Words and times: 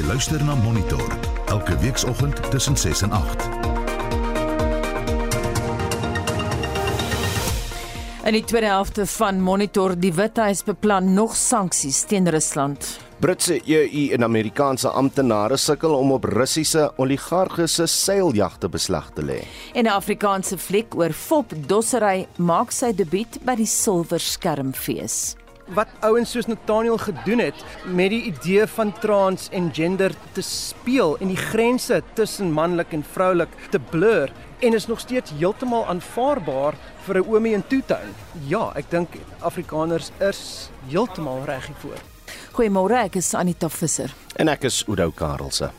Jy 0.00 0.06
luister 0.08 0.40
na 0.48 0.54
Monitor 0.56 1.02
elke 1.52 1.74
weekoggend 1.78 2.38
tussen 2.50 2.76
6 2.76 3.02
en 3.02 3.10
8. 3.12 3.42
In 8.24 8.32
die 8.32 8.44
tweede 8.44 8.70
helfte 8.72 9.04
van 9.06 9.42
Monitor 9.44 9.92
die 10.00 10.14
Withuis 10.16 10.64
beplan 10.64 11.12
nog 11.12 11.36
sanksies 11.36 12.00
teen 12.08 12.30
Rusland. 12.32 12.86
Britse 13.20 13.58
EU 13.60 14.06
en 14.16 14.24
Amerikaanse 14.24 14.88
amptenare 14.88 15.58
sukkel 15.60 15.92
om 15.92 16.14
op 16.16 16.24
Russiese 16.24 16.86
oligarge 16.96 17.66
se 17.68 17.84
seiljagte 17.86 18.72
beslag 18.72 19.10
te 19.12 19.22
lê. 19.22 19.42
En 19.74 19.84
'n 19.84 19.92
Afrikaanse 19.92 20.58
fliek 20.58 20.96
oor 20.96 21.12
Fop 21.12 21.52
Dossery 21.66 22.26
maak 22.36 22.72
sy 22.72 22.94
debuut 22.94 23.38
by 23.44 23.54
die 23.54 23.66
Silwer 23.66 24.20
Skermfees. 24.20 25.36
Wat 25.74 25.88
ouens 26.00 26.30
soos 26.30 26.46
Nathaniel 26.46 26.98
gedoen 26.98 27.38
het 27.38 27.64
met 27.84 28.10
die 28.10 28.22
idee 28.22 28.66
van 28.66 28.92
trans 28.98 29.48
en 29.52 29.70
gender 29.74 30.14
te 30.32 30.42
speel 30.42 31.16
en 31.20 31.28
die 31.32 31.40
grense 31.40 32.02
tussen 32.12 32.52
manlik 32.52 32.92
en 32.92 33.04
vroulik 33.12 33.52
te 33.70 33.78
blur 33.78 34.32
en 34.60 34.74
is 34.74 34.86
nog 34.86 35.00
steeds 35.00 35.32
heeltemal 35.38 35.86
aanvaarbaar 35.86 36.74
vir 37.06 37.16
'n 37.16 37.28
oomie 37.28 37.54
in 37.54 37.66
Toetown. 37.66 38.14
Ja, 38.46 38.72
ek 38.74 38.90
dink 38.90 39.08
Afrikaners 39.40 40.10
is 40.18 40.70
heeltemal 40.88 41.44
reg 41.44 41.66
hiervoor. 41.66 42.00
Goeiemôre, 42.52 43.04
ek 43.04 43.16
is 43.16 43.34
Anita 43.34 43.68
Visser. 43.68 44.14
En 44.36 44.48
ek 44.48 44.64
is 44.64 44.84
Oudo 44.88 45.10
Karelse. 45.10 45.70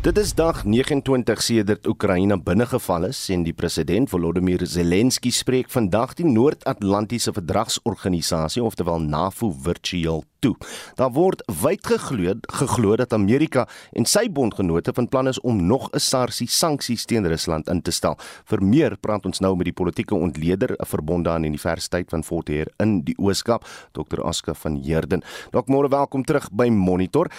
Dit 0.00 0.16
is 0.16 0.30
dag 0.34 0.62
29 0.64 1.42
sedert 1.44 1.86
Oekraïne 1.86 2.38
binnegeval 2.40 3.04
is 3.10 3.18
en 3.34 3.42
die 3.44 3.52
president 3.52 4.08
Volodymyr 4.08 4.62
Zelensky 4.64 5.28
spreek 5.28 5.68
vandag 5.68 6.14
die 6.16 6.24
Noord-Atlantiese 6.24 7.34
Verdragsorganisasie 7.36 8.64
oftewel 8.64 9.04
NAVO 9.04 9.52
virtueel 9.66 10.24
toe. 10.40 10.54
Daar 10.98 11.12
word 11.12 11.44
wyd 11.62 11.86
geglo 11.86 12.34
geglo 12.52 12.96
dat 12.96 13.12
Amerika 13.12 13.66
en 13.96 14.06
sy 14.08 14.26
bondgenote 14.32 14.92
van 14.96 15.08
plan 15.08 15.28
is 15.28 15.40
om 15.40 15.66
nog 15.66 15.88
'n 15.92 15.98
sarsie 15.98 16.48
sanksies 16.48 17.04
teen 17.04 17.26
Rusland 17.26 17.68
in 17.68 17.82
te 17.82 17.90
stel. 17.90 18.16
Vir 18.44 18.62
meer 18.62 18.96
praat 18.96 19.26
ons 19.26 19.40
nou 19.40 19.56
met 19.56 19.64
die 19.64 19.72
politieke 19.72 20.14
ontleder 20.14 20.74
verbonde 20.78 21.30
aan 21.30 21.42
die 21.42 21.50
Universiteit 21.50 22.10
van 22.10 22.24
Fort 22.24 22.48
Hare 22.48 22.70
in 22.78 23.02
die 23.04 23.14
Ooskaap, 23.18 23.64
Dr. 23.92 24.22
Aska 24.22 24.54
van 24.54 24.76
Heerden. 24.76 25.22
Dok 25.50 25.68
môre 25.68 25.88
welkom 25.88 26.24
terug 26.24 26.48
by 26.52 26.68
Monitor. 26.68 27.30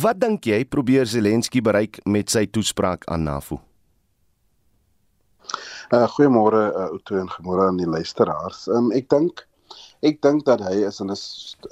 Wat 0.00 0.20
dink 0.20 0.44
jy 0.44 0.64
probeer 0.64 1.06
Zelensky 1.06 1.60
bereik 1.60 2.00
met 2.04 2.30
sy 2.30 2.46
toespraak 2.46 3.04
aan 3.04 3.22
NAVO? 3.22 3.60
Uh, 5.92 6.08
goeiemôre 6.08 6.72
uh, 6.72 6.86
Outo 6.90 7.18
en 7.20 7.28
goeiemôre 7.28 7.68
aan 7.68 7.76
die 7.76 7.88
luisteraars. 7.88 8.66
Um, 8.72 8.90
ek 8.96 9.08
dink 9.12 9.44
ek 10.04 10.20
dink 10.24 10.44
dat 10.44 10.60
hy 10.60 10.84
is 10.88 11.00
in 11.00 11.10
'n 11.12 11.20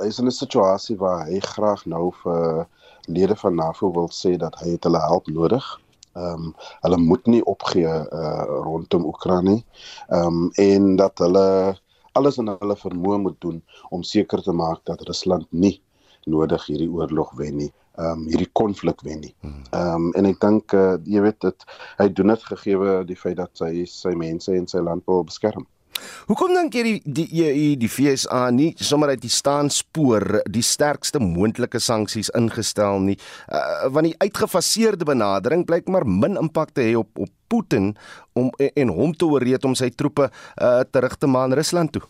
hy 0.00 0.08
is 0.08 0.18
in 0.18 0.28
'n 0.30 0.40
situasie 0.42 0.96
waar 0.96 1.26
hy 1.28 1.40
graag 1.40 1.84
nou 1.86 2.10
vir 2.22 2.66
lede 3.06 3.36
van 3.36 3.54
NAVO 3.54 3.92
wil 3.92 4.08
sê 4.08 4.36
dat 4.38 4.54
hy 4.60 4.74
het 4.74 4.84
hulle 4.84 5.00
help 5.00 5.26
nodig. 5.26 5.66
Ehm 6.14 6.46
um, 6.46 6.54
hulle 6.84 6.98
moet 7.00 7.26
nie 7.26 7.44
opgee 7.44 7.92
uh, 8.20 8.44
rondom 8.68 9.04
Oekraïne. 9.04 9.62
Ehm 10.08 10.26
um, 10.26 10.50
en 10.56 10.96
dat 10.96 11.18
hulle 11.18 11.76
alles 12.12 12.38
in 12.38 12.48
hulle 12.52 12.76
vermoë 12.76 13.18
moet 13.18 13.40
doen 13.40 13.62
om 13.90 14.02
seker 14.02 14.42
te 14.42 14.52
maak 14.52 14.84
dat 14.84 15.00
Rusland 15.08 15.46
nie 15.50 15.80
nodig 16.24 16.66
hierdie 16.66 16.90
oorlog 16.90 17.32
wen 17.36 17.56
nie. 17.56 17.72
Ehm 17.96 18.24
um, 18.24 18.26
hierdie 18.28 18.50
konflik 18.52 19.00
wen 19.00 19.20
nie. 19.20 19.34
Ehm 19.70 19.94
um, 19.94 20.10
en 20.12 20.26
ek 20.26 20.40
dink 20.40 20.72
uh, 20.72 20.96
jy 21.04 21.20
weet 21.20 21.40
dit 21.40 21.68
hy 21.98 22.08
doen 22.08 22.34
dit 22.34 22.48
gegee 22.52 23.04
die 23.04 23.20
feit 23.24 23.36
dat 23.36 23.64
hy 23.64 23.84
sy 23.84 24.14
mense 24.16 24.52
en 24.52 24.68
sy 24.68 24.84
land 24.84 25.04
wil 25.06 25.24
beskerm. 25.24 25.66
Hoekom 26.30 26.54
dink 26.56 26.76
jy 26.76 26.82
die 26.86 27.00
die 27.18 27.26
EU 27.44 27.66
die 27.80 27.90
FSA 27.90 28.46
nie 28.54 28.70
sommer 28.80 29.12
uit 29.14 29.22
die 29.22 29.32
staan 29.32 29.70
spoor 29.72 30.42
die 30.50 30.64
sterkste 30.64 31.20
moontlike 31.22 31.80
sanksies 31.82 32.32
ingestel 32.38 33.02
nie 33.04 33.18
uh, 33.52 33.88
want 33.92 34.10
die 34.10 34.16
uitgefaseerde 34.22 35.08
benadering 35.08 35.66
blyk 35.68 35.90
maar 35.92 36.06
min 36.08 36.38
impak 36.40 36.74
te 36.76 36.86
hê 36.88 36.96
op 36.98 37.10
op 37.18 37.30
Putin 37.52 37.92
om 38.32 38.48
en, 38.58 38.70
en 38.84 38.96
hom 38.96 39.12
te 39.12 39.28
ooreed 39.28 39.64
om 39.68 39.76
sy 39.76 39.90
troepe 39.92 40.30
uh, 40.30 40.80
terug 40.88 41.18
te 41.20 41.28
maan 41.28 41.52
Rusland 41.52 41.92
toe. 41.92 42.02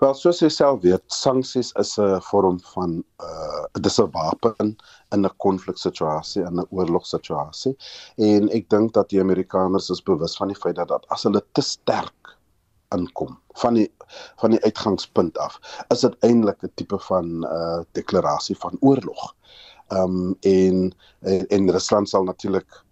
Wel 0.00 0.14
soos 0.18 0.40
jy 0.42 0.48
self 0.50 0.80
weet, 0.82 1.04
sanksies 1.12 1.72
is 1.80 1.98
'n 1.98 2.20
vorm 2.28 2.58
van 2.74 2.96
uh 3.22 3.82
dis 3.86 3.98
'n 4.00 4.10
wapen 4.16 4.76
in 5.14 5.26
'n 5.26 5.36
konfliksituasie, 5.46 6.42
in 6.42 6.60
'n 6.60 6.66
oorlogssituasie. 6.70 7.76
En 8.16 8.48
ek 8.50 8.68
dink 8.68 8.92
dat 8.92 9.08
die 9.08 9.20
Amerikaners 9.20 9.90
is 9.90 10.02
bewus 10.02 10.36
van 10.36 10.48
die 10.48 10.60
feit 10.62 10.76
dat, 10.76 10.88
dat 10.88 11.06
as 11.08 11.22
hulle 11.22 11.42
te 11.52 11.62
sterk 11.62 12.36
inkom 12.94 13.38
van 13.62 13.74
die 13.74 13.90
van 14.42 14.50
die 14.50 14.62
uitgangspunt 14.64 15.38
af, 15.38 15.60
is 15.90 16.00
dit 16.00 16.14
eintlik 16.20 16.62
'n 16.62 16.72
tipe 16.74 16.98
van 16.98 17.44
uh 17.44 17.82
deklarasie 17.92 18.56
van 18.56 18.76
oorlog. 18.80 19.34
Um 19.92 20.36
en 20.40 20.92
en, 21.20 21.46
en 21.48 21.70
Rusland 21.70 22.08
sal 22.08 22.24
natuurlik 22.24 22.83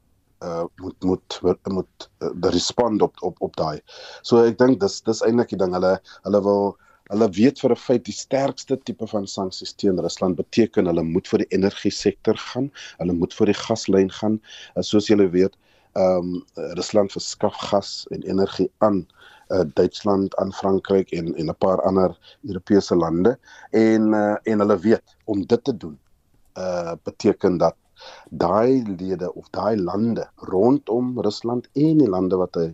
uh 0.42 0.64
moet 0.76 1.04
moet 1.04 1.40
moet 1.70 2.08
uh, 2.22 2.50
respond 2.50 3.02
op 3.02 3.14
op 3.22 3.40
op 3.40 3.56
daai. 3.56 3.80
So 4.22 4.44
ek 4.44 4.58
dink 4.58 4.80
dis 4.80 5.00
dis 5.06 5.22
eintlik 5.22 5.52
die 5.54 5.60
ding 5.64 5.74
hulle 5.76 5.98
hulle 6.26 6.42
wil 6.46 6.76
hulle 7.12 7.28
weet 7.36 7.60
vir 7.60 7.74
'n 7.74 7.82
feit 7.86 8.04
die 8.04 8.16
sterkste 8.16 8.78
tipe 8.88 9.06
van 9.06 9.26
sanksies 9.26 9.74
teen 9.74 10.00
Rusland 10.00 10.36
beteken 10.36 10.86
hulle 10.90 11.02
moet 11.02 11.28
vir 11.28 11.44
die 11.44 11.50
energie 11.58 11.92
sektor 11.92 12.36
gaan, 12.36 12.70
hulle 12.98 13.12
moet 13.12 13.34
vir 13.34 13.52
die 13.52 13.58
gaslyn 13.58 14.10
gaan. 14.20 14.40
Uh, 14.76 14.82
soos 14.82 15.10
julle 15.12 15.28
weet, 15.30 15.58
ehm 15.94 16.36
um, 16.36 16.44
Rusland 16.78 17.12
verskaf 17.12 17.56
gas 17.70 18.06
en 18.10 18.22
energie 18.22 18.70
aan 18.78 19.04
uh, 19.52 19.64
Duitsland, 19.74 20.36
aan 20.36 20.52
Frankryk 20.52 21.12
en 21.12 21.34
en 21.36 21.50
'n 21.50 21.58
paar 21.58 21.82
ander 21.82 22.16
Europese 22.48 22.96
lande 22.96 23.38
en 23.70 24.12
uh, 24.14 24.36
en 24.42 24.58
hulle 24.58 24.78
weet 24.78 25.16
om 25.24 25.46
dit 25.46 25.64
te 25.64 25.76
doen 25.76 25.98
uh 26.58 26.92
beteken 27.04 27.56
dat 27.58 27.76
daai 28.30 28.82
lede 28.98 29.28
of 29.34 29.48
daai 29.50 29.76
lande 29.76 30.26
rondom 30.36 31.20
Rusland 31.20 31.68
en 31.72 31.98
die 31.98 32.08
lande 32.08 32.36
wat 32.40 32.56
hy 32.56 32.68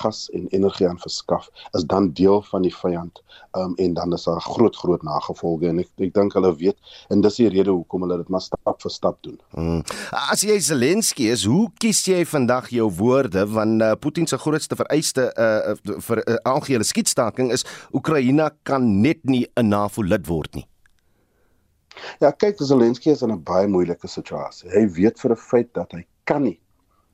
gas 0.00 0.28
en 0.32 0.46
energie 0.56 0.88
aan 0.88 1.00
verskaf 1.02 1.48
is 1.76 1.84
dan 1.84 2.12
deel 2.16 2.42
van 2.48 2.64
die 2.66 2.74
vyand 2.74 3.20
um, 3.56 3.74
en 3.76 3.94
dan 3.94 4.12
is 4.12 4.24
daar 4.24 4.40
groot 4.40 4.76
groot 4.76 5.02
nagevolge 5.02 5.68
en 5.68 5.82
ek 5.84 5.90
ek 6.08 6.14
dink 6.16 6.36
hulle 6.38 6.54
weet 6.56 6.94
en 7.12 7.20
dis 7.24 7.40
die 7.42 7.50
rede 7.52 7.74
hoekom 7.74 8.06
hulle 8.06 8.20
dit 8.22 8.32
maar 8.32 8.44
stap 8.44 8.80
vir 8.82 8.94
stap 8.94 9.20
doen. 9.26 9.38
Hmm. 9.56 9.82
As 10.32 10.44
jy 10.46 10.58
Zelensky 10.62 11.28
is, 11.32 11.44
hoe 11.48 11.68
kies 11.82 12.02
jy 12.08 12.22
vandag 12.28 12.72
jou 12.72 12.88
woorde 12.98 13.44
want 13.52 13.82
uh, 13.84 13.92
Putin 14.00 14.26
se 14.26 14.40
grootste 14.40 14.78
vereiste 14.78 15.28
uh, 15.36 15.76
vir 16.08 16.24
'n 16.24 16.36
uh, 16.36 16.40
algehele 16.54 16.84
skietstaking 16.84 17.52
is 17.52 17.66
Oekraïne 17.92 18.50
kan 18.62 19.00
net 19.02 19.24
nie 19.24 19.46
'n 19.56 19.68
NAVO 19.68 20.02
lid 20.02 20.26
word 20.26 20.54
nie. 20.54 20.66
Ja, 22.20 22.30
kyk, 22.30 22.60
Zelensky 22.60 23.10
is 23.10 23.22
in 23.22 23.32
'n 23.32 23.42
baie 23.44 23.68
moeilike 23.68 24.08
situasie. 24.08 24.70
Hy 24.70 24.86
weet 24.98 25.20
vir 25.20 25.32
'n 25.32 25.36
feit 25.36 25.72
dat 25.74 25.92
hy 25.92 26.04
kan 26.24 26.42
nie 26.42 26.58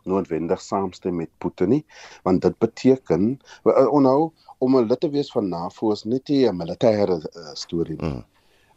noodwendig 0.09 0.61
saamstem 0.61 1.17
met 1.17 1.31
Putin 1.39 1.69
nie, 1.69 1.85
want 2.25 2.43
dit 2.43 2.59
beteken 2.59 3.39
onhou 3.65 4.33
om 4.59 4.77
'n 4.77 4.89
lid 4.89 5.01
te 5.01 5.11
wees 5.11 5.31
van 5.31 5.49
NAVO 5.49 5.93
is 5.93 6.05
net 6.05 6.29
nie 6.29 6.47
'n 6.49 6.57
militêre 6.57 7.19
uh, 7.19 7.55
storie 7.55 7.97
nie. 8.01 8.15
Mm. 8.15 8.25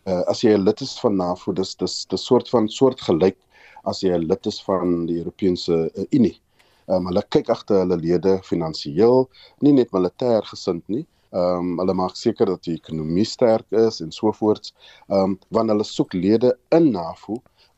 Uh, 0.08 0.24
as 0.28 0.42
jy 0.42 0.54
'n 0.54 0.66
lid 0.66 0.82
is 0.82 1.00
van 1.00 1.16
NAVO, 1.16 1.54
dis 1.54 1.76
dis 1.76 2.08
'n 2.12 2.18
soort 2.18 2.50
van 2.50 2.70
soort 2.70 3.02
gelyk 3.02 3.38
as 3.86 4.02
jy 4.02 4.12
'n 4.14 4.28
lid 4.28 4.46
is 4.46 4.62
van 4.64 5.06
die 5.06 5.18
Europese 5.18 5.92
uh, 5.96 6.06
Unie. 6.12 6.40
Um, 6.88 7.06
hulle 7.06 7.24
kyk 7.30 7.50
agter 7.50 7.86
hulle 7.86 7.98
lede 7.98 8.40
finansiëel, 8.44 9.30
nie 9.62 9.74
net 9.74 9.92
militêr 9.92 10.44
gesind 10.44 10.84
nie, 10.88 11.06
Ehm 11.32 11.72
um, 11.72 11.80
hulle 11.80 11.94
maak 11.96 12.16
seker 12.20 12.46
dat 12.46 12.64
die 12.68 12.76
ekonomie 12.76 13.26
sterk 13.26 13.66
is 13.72 14.02
en 14.04 14.12
so 14.12 14.32
voorts. 14.36 14.74
Ehm 15.08 15.32
um, 15.32 15.40
want 15.50 15.72
hulle 15.72 15.88
soek 15.88 16.14
lede 16.14 16.58
in 16.78 16.92
NAVO 16.92 17.38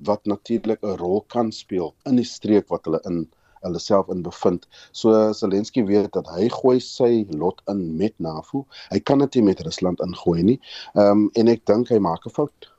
wat 0.09 0.25
natuurlik 0.25 0.81
'n 0.81 0.97
rol 0.97 1.21
kan 1.35 1.51
speel 1.51 1.93
in 2.09 2.15
die 2.15 2.25
streek 2.25 2.67
wat 2.73 2.85
hulle 2.85 3.01
in 3.09 3.27
hulle 3.63 3.79
self 3.79 4.09
in 4.09 4.21
bevind. 4.23 4.67
So 4.91 5.31
Zelensky 5.33 5.85
weet 5.85 6.11
dat 6.17 6.27
hy 6.35 6.49
gooi 6.49 6.79
sy 6.79 7.25
lot 7.29 7.61
in 7.71 7.95
met 7.97 8.13
NAVO. 8.17 8.65
Hy 8.91 8.99
kan 8.99 9.19
dit 9.19 9.35
nie 9.35 9.43
met 9.51 9.61
Rusland 9.61 10.01
ingooi 10.01 10.43
nie. 10.43 10.59
Ehm 10.95 11.11
um, 11.11 11.29
en 11.35 11.47
ek 11.47 11.65
dink 11.65 11.89
hy 11.89 11.99
maak 11.99 12.25
'n 12.25 12.35
fout. 12.39 12.72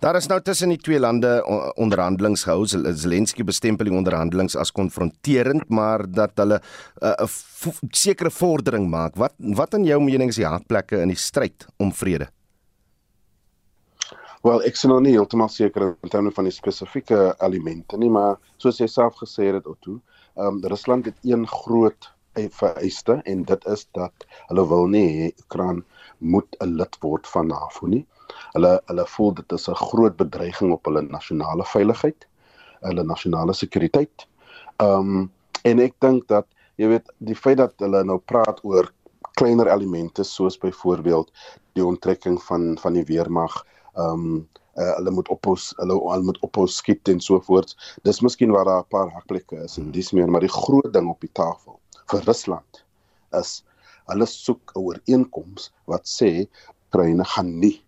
Daar 0.00 0.16
is 0.16 0.28
nou 0.28 0.40
tussen 0.42 0.68
die 0.68 0.78
twee 0.78 1.00
lande 1.00 1.44
onderhandelinge 1.80 2.36
gehou. 2.36 2.66
Zelensky 2.66 3.44
bestempel 3.44 3.88
die 3.88 3.96
onderhandelinge 3.96 4.58
as 4.58 4.72
konfronterend, 4.72 5.68
maar 5.68 6.04
dat 6.10 6.30
hulle 6.34 6.60
'n 7.00 7.14
uh, 7.22 7.72
sekere 7.90 8.30
vordering 8.30 8.88
maak. 8.90 9.16
Wat 9.16 9.34
wat 9.38 9.74
in 9.74 9.84
jou 9.84 10.00
mening 10.02 10.30
is 10.30 10.36
die 10.36 10.46
hartplekke 10.46 11.00
in 11.00 11.08
die 11.08 11.16
stryd 11.16 11.66
om 11.76 11.92
vrede? 11.92 12.28
Wel, 14.42 14.62
ek 14.62 14.76
sien 14.76 14.90
nog 14.90 15.00
nie 15.00 15.14
heeltemal 15.14 15.48
seker 15.48 15.96
in 16.02 16.10
terme 16.12 16.30
van 16.30 16.44
die 16.44 16.52
spesifieke 16.52 17.34
elemente 17.40 17.96
nie, 17.96 18.10
maar 18.10 18.36
soos 18.60 18.78
jy 18.78 18.86
self 18.86 19.14
gesê 19.22 19.48
het 19.54 19.66
Otto, 19.66 20.00
ehm 20.36 20.46
um, 20.46 20.64
Rusland 20.64 21.06
het 21.06 21.16
een 21.22 21.46
groot 21.48 22.14
vereiste 22.34 23.20
en 23.24 23.44
dit 23.44 23.66
is 23.66 23.86
dat 23.92 24.26
hulle 24.48 24.66
wil 24.68 24.86
nie 24.86 25.32
Oekraïne 25.44 25.82
moet 26.18 26.56
'n 26.60 26.76
lid 26.76 26.96
word 27.00 27.26
van 27.26 27.46
NAVO 27.46 27.86
nie. 27.86 28.06
Hulle 28.52 28.80
hulle 28.86 29.06
voel 29.06 29.34
dit 29.34 29.52
is 29.52 29.68
'n 29.68 29.74
groot 29.74 30.16
bedreiging 30.16 30.72
op 30.72 30.84
hulle 30.84 31.02
nasionale 31.02 31.64
veiligheid, 31.64 32.26
hulle 32.80 33.04
nasionale 33.04 33.52
sekuriteit. 33.52 34.26
Ehm 34.80 35.16
um, 35.16 35.30
En 35.64 35.80
ek 35.80 35.94
dink 36.04 36.26
dat 36.28 36.44
jy 36.80 36.90
weet 36.90 37.06
die 37.24 37.36
feit 37.38 37.56
dat 37.56 37.72
hulle 37.80 38.02
nou 38.04 38.18
praat 38.28 38.58
oor 38.68 38.90
kleiner 39.40 39.70
elemente 39.72 40.24
soos 40.28 40.58
byvoorbeeld 40.60 41.30
die 41.78 41.84
onttrekking 41.84 42.36
van 42.48 42.74
van 42.82 42.98
die 42.98 43.06
weermag 43.08 43.56
ehm 43.94 44.26
um, 44.26 44.42
uh, 44.76 44.90
hulle 44.98 45.14
moet 45.16 45.30
ophou 45.32 45.54
hulle 45.78 45.96
hulle 46.02 46.28
moet 46.28 46.40
ophou 46.44 46.66
skiet 46.68 47.08
en 47.08 47.22
so 47.24 47.40
voort. 47.46 47.72
Dis 48.04 48.20
miskien 48.26 48.52
waar 48.52 48.68
daar 48.68 48.84
'n 48.84 48.92
paar 48.92 49.12
hakplekke 49.14 49.62
is 49.64 49.78
en 49.80 49.90
dis 49.94 50.12
meer, 50.12 50.28
maar 50.28 50.44
die 50.44 50.52
groot 50.52 50.92
ding 50.92 51.08
op 51.08 51.20
die 51.24 51.32
tafel 51.32 51.78
vir 52.12 52.28
Rusland 52.28 52.84
is 53.40 53.64
hulle 54.12 54.26
soek 54.28 54.74
'n 54.74 54.84
ooreenkoms 54.84 55.72
wat 55.88 56.04
sê 56.04 56.44
Oekraïne 56.92 57.24
gaan 57.24 57.58
nie 57.60 57.83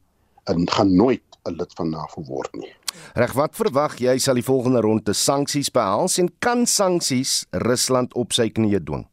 en 0.50 0.68
gaan 0.70 0.94
nooit 0.96 1.22
'n 1.46 1.56
lid 1.56 1.72
van 1.74 1.90
NAVO 1.90 2.22
word 2.24 2.54
nie. 2.54 2.72
Reg, 3.14 3.32
wat 3.32 3.56
verwag 3.56 3.98
jy 4.00 4.18
sal 4.18 4.34
die 4.34 4.46
volgende 4.46 4.80
ronde 4.80 5.12
sanksies 5.12 5.70
behels 5.70 6.18
en 6.18 6.30
kan 6.38 6.66
sanksies 6.66 7.44
Rusland 7.50 8.14
op 8.14 8.32
sy 8.32 8.48
knieë 8.50 8.82
dwing? 8.84 9.06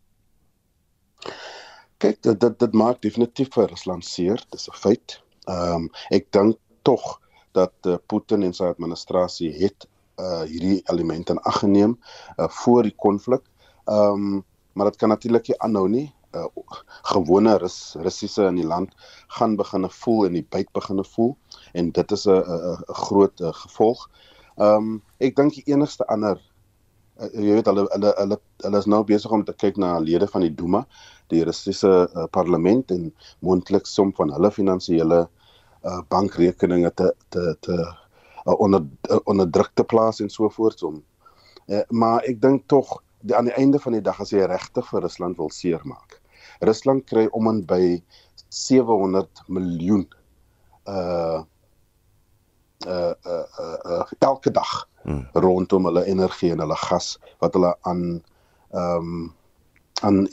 Kyk, 1.98 2.22
dit 2.22 2.40
dit, 2.40 2.60
dit 2.60 2.74
maak 2.74 3.02
definitief 3.02 3.54
vir 3.54 3.70
Rusland 3.72 4.06
seer, 4.06 4.42
dis 4.52 4.68
'n 4.70 4.80
feit. 4.86 5.22
Ehm 5.48 5.76
um, 5.76 5.90
ek 6.12 6.32
dink 6.32 6.58
tog 6.82 7.20
dat 7.52 7.74
uh, 7.86 7.98
Putin 8.08 8.44
en 8.44 8.54
sy 8.54 8.64
administrasie 8.64 9.52
het 9.52 9.88
uh 10.22 10.44
hierdie 10.50 10.82
elemente 10.92 11.34
in 11.34 11.40
ag 11.40 11.60
geneem 11.60 11.98
uh 12.38 12.50
voor 12.50 12.84
die 12.84 12.96
konflik. 12.96 13.42
Ehm 13.86 14.34
um, 14.34 14.44
maar 14.74 14.90
dit 14.90 14.98
kan 14.98 15.10
natuurlik 15.10 15.48
nie 15.48 15.60
aanhou 15.60 15.88
nie. 15.90 16.14
Uh 16.34 16.48
gewone 17.04 17.58
Rus 17.62 17.96
Russiese 18.02 18.48
in 18.48 18.56
die 18.56 18.68
land 18.68 18.94
gaan 19.28 19.56
begine 19.56 19.90
voel 19.90 20.26
en 20.26 20.34
die 20.34 20.48
byt 20.50 20.72
begine 20.74 21.04
voel 21.04 21.36
en 21.74 21.92
dit 21.92 22.12
is 22.12 22.26
'n 22.28 22.78
groot 23.06 23.42
uh, 23.42 23.54
gevolg. 23.54 24.10
Ehm 24.58 24.76
um, 24.78 25.02
ek 25.18 25.36
dink 25.36 25.54
die 25.54 25.66
enigste 25.74 26.08
ander 26.08 26.42
uh, 27.20 27.30
jy 27.34 27.54
weet 27.58 27.70
hulle 27.70 27.86
hulle 27.92 28.14
hulle 28.18 28.38
hulle 28.66 28.78
is 28.78 28.90
nou 28.90 29.04
besig 29.04 29.32
om 29.32 29.44
te 29.46 29.54
kyk 29.54 29.78
na 29.78 30.00
lede 30.00 30.28
van 30.28 30.42
die 30.42 30.54
Duma, 30.54 30.86
die 31.34 31.44
Russiese 31.44 32.10
uh, 32.16 32.26
parlement 32.32 32.92
en 32.92 33.14
moontlik 33.40 33.86
som 33.90 34.14
van 34.18 34.34
hulle 34.34 34.52
finansiële 34.52 35.28
uh 35.84 36.02
bankrekeninge 36.10 36.94
te 36.96 37.14
te 37.30 37.58
te 37.60 37.76
uh, 38.46 38.60
onder 38.60 38.86
uh, 39.10 39.20
onder 39.26 39.50
druk 39.50 39.72
te 39.74 39.84
plaas 39.84 40.20
en 40.20 40.30
so 40.30 40.50
voort 40.50 40.84
om. 40.84 41.04
Uh, 41.68 41.82
maar 41.90 42.24
ek 42.24 42.42
dink 42.42 42.68
tog 42.68 43.02
aan 43.32 43.48
die 43.48 43.56
einde 43.56 43.80
van 43.80 43.96
die 43.96 44.04
dag 44.04 44.20
as 44.20 44.32
jy 44.32 44.44
regtig 44.48 44.88
vir 44.90 45.02
Rusland 45.02 45.38
wil 45.38 45.50
seermaak. 45.50 46.23
Rusland 46.68 47.06
kry 47.10 47.28
om 47.32 47.50
en 47.52 47.64
by 47.70 48.02
700 48.50 49.44
miljoen 49.48 50.08
uh 50.88 51.42
uh 52.88 53.14
uh, 53.26 53.46
uh, 53.60 53.78
uh 53.86 54.04
elke 54.20 54.52
dag 54.52 54.74
hmm. 55.04 55.28
rondom 55.34 55.86
hulle 55.88 56.04
energie 56.06 56.52
en 56.52 56.60
hulle 56.60 56.76
gas 56.76 57.16
wat 57.40 57.56
hulle 57.58 57.76
aan 57.82 58.04
ehm 58.74 59.14
um, 59.14 59.32
aan 60.04 60.28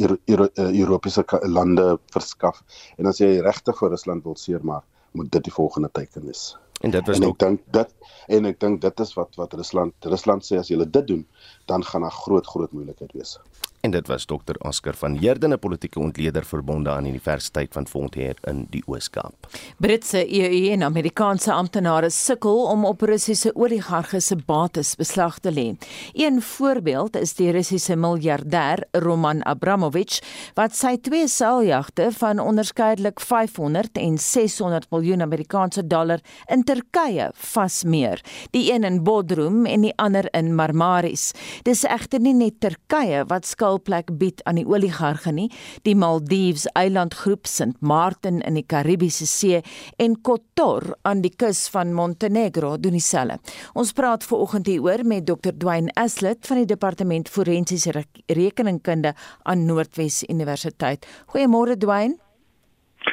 Europese 0.55 1.25
lande 1.43 1.99
verskaf. 2.11 2.63
En 2.99 3.07
as 3.07 3.21
jy 3.23 3.37
regtig 3.45 3.79
vir 3.79 3.93
Rusland 3.93 4.25
wil 4.27 4.35
seermaak, 4.37 4.83
moet 5.15 5.31
dit 5.31 5.47
die 5.47 5.55
volgende 5.55 5.91
teken 5.93 6.27
wees. 6.27 6.57
En 6.81 6.91
dit 6.91 7.07
was 7.07 7.19
en 7.21 7.27
ek 7.29 7.39
dink 7.39 7.63
dit 7.77 7.91
en 8.37 8.49
ek 8.49 8.61
dink 8.63 8.81
dit 8.83 9.03
is 9.05 9.13
wat 9.19 9.37
wat 9.39 9.55
Rusland 9.59 10.09
Rusland 10.09 10.47
sê 10.47 10.59
as 10.59 10.71
hulle 10.73 10.89
dit 10.89 11.07
doen, 11.13 11.27
dan 11.71 11.85
gaan 11.85 12.07
daar 12.07 12.17
groot 12.25 12.47
groot 12.47 12.73
moeilikheid 12.73 13.13
wees. 13.13 13.37
En 13.81 13.91
dit 13.91 14.07
was 14.07 14.27
dokter 14.27 14.57
Oscar 14.59 14.95
van 14.95 15.15
Heerden, 15.17 15.53
'n 15.53 15.59
politieke 15.59 15.99
ontleder 15.99 16.45
verbonde 16.45 16.91
aan 16.91 17.07
Universiteit 17.07 17.73
van 17.73 17.87
Fontaine 17.87 18.35
in 18.41 18.67
die 18.71 18.83
Oos-Kaap. 18.87 19.35
Britse 19.77 20.41
EU 20.41 20.71
en 20.71 20.83
Amerikaanse 20.83 21.53
amptenare 21.53 22.11
sukkel 22.11 22.65
om 22.65 22.85
op 22.85 23.01
Russiese 23.01 23.57
oligarge 23.57 24.21
se 24.21 24.37
bates 24.37 24.95
beslag 24.97 25.39
te 25.39 25.53
lê. 25.53 25.77
Een 26.13 26.43
voorbeeld 26.43 27.17
is 27.17 27.35
die 27.35 27.51
Russiese 27.51 27.97
miljardêr 27.97 28.85
Roman 28.91 29.45
Abramovich 29.45 30.21
wat 30.55 30.77
sy 30.77 30.97
twee 30.97 31.29
seiljagte 31.29 32.13
van 32.13 32.39
onderskeidelik 32.39 33.21
500 33.21 33.89
en 33.93 34.19
600 34.19 34.91
miljoen 34.91 35.23
Amerikaanse 35.23 35.87
dollar 35.87 36.21
in 36.47 36.65
Turkye 36.65 37.31
vasmeer, 37.35 38.21
die 38.51 38.73
een 38.73 38.85
in 38.85 39.03
Bodrum 39.03 39.67
en 39.67 39.81
die 39.81 39.97
ander 39.97 40.29
in 40.33 40.55
Marmaris. 40.55 41.33
Dis 41.63 41.85
egter 41.85 42.21
nie 42.21 42.35
net 42.35 42.61
Turkye 42.61 43.25
wat 43.25 43.47
skuld 43.47 43.70
skuilplek 43.71 44.11
bied 44.19 44.41
aan 44.47 44.59
die 44.59 44.67
oligarge 44.67 45.33
nie, 45.33 45.49
die 45.85 45.95
Maldives 45.95 46.67
eilandgroep 46.75 47.47
Sint 47.47 47.81
Maarten 47.81 48.41
in 48.43 48.57
die 48.59 48.67
Karibiese 48.67 49.27
See 49.27 49.61
en 49.99 50.17
Kotor 50.23 50.97
aan 51.05 51.23
die 51.23 51.31
kus 51.31 51.69
van 51.71 51.95
Montenegro 51.95 52.77
doen 52.79 52.97
dieselfde. 52.99 53.39
Ons 53.75 53.93
praat 53.93 54.25
ver 54.25 54.41
oggend 54.41 54.67
hieroor 54.67 55.05
met 55.05 55.27
Dr. 55.27 55.53
Dwayne 55.53 55.91
Aslett 55.95 56.47
van 56.47 56.63
die 56.63 56.67
Departement 56.67 57.29
Forensiese 57.29 57.93
Rekeningkunde 58.27 59.15
aan 59.45 59.67
Noordwes 59.67 60.25
Universiteit. 60.29 61.07
Goeiemôre 61.33 61.79
Dwayne. 61.79 62.17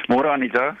Môre 0.08 0.32
Anita. 0.32 0.74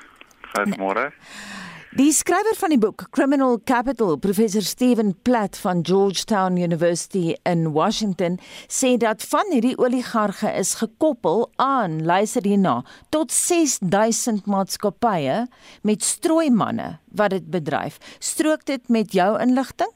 Goeiemôre. 0.54 1.10
Nee. 1.12 1.67
Die 1.96 2.10
skrywer 2.12 2.52
van 2.60 2.68
die 2.68 2.76
boek 2.76 3.06
Criminal 3.16 3.54
Capital, 3.64 4.18
professor 4.20 4.60
Steven 4.60 5.14
Platt 5.24 5.56
van 5.62 5.80
Georgetown 5.80 6.58
University 6.60 7.32
in 7.48 7.70
Washington, 7.72 8.36
sê 8.68 8.98
dat 9.00 9.24
van 9.30 9.48
hierdie 9.48 9.72
oligarge 9.80 10.52
is 10.52 10.74
gekoppel 10.82 11.46
aan, 11.56 12.02
luister 12.04 12.44
hierna, 12.44 12.82
tot 13.08 13.32
6000 13.32 14.44
maatskappye 14.44 15.46
met 15.80 16.04
strooimanne 16.04 16.98
wat 17.08 17.32
dit 17.32 17.48
bedryf. 17.56 17.96
Strook 18.20 18.68
dit 18.68 18.84
met 18.92 19.16
jou 19.16 19.30
inligting? 19.40 19.94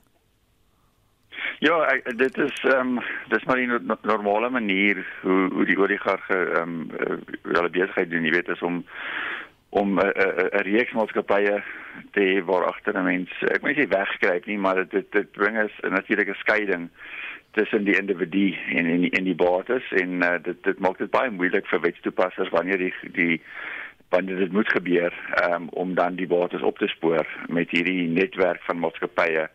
Ja, 1.61 1.77
ek, 1.93 2.09
dit 2.19 2.39
is 2.41 2.65
ehm 2.73 2.97
um, 2.97 3.05
dis 3.29 3.45
maar 3.45 3.61
'n 3.61 3.99
normale 4.03 4.49
manier 4.51 5.05
hoe 5.23 5.53
hoe 5.53 5.65
die 5.69 5.79
oligarge 5.79 6.41
ehm 6.57 6.89
um, 6.89 7.21
hulle 7.43 7.71
besigheid 7.71 8.11
doen, 8.11 8.25
jy 8.25 8.33
weet, 8.33 8.49
is 8.49 8.63
om 8.63 8.81
om 9.73 9.99
'n 9.99 10.13
'n 10.13 10.65
reeks 10.69 10.93
maatskappye 10.93 11.63
te 12.13 12.21
hê 12.21 12.45
waar 12.45 12.65
agter 12.65 12.97
'n 12.97 13.05
mens 13.05 13.31
ek 13.55 13.63
moet 13.63 13.77
nie 13.77 13.89
wegkruip 13.89 14.47
nie 14.47 14.59
maar 14.59 14.85
dit 14.89 15.13
dit 15.13 15.33
bring 15.33 15.57
is 15.59 15.75
'n 15.83 15.97
natuurlike 15.97 16.35
skeiding 16.35 16.91
tussen 17.53 17.85
die 17.85 17.97
individu 17.97 18.57
en 18.69 18.87
en 18.87 19.01
die, 19.01 19.11
en 19.11 19.25
die 19.25 19.35
bates 19.35 19.93
en 19.93 20.23
uh, 20.23 20.37
dit 20.43 20.63
dit 20.65 20.79
maak 20.79 20.99
dit 20.99 21.11
baie 21.11 21.31
moeilik 21.31 21.67
vir 21.67 21.81
wetstoepassers 21.81 22.53
wanneer 22.53 22.79
die 22.79 22.95
die 23.13 23.41
wanneer 24.09 24.39
dit 24.45 24.53
moet 24.53 24.69
gebeur 24.69 25.13
um, 25.49 25.69
om 25.69 25.95
dan 25.95 26.15
die 26.15 26.27
bates 26.27 26.63
op 26.63 26.79
te 26.79 26.89
spoor 26.89 27.27
met 27.49 27.71
hierdie 27.71 28.09
netwerk 28.09 28.61
van 28.69 28.79
maatskappye 28.79 29.49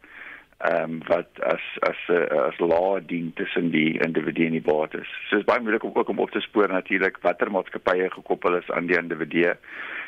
ehm 0.57 0.83
um, 0.83 1.01
wat 1.05 1.29
as 1.45 1.65
as 1.85 1.99
uh, 2.09 2.25
as 2.47 2.57
law 2.57 2.97
dien 3.05 3.33
tussen 3.35 3.69
die 3.69 3.99
individu 4.01 4.45
en 4.45 4.55
die 4.57 4.61
bates. 4.65 5.09
So 5.29 5.37
is 5.37 5.45
baie 5.45 5.61
moeilik 5.61 5.83
om 5.85 5.93
ook 5.93 6.09
om 6.09 6.19
op 6.19 6.31
te 6.33 6.41
spoor 6.41 6.73
natuurlik 6.73 7.19
watter 7.21 7.51
maatskappye 7.51 8.09
gekoppel 8.09 8.57
is 8.57 8.71
aan 8.73 8.89
die 8.89 8.97
individu 8.97 9.53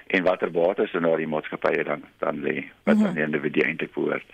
en 0.10 0.24
watter 0.26 0.52
bates 0.52 0.94
in 0.98 1.06
daardie 1.06 1.28
maatskappye 1.30 1.84
dan 1.86 2.04
dan 2.24 2.42
lê 2.42 2.64
wat 2.84 2.96
-hmm. 2.96 3.06
aan 3.06 3.14
die 3.14 3.24
individu 3.24 3.62
eintlik 3.62 3.94
behoort. 3.94 4.26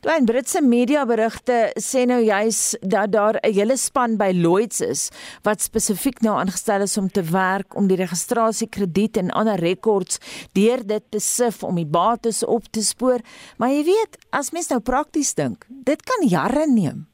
Dwyn 0.00 0.24
Britse 0.24 0.62
media 0.62 1.04
berigte 1.06 1.72
sê 1.76 2.06
nou 2.08 2.20
juis 2.24 2.76
dat 2.80 3.12
daar 3.12 3.36
'n 3.42 3.52
hele 3.52 3.76
span 3.76 4.16
by 4.16 4.30
Lloyds 4.34 4.80
is 4.80 5.10
wat 5.42 5.60
spesifiek 5.60 6.20
nou 6.20 6.38
aangestel 6.38 6.80
is 6.80 6.96
om 6.98 7.08
te 7.08 7.22
werk 7.22 7.76
om 7.76 7.86
die 7.86 7.96
registrasie 7.96 8.68
krediet 8.68 9.16
en 9.16 9.30
ander 9.30 9.58
rekords 9.58 10.18
deur 10.52 10.86
dit 10.86 11.04
te 11.10 11.20
sif 11.20 11.62
om 11.62 11.74
die 11.74 11.86
bates 11.86 12.44
op 12.44 12.64
te 12.70 12.82
spoor. 12.82 13.20
Maar 13.58 13.68
jy 13.68 13.84
weet, 13.84 14.18
as 14.30 14.50
mens 14.50 14.68
nou 14.68 14.80
prakties 14.80 15.34
dink, 15.34 15.66
dit 15.68 16.02
kan 16.02 16.28
jare 16.28 16.66
neem. 16.66 17.06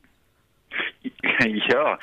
Ja, 1.72 1.98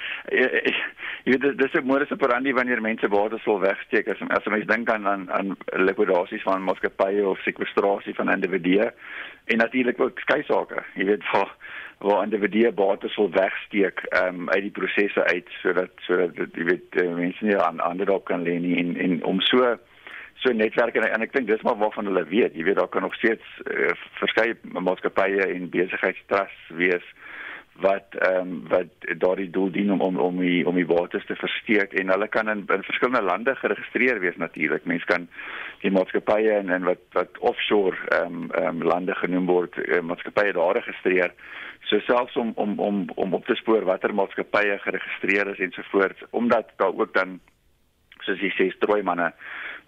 jy 1.23 1.37
weet 1.37 1.57
dis 1.57 1.73
'n 1.79 1.85
modus 1.87 2.11
operandi 2.11 2.53
wanneer 2.53 2.81
mense 2.81 3.07
bates 3.07 3.45
wil 3.45 3.59
wegsteek. 3.59 4.07
As 4.07 4.19
as 4.27 4.45
mense 4.45 4.67
dink 4.67 4.89
aan 4.89 5.07
aan 5.07 5.31
aan 5.31 5.57
likwidasies 5.71 6.43
van 6.43 6.63
maatskappye 6.63 7.27
of 7.27 7.39
sekwestrasie 7.39 8.15
van 8.15 8.31
individue 8.31 8.91
en 9.45 9.57
natuurlik 9.57 9.99
ook 10.01 10.19
skei 10.19 10.43
sake 10.43 10.83
jy 10.95 11.05
weet 11.05 11.31
waar 11.31 11.55
waar 11.99 12.23
individue 12.23 12.71
bates 12.71 13.15
wil 13.15 13.29
wegsteek 13.31 14.03
um, 14.23 14.49
uit 14.49 14.61
die 14.61 14.75
prosesse 14.75 15.23
uit 15.23 15.47
sodat 15.61 15.91
sodat 16.07 16.35
jy 16.55 16.63
weet 16.63 17.01
uh, 17.01 17.15
mense 17.15 17.45
nie 17.45 17.57
aan 17.57 17.79
ander 17.79 18.11
op 18.11 18.25
kan 18.25 18.43
lê 18.43 18.59
nie 18.59 18.77
en 18.77 18.95
en 18.97 19.23
om 19.23 19.39
so 19.41 19.77
so 20.43 20.51
netwerke 20.51 20.99
en, 20.99 21.11
en 21.13 21.21
ek 21.21 21.33
dink 21.33 21.47
dis 21.47 21.61
maar 21.63 21.77
waarvan 21.79 22.09
hulle 22.09 22.25
weet. 22.27 22.55
Jy 22.55 22.63
weet 22.67 22.75
daar 22.75 22.91
kan 22.91 23.01
nog 23.01 23.15
steeds 23.15 23.45
uh, 23.63 23.93
verskeie 24.19 24.57
maatskappye 24.75 25.47
en 25.47 25.69
besigheidstrusts 25.69 26.75
wees 26.79 27.05
wat 27.81 28.05
ehm 28.19 28.37
um, 28.37 28.67
wat 28.69 29.17
daardie 29.17 29.49
doel 29.49 29.71
dien 29.71 29.91
om 29.91 30.01
om 30.01 30.17
om 30.17 30.39
die 30.39 30.67
om 30.67 30.75
die 30.75 30.85
waters 30.85 31.25
te 31.25 31.35
versteek 31.35 31.93
en 31.93 32.09
hulle 32.09 32.27
kan 32.27 32.49
in, 32.49 32.65
in 32.67 32.83
verskillende 32.83 33.21
lande 33.21 33.55
geregistreer 33.55 34.19
wees 34.19 34.37
natuurlik. 34.37 34.85
Mense 34.85 35.05
kan 35.05 35.27
die 35.81 35.91
maatskappye 35.91 36.51
en 36.51 36.69
en 36.69 36.83
wat 36.83 37.01
wat 37.17 37.37
offshore 37.39 37.97
ehm 38.09 38.25
um, 38.25 38.51
ehm 38.51 38.67
um, 38.67 38.83
lande 38.83 39.15
genoem 39.15 39.45
word, 39.45 39.77
uh, 39.77 40.01
maatskappye 40.01 40.53
daar 40.53 40.81
geregistreer. 40.81 41.33
So 41.89 41.99
selfs 41.99 42.37
om 42.37 42.51
om 42.55 42.79
om 42.79 43.09
om 43.15 43.33
op 43.33 43.45
te 43.45 43.55
spoor 43.55 43.89
watter 43.89 44.13
maatskappye 44.13 44.77
geregistreer 44.85 45.47
is 45.47 45.59
ensovoorts, 45.59 46.23
omdat 46.29 46.69
daar 46.77 46.93
ook 46.93 47.13
dan 47.13 47.39
soos 48.19 48.39
jy 48.39 48.53
sê 48.53 48.69
strooimanne 48.69 49.33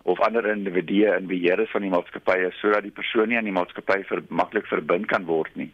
of 0.04 0.20
ander 0.20 0.46
individue 0.50 1.16
in 1.18 1.28
beheer 1.28 1.60
is 1.60 1.72
van 1.72 1.82
die 1.82 1.94
maatskappye 1.94 2.52
sodat 2.52 2.84
die 2.84 2.98
persoon 2.98 3.30
nie 3.30 3.38
aan 3.38 3.48
die 3.48 3.60
maatskappy 3.62 4.04
ver, 4.04 4.22
maklik 4.30 4.68
verbind 4.68 5.06
kan 5.06 5.26
word 5.26 5.56
nie 5.56 5.72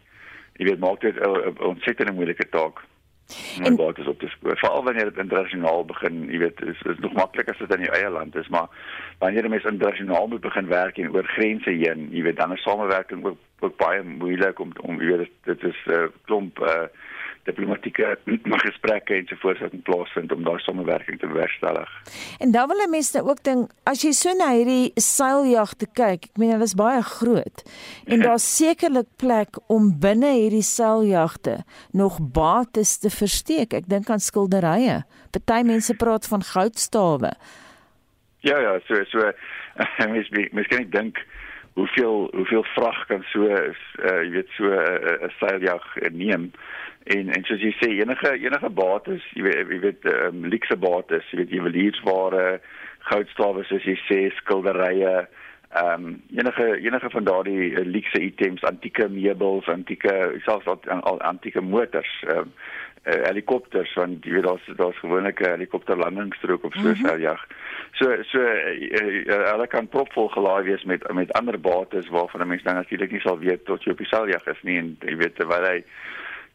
jy 0.60 0.64
weet 0.68 0.78
maak 0.78 1.00
dit 1.00 1.16
'n 1.16 1.58
ontsettende 1.58 2.12
moeilike 2.12 2.48
taak. 2.48 2.82
om 3.58 3.64
en, 3.64 3.76
bates 3.76 4.06
op 4.06 4.18
te 4.18 4.28
spoor. 4.28 4.58
Veral 4.58 4.84
wanneer 4.84 5.04
dit 5.04 5.18
internasionaal 5.18 5.84
begin, 5.84 6.24
jy 6.30 6.38
weet, 6.38 6.62
is 6.62 6.80
is 6.82 6.98
nog 6.98 7.12
makliker 7.12 7.54
as 7.54 7.58
dit 7.58 7.74
in 7.76 7.84
jou 7.86 7.94
eie 7.96 8.10
land 8.10 8.36
is, 8.36 8.48
maar 8.48 8.68
wanneer 9.18 9.46
jy 9.46 9.48
mens 9.48 9.68
internasionaal 9.70 10.26
moet 10.26 10.40
begin 10.40 10.68
werk 10.68 10.98
en 10.98 11.14
oor 11.14 11.24
grense 11.36 11.70
heen, 11.70 12.08
jy 12.10 12.22
weet, 12.22 12.36
dan 12.36 12.52
is 12.52 12.62
samewerking 12.62 13.24
ook 13.24 13.38
ook 13.62 13.76
baie 13.76 14.02
moeilik 14.02 14.58
om 14.58 14.72
om 14.82 15.00
jy 15.00 15.16
weet 15.16 15.30
dit 15.44 15.64
is 15.70 15.78
'n 15.86 15.92
uh, 15.92 16.06
klomp 16.24 16.58
uh, 16.58 16.88
diplomatieke 17.48 18.16
gesprekke 18.66 19.16
en 19.16 19.26
so 19.30 19.38
voort 19.42 19.60
wat 19.64 19.74
in 19.76 19.82
plaas 19.86 20.12
vind 20.16 20.32
om 20.32 20.44
daai 20.46 20.58
samewerking 20.62 21.18
te 21.20 21.30
bewerkstellig. 21.30 21.90
En 22.38 22.52
dan 22.54 22.68
wil 22.70 22.84
mense 22.90 23.16
nou 23.16 23.32
ook 23.32 23.42
ding 23.46 23.64
as 23.88 24.04
jy 24.06 24.12
so 24.16 24.34
na 24.38 24.52
hierdie 24.54 24.92
seiljagte 25.00 25.88
kyk, 25.98 26.30
ek 26.30 26.40
meen 26.40 26.54
hulle 26.54 26.68
is 26.68 26.76
baie 26.78 27.02
groot 27.14 27.64
en 28.06 28.22
daar's 28.26 28.46
sekerlik 28.56 29.10
plek 29.22 29.58
om 29.72 29.90
binne 30.02 30.34
hierdie 30.38 30.64
seiljagte 30.66 31.62
nog 31.92 32.20
bates 32.20 32.98
te 33.02 33.10
versteek. 33.10 33.74
Ek 33.74 33.90
dink 33.90 34.10
aan 34.10 34.22
skilderye. 34.22 35.02
Party 35.32 35.62
mense 35.66 35.94
praat 35.98 36.26
van 36.28 36.44
goudstawe. 36.44 37.32
Ja 38.42 38.58
ja, 38.58 38.78
so 38.86 39.04
so 39.10 39.30
mens 40.12 40.30
mens 40.30 40.68
kan 40.68 40.82
nie 40.82 40.90
dink 40.90 41.18
hoeveel 41.74 42.28
hoeveel 42.32 42.64
vrag 42.64 43.06
kan 43.06 43.24
so 43.32 43.46
is 43.46 43.80
uh, 44.04 44.20
jy 44.22 44.30
weet 44.30 44.48
so 44.56 44.64
'n 44.64 45.24
uh, 45.24 45.30
seiljag 45.38 45.84
neem? 46.12 46.50
En 47.04 47.28
en 47.34 47.44
soos 47.44 47.60
jy 47.60 47.72
sê 47.80 47.88
enige 47.98 48.32
enige 48.38 48.70
bates 48.70 49.24
jy 49.34 49.42
weet 49.42 49.68
jy 49.68 49.80
weet 49.80 50.04
um, 50.12 50.44
luxe 50.46 50.76
bates 50.76 51.30
jy 51.30 51.38
weet 51.38 51.54
juweliersware 51.56 52.60
goudstawe 53.10 53.64
soos 53.64 53.84
jy 53.84 53.96
sê 54.08 54.20
skilderye 54.40 55.26
ehm 55.72 56.04
um, 56.04 56.22
enige 56.36 56.66
enige 56.84 57.10
van 57.10 57.24
daardie 57.24 57.72
uh, 57.72 57.84
luxe 57.84 58.20
items 58.20 58.62
antieke 58.68 59.08
meubels 59.08 59.68
antieke 59.68 60.14
selfs 60.44 60.68
al 61.00 61.20
antieke 61.20 61.60
motors 61.60 62.12
ehm 62.28 62.38
um, 62.38 62.52
uh, 63.04 63.22
helikopters 63.26 63.94
want 63.94 64.24
jy 64.24 64.36
weet 64.36 64.46
daar's 64.46 64.66
daar's 64.76 64.98
gewoonlik 64.98 65.40
'n 65.40 65.54
helikopterlandingsstrook 65.56 66.64
op 66.64 66.74
so 66.74 66.80
'n 66.80 66.86
mm 66.86 67.04
-hmm. 67.04 67.20
jag. 67.20 67.40
So 67.92 68.22
so 68.22 68.38
hulle 68.38 69.56
uh, 69.56 69.58
uh, 69.58 69.68
kan 69.68 69.88
propvol 69.88 70.28
gelaai 70.28 70.64
wees 70.64 70.84
met 70.84 71.12
met 71.12 71.32
ander 71.32 71.60
bates 71.60 72.08
waarvan 72.08 72.40
'n 72.40 72.48
mens 72.48 72.62
dan 72.62 72.74
natuurlik 72.74 73.10
nie 73.10 73.20
sal 73.20 73.38
weet 73.38 73.64
tot 73.64 73.84
jy 73.84 73.90
op 73.90 73.98
die 73.98 74.06
seiljag 74.06 74.46
is 74.46 74.62
nie 74.62 74.78
en 74.78 74.96
jy 75.00 75.16
weet 75.16 75.34
terwyl 75.34 75.64
hy 75.64 75.84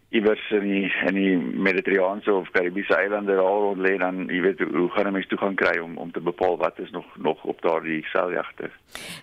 iewers 0.10 0.52
in 0.52 0.64
die 0.64 0.94
in 1.06 1.16
die 1.16 1.38
Mediterrane 1.38 2.34
of 2.34 2.50
Karibiese 2.52 2.96
eilande 2.96 3.36
daar 3.36 3.60
rond 3.66 3.82
lê 3.84 3.98
dan 4.00 4.28
jy 4.32 4.40
weet 4.42 4.60
hoe 4.60 4.90
gaan 4.90 5.08
'n 5.08 5.12
mens 5.12 5.28
toegang 5.28 5.56
kry 5.56 5.80
om 5.80 5.98
om 5.98 6.12
te 6.12 6.22
bepaal 6.22 6.58
wat 6.58 6.80
is 6.80 6.92
nog 6.92 7.06
nog 7.18 7.44
op 7.44 7.62
daardie 7.62 8.06
seiljagte. 8.06 8.70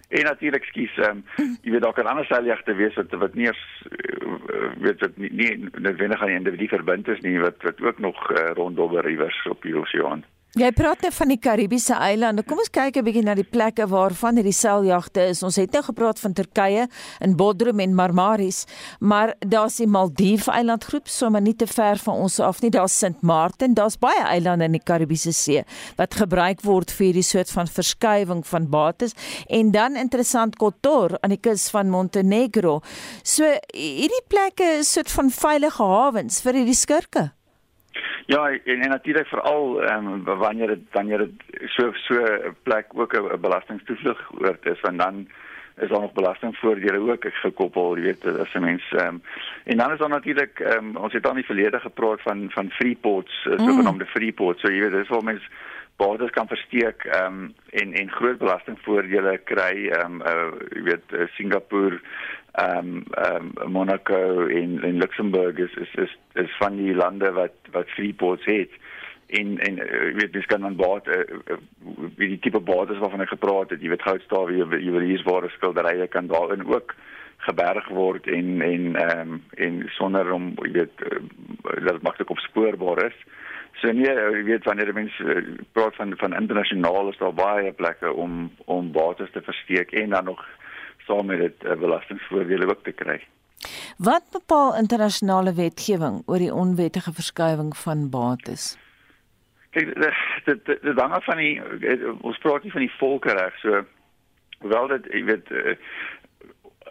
En 0.09 0.25
natuurlik 0.25 0.64
skies 0.64 0.97
ehm 0.97 1.11
um, 1.11 1.25
jy 1.62 1.71
weet 1.71 1.83
daar 1.83 1.93
kan 1.93 2.07
ander 2.07 2.26
seiljagte 2.26 2.75
wees 2.75 2.95
wat 2.95 3.11
wat 3.11 3.35
nie 3.35 3.47
eens 3.47 3.64
uh, 3.91 4.73
weet 4.79 5.00
wat 5.00 5.17
nie, 5.17 5.33
nie 5.33 5.69
noodwendig 5.73 6.21
aan 6.21 6.26
die 6.26 6.37
individu 6.37 6.69
verbind 6.69 7.09
is 7.09 7.21
nie 7.21 7.41
wat 7.41 7.62
wat 7.62 7.81
ook 7.81 7.99
nog 7.99 8.31
uh, 8.31 8.50
rondom 8.55 8.91
die 8.91 9.00
rivers 9.00 9.47
op 9.49 9.62
die 9.62 9.76
oseaan. 9.76 10.25
Jy 10.54 10.68
praat 10.70 11.00
net 11.02 11.14
van 11.16 11.32
die 11.32 11.40
Karibiese 11.42 11.96
eilande. 11.99 12.44
Kom 12.46 12.61
ons 12.62 12.70
kyk 12.70 12.94
'n 12.96 13.02
bietjie 13.02 13.25
na 13.26 13.34
die 13.34 13.42
plekke 13.42 13.88
waarvan 13.90 14.37
hierdie 14.38 14.54
seiljagte 14.54 15.26
is. 15.26 15.42
Ons 15.42 15.56
het 15.56 15.73
nou 15.73 15.82
gepraat 15.82 16.20
van 16.20 16.32
Turkye 16.32 16.87
in 17.20 17.34
Bodrum 17.34 17.80
en 17.80 17.94
Marmaris, 17.94 18.64
maar 19.00 19.34
daar's 19.40 19.78
die 19.78 19.87
Maldiwe 19.87 20.52
eilandgroep 20.52 21.08
sommer 21.08 21.40
nie 21.40 21.56
te 21.56 21.66
ver 21.66 21.96
van 21.96 22.14
ons 22.14 22.38
af 22.38 22.62
nie. 22.62 22.70
Daar's 22.70 22.96
Sint 22.96 23.23
Maarten, 23.23 23.75
daar's 23.75 23.99
baie 23.99 24.23
eilande 24.23 24.64
in 24.64 24.73
die 24.73 24.84
Karibiese 24.84 25.32
See 25.32 25.64
wat 25.96 26.14
gebruik 26.14 26.62
word 26.62 26.92
vir 26.92 27.06
hierdie 27.06 27.26
soort 27.26 27.50
van 27.50 27.66
verskuiwing 27.66 28.46
van 28.46 28.70
bates 28.70 29.12
en 29.49 29.73
dan 29.73 29.96
interessant 29.96 30.56
Kotor 30.56 31.18
aan 31.20 31.30
die 31.30 31.40
kus 31.40 31.68
van 31.68 31.90
Montenegro. 31.90 32.80
So 33.25 33.42
hierdie 33.73 34.25
plekke 34.28 34.78
is 34.78 34.92
soort 34.92 35.11
van 35.11 35.30
veilige 35.30 35.82
hawens 35.82 36.40
vir 36.40 36.52
hierdie 36.52 36.78
skurke. 36.78 37.32
Ja, 38.26 38.50
en, 38.50 38.81
en 38.81 38.88
natuurlik 38.88 39.26
veral 39.26 39.83
ehm 39.83 40.07
um, 40.07 40.25
wanneer 40.25 40.66
dit 40.66 40.85
wanneer 40.90 41.19
dit 41.19 41.33
so 41.64 41.93
so 41.93 42.14
'n 42.14 42.57
plek 42.62 42.87
ook 42.95 43.12
'n 43.12 43.40
belastingstoevlug 43.40 44.31
oort 44.38 44.66
is, 44.66 44.81
want 44.81 44.99
dan 44.99 45.28
is 45.76 45.88
daar 45.88 46.00
nog 46.00 46.12
belastingvoordele 46.12 47.11
ook 47.11 47.25
gekoppel, 47.28 47.97
jy 47.97 48.02
weet, 48.02 48.38
as 48.38 48.54
'n 48.54 48.61
mens 48.61 48.83
ehm 48.93 49.07
um, 49.07 49.23
en 49.64 49.76
dan 49.76 49.93
is 49.93 49.99
daar 49.99 50.09
natuurlik 50.09 50.61
ehm 50.61 50.85
um, 50.85 50.97
ons 50.97 51.12
het 51.12 51.26
al 51.26 51.35
nie 51.35 51.45
verlede 51.45 51.81
gepraat 51.81 52.21
van 52.21 52.50
van 52.50 52.71
free 52.71 52.97
ports, 53.00 53.45
mm. 53.45 53.59
sogenaamde 53.59 54.07
free 54.07 54.33
ports, 54.33 54.61
so 54.61 54.73
jy 54.73 54.81
weet, 54.81 54.93
dis 54.93 55.09
waar 55.09 55.25
mense 55.25 55.49
borders 55.97 56.31
kan 56.31 56.47
versteek 56.47 57.04
ehm 57.04 57.26
um, 57.26 57.54
en 57.71 57.93
en 57.93 58.11
groot 58.11 58.38
belastingvoordele 58.38 59.38
kry 59.38 59.88
ehm 59.88 60.12
um, 60.12 60.21
uh, 60.21 60.52
jy 60.75 60.83
weet 60.83 61.12
uh, 61.12 61.26
Singapore 61.35 62.00
ehm 62.54 62.87
um, 62.87 63.04
um, 63.64 63.73
Monaco 63.73 64.46
en 64.46 64.82
en 64.82 64.99
Luxemburg 64.99 65.56
is 65.56 65.75
is 65.75 65.94
is 65.94 66.18
is 66.32 66.56
van 66.58 66.76
die 66.76 66.94
lande 66.94 67.32
wat 67.32 67.54
wat 67.70 67.88
freeports 67.88 68.44
het. 68.44 68.70
En 69.26 69.58
en 69.58 69.78
uh, 69.78 70.14
weet 70.14 70.32
dis 70.32 70.46
kan 70.46 70.61
dan 70.61 70.76
baat 70.76 71.06
uh, 71.06 71.14
uh, 71.14 71.56
wie 72.16 72.28
die 72.28 72.38
tipe 72.38 72.61
bates 72.61 72.99
waarvan 72.99 73.26
ek 73.26 73.34
gepraat 73.34 73.75
het 73.75 73.82
jy 73.82 73.90
weet 73.90 74.06
goudstawe 74.06 74.54
jy 74.54 74.68
jy 74.87 74.94
wil 74.94 75.08
hier 75.08 75.26
ware 75.26 75.50
skilderye 75.56 76.06
kan 76.06 76.30
daarin 76.30 76.62
ook 76.70 76.94
geberg 77.49 77.88
word 77.88 78.26
en 78.26 78.62
en 78.62 78.96
ehm 79.02 79.20
um, 79.20 79.42
en 79.66 79.82
sonder 79.99 80.32
om 80.32 80.52
jy 80.62 80.73
weet 80.78 81.06
uh, 81.11 81.23
dat 81.90 82.02
maklik 82.02 82.30
opspoorbaar 82.30 83.06
is. 83.11 83.18
So 83.82 83.90
nee 83.92 84.14
jy 84.14 84.44
weet 84.46 84.64
wanneer 84.70 84.94
mense 84.94 85.42
praat 85.73 85.96
van 85.99 86.14
van 86.23 86.38
internasionaal 86.38 87.11
is 87.11 87.18
daar 87.18 87.34
baie 87.34 87.73
plekke 87.73 88.12
om 88.12 88.52
om 88.64 88.92
bates 88.92 89.30
te 89.32 89.42
versteek 89.42 89.90
en 89.92 90.14
dan 90.14 90.25
nog 90.25 90.46
saam 91.06 91.26
met 91.26 91.38
dit 91.38 91.64
uh, 91.64 91.76
belastingvoordele 91.80 92.68
ook 92.68 92.84
te 92.84 92.92
kry. 92.92 93.20
Wat 93.99 94.25
bepaal 94.32 94.76
internasionale 94.76 95.54
wetgewing 95.54 96.23
oor 96.26 96.38
die 96.38 96.54
onwettige 96.54 97.12
verskuiwing 97.12 97.76
van 97.76 98.11
bates? 98.11 98.75
Kyk, 99.70 99.94
dit 99.94 100.64
dit 100.64 100.82
dit 100.82 101.00
hang 101.00 101.12
af 101.12 101.25
van 101.25 101.40
die 101.40 101.62
ons 102.20 102.38
praat 102.38 102.62
nie 102.62 102.73
van 102.73 102.84
die 102.84 102.96
volkerreg 102.99 103.56
so 103.62 103.84
hoewel 104.64 104.92
dit 104.92 105.08
jy 105.12 105.25
weet 105.30 105.50
uh, 105.50 105.76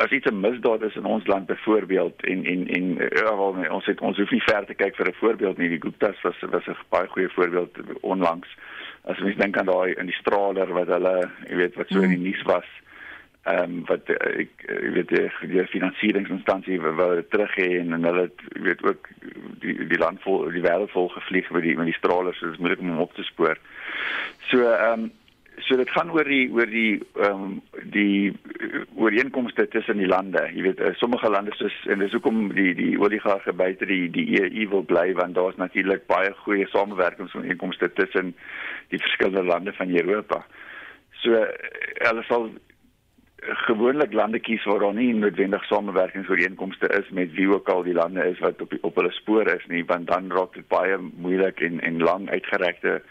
as 0.03 0.11
iets 0.11 0.29
'n 0.29 0.39
misdaad 0.39 0.81
is 0.81 0.95
in 0.95 1.05
ons 1.05 1.27
land 1.27 1.45
byvoorbeeld 1.45 2.25
en 2.25 2.45
en 2.45 2.67
en 2.67 2.85
ja, 2.95 3.35
wel, 3.37 3.65
ons 3.69 3.85
het 3.85 4.01
ons 4.01 4.17
hoef 4.17 4.31
nie 4.31 4.43
ver 4.45 4.65
te 4.65 4.73
kyk 4.73 4.95
vir 4.95 5.07
'n 5.07 5.21
voorbeeld 5.21 5.57
nie 5.57 5.69
die 5.69 5.81
Guptas 5.81 6.21
was 6.21 6.39
was 6.41 6.67
'n 6.67 6.77
baie 6.89 7.07
goeie 7.07 7.29
voorbeeld 7.29 7.77
onlangs 8.01 8.49
as 9.03 9.19
mens 9.19 9.37
dink 9.37 9.57
aan 9.57 9.65
daai 9.65 9.93
in 9.93 10.05
die 10.05 10.19
straler 10.21 10.73
wat 10.73 10.87
hulle 10.87 11.29
jy 11.49 11.55
weet 11.55 11.75
wat 11.75 11.87
so 11.87 12.01
in 12.01 12.15
die 12.15 12.25
nuus 12.29 12.41
was 12.41 12.69
ehm 13.43 13.63
um, 13.63 13.81
wat 13.85 14.07
eh, 14.07 14.45
ek 14.45 14.61
uh, 14.71 14.91
weet 14.95 15.09
die, 15.11 15.65
finansieringsinstansie 15.67 16.77
wil 16.81 17.17
terug 17.27 17.55
hê 17.59 17.65
en, 17.81 17.91
en 17.97 18.07
hulle 18.07 18.29
weet 18.67 18.83
ook 18.87 19.09
die 19.59 19.75
die 19.89 19.99
land 19.99 20.21
vol 20.23 20.47
die 20.53 20.63
wêreld 20.63 20.93
vol 20.95 21.09
gevlieg 21.11 21.49
met 21.51 21.67
die 21.67 21.75
met 21.75 21.91
die 21.91 21.97
stralers 21.97 22.39
so 22.39 22.47
dit 22.47 22.55
is 22.55 22.63
moeilik 22.63 22.85
om 22.85 22.93
hom 22.93 23.03
op 23.03 23.19
te 23.19 23.27
spoor. 23.27 23.59
So 24.47 24.63
ehm 24.71 25.03
um, 25.03 25.11
so 25.67 25.75
dit 25.77 25.91
gaan 25.91 26.09
oor 26.15 26.25
die 26.25 26.47
oor 26.55 26.71
die 26.71 26.95
ehm 27.19 27.43
um, 27.43 27.61
die 27.91 28.31
ooreenkomste 28.95 29.67
tussen 29.75 29.99
die 29.99 30.07
lande. 30.07 30.47
Jy 30.55 30.69
weet 30.69 30.83
sommige 31.03 31.29
lande 31.29 31.51
soos 31.59 31.75
en 31.91 31.99
dis 31.99 32.15
hoekom 32.15 32.45
die 32.55 32.71
die 32.79 32.91
oligarge 32.95 33.51
buite 33.51 33.91
die 33.91 34.07
die 34.07 34.27
EU 34.39 34.69
wil 34.77 34.87
bly 34.87 35.09
want 35.19 35.35
daar's 35.35 35.59
natuurlik 35.59 36.07
baie 36.07 36.31
goeie 36.45 36.71
samewerkingsooreenkomste 36.71 37.91
tussen 37.99 38.35
die 38.95 39.03
verskillende 39.03 39.43
lande 39.51 39.75
van 39.75 39.91
Europa. 39.91 40.45
So 41.25 41.43
hulle 42.07 42.23
sal 42.31 42.53
gewoonlik 43.67 44.13
lande 44.13 44.39
kies 44.39 44.63
waar 44.63 44.79
daar 44.79 44.93
nie 44.93 45.13
noodwendig 45.13 45.65
samewerkingsooreenkomste 45.65 46.87
is 46.99 47.09
met 47.09 47.31
wie 47.33 47.49
ook 47.53 47.69
al 47.69 47.83
die 47.83 47.93
lande 47.93 48.25
is 48.29 48.39
wat 48.39 48.61
op 48.61 48.69
die, 48.69 48.79
op 48.81 48.95
hulle 48.95 49.11
spoor 49.11 49.47
is 49.47 49.65
nie 49.67 49.85
want 49.85 50.07
dan 50.07 50.31
raak 50.31 50.53
dit 50.53 50.67
baie 50.67 50.97
moeilik 50.97 51.59
en 51.59 51.79
en 51.81 52.01
lang 52.01 52.29
uitgerekte 52.29 53.01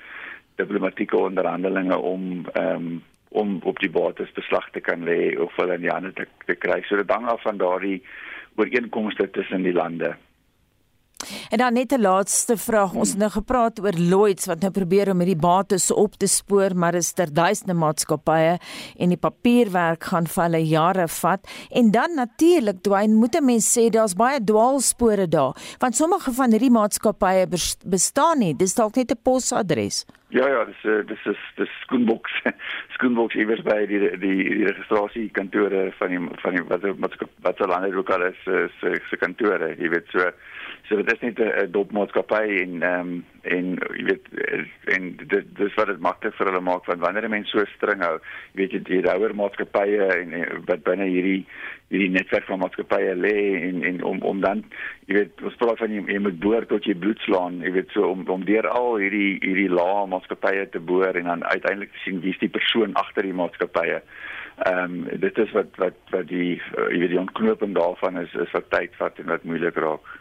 diplomatieke 0.57 1.17
onderhandelinge 1.17 1.99
om 1.99 2.47
ehm 2.53 2.77
um, 2.77 3.03
om 3.33 3.59
op 3.63 3.79
die 3.81 3.91
bates 3.91 4.33
beslag 4.37 4.67
te 4.71 4.81
kan 4.81 5.05
lê 5.05 5.39
of 5.41 5.57
hulle 5.57 5.75
in 5.75 5.87
die 5.87 5.93
hande 5.93 6.13
te, 6.13 6.27
te 6.47 6.55
kry. 6.55 6.83
So 6.85 6.97
dit 7.01 7.11
hang 7.11 7.25
af 7.33 7.41
van 7.43 7.57
daardie 7.57 8.03
ooreenkomste 8.61 9.31
tussen 9.31 9.65
die 9.65 9.73
lande. 9.73 10.13
En 11.51 11.59
dan 11.59 11.73
net 11.73 11.93
'n 11.93 12.01
laaste 12.01 12.57
vraag. 12.57 12.95
Ons 12.95 13.09
het 13.09 13.19
nou 13.19 13.31
gepraat 13.31 13.81
oor 13.81 13.93
Lloyds 13.93 14.47
wat 14.47 14.61
nou 14.61 14.71
probeer 14.71 15.11
om 15.11 15.19
hierdie 15.19 15.41
bates 15.41 15.91
op 15.91 16.17
te 16.17 16.27
spoor, 16.27 16.77
maar 16.77 16.95
is 16.95 17.13
ter 17.13 17.33
duisende 17.33 17.75
maatskappye 17.75 18.59
en 18.97 19.09
die 19.09 19.17
papierwerk 19.17 20.05
gaan 20.05 20.27
vir 20.27 20.43
hulle 20.43 20.63
jare 20.67 21.09
vat. 21.09 21.41
En 21.71 21.91
dan 21.91 22.15
natuurlik, 22.15 22.83
Dwayne, 22.83 23.15
moet 23.15 23.37
'n 23.37 23.45
mens 23.45 23.79
sê 23.79 23.91
daar's 23.91 24.15
baie 24.15 24.45
dwaalspore 24.45 25.29
daar, 25.29 25.57
want 25.79 25.97
sommige 25.97 26.33
van 26.33 26.51
hierdie 26.51 26.71
maatskappye 26.71 27.47
bestaan 27.87 28.39
nie. 28.39 28.57
Dis 28.57 28.75
dalk 28.75 28.95
net 28.95 29.11
'n 29.11 29.19
posadres. 29.23 30.05
Ja 30.33 30.47
ja, 30.49 30.65
dis 30.65 30.85
uh, 30.89 31.03
dis 31.07 31.25
is 31.29 31.41
dis 31.59 31.73
skoenboks. 31.85 32.33
skoenboks 32.97 33.37
iewers 33.37 33.61
by 33.67 33.83
die 33.91 34.01
die 34.01 34.17
die 34.23 34.65
registrasiekantore 34.65 35.91
van 35.99 36.15
die 36.15 36.23
van 36.41 36.57
die 36.57 36.65
wat 36.71 36.87
wat 37.05 37.19
wat 37.45 37.61
so 37.61 37.69
lank 37.69 37.97
ook 37.97 38.11
al 38.17 38.31
is 38.31 38.41
se 38.45 38.97
se 39.11 39.21
kantore, 39.21 39.75
jy 39.77 39.93
weet 39.93 40.09
so 40.15 40.31
So 40.89 40.97
dit 40.97 41.13
is 41.13 41.21
net 41.21 41.39
'n 41.41 41.71
dopmaatskappy 41.71 42.47
en 42.63 42.83
ehm 42.83 43.01
um, 43.01 43.25
en 43.43 43.67
jy 43.97 44.05
weet 44.05 44.27
en 44.95 45.17
dit 45.17 45.47
dis 45.57 45.75
wat 45.75 45.87
dit 45.87 46.01
maklik 46.01 46.35
vir 46.35 46.51
hulle 46.51 46.61
maak 46.61 46.85
want 46.87 47.01
wanneer 47.01 47.25
'n 47.25 47.31
mens 47.31 47.51
so 47.51 47.65
streng 47.77 48.03
hou, 48.03 48.19
jy 48.53 48.59
weet 48.61 48.73
jy 48.73 48.81
die 48.89 49.13
ouer 49.15 49.35
maatskappye 49.35 50.07
en, 50.17 50.33
en 50.33 50.65
wat 50.67 50.83
binne 50.83 51.07
hierdie 51.07 51.47
hierdie 51.93 52.11
netwerk 52.13 52.47
van 52.49 52.63
maatskappye 52.63 53.15
lê 53.21 53.37
en 53.69 53.83
en 53.89 54.03
om 54.09 54.23
om 54.29 54.41
dan 54.41 54.63
jy 55.09 55.19
weet 55.19 55.43
ons 55.45 55.59
praat 55.61 55.81
van 55.83 55.93
jy, 55.93 56.05
jy 56.15 56.21
moet 56.25 56.39
boor 56.41 56.67
tot 56.71 56.87
jy 56.89 56.95
bloed 56.99 57.21
slaan, 57.27 57.61
jy 57.65 57.75
weet 57.77 57.93
so 57.97 58.09
om 58.15 58.25
om 58.33 58.47
deur 58.49 58.69
al 58.73 58.97
hierdie 59.03 59.37
hierdie 59.45 59.69
lae 59.73 60.07
maatskappye 60.15 60.69
te 60.73 60.81
boor 60.93 61.19
en 61.21 61.29
dan 61.31 61.45
uiteindelik 61.45 61.93
te 61.93 62.05
sien 62.07 62.23
wie's 62.25 62.41
die 62.41 62.53
persoon 62.53 62.97
agter 63.03 63.29
die 63.29 63.37
maatskappye. 63.37 64.01
Ehm 64.69 64.99
um, 65.03 65.21
dit 65.21 65.39
is 65.45 65.53
wat 65.57 65.79
wat 65.83 66.01
wat 66.15 66.29
die 66.33 66.57
uh, 66.57 66.89
jy 66.89 67.05
weet 67.05 67.15
die 67.15 67.23
ontknoping 67.23 67.77
daarvan 67.77 68.21
is 68.25 68.35
is 68.47 68.57
wat 68.57 68.71
tyd 68.73 68.97
vat 69.01 69.21
en 69.21 69.33
wat 69.37 69.49
moeilik 69.49 69.79
raak. 69.85 70.19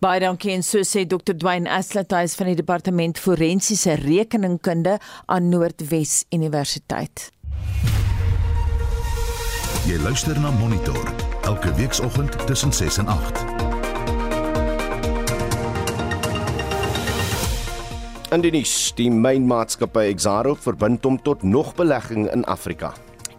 Baie 0.00 0.20
dankie 0.22 0.54
en 0.54 0.64
so 0.64 0.80
sê 0.88 1.04
Dr. 1.04 1.34
Dwayne 1.36 1.68
Aslathuis 1.68 2.36
van 2.38 2.48
die 2.52 2.56
departement 2.62 3.20
forensiese 3.20 3.98
rekeningkunde 4.00 4.96
aan 5.26 5.50
Noordwes 5.52 6.24
Universiteit. 6.32 7.28
Jy 9.90 9.98
luister 9.98 10.38
na 10.38 10.52
Monitor 10.54 11.08
elke 11.42 11.72
weekoggend 11.74 12.46
tussen 12.46 12.72
6 12.72 12.98
en 13.02 13.06
8. 13.06 13.40
In 18.30 18.44
die 18.44 18.52
nuus, 18.54 18.74
die 18.94 19.08
mynmaatskappy 19.10 20.04
Exxaro 20.12 20.54
verbind 20.54 21.02
hom 21.08 21.18
tot 21.26 21.42
nog 21.42 21.74
belegging 21.74 22.28
in 22.30 22.46
Afrika. 22.46 22.92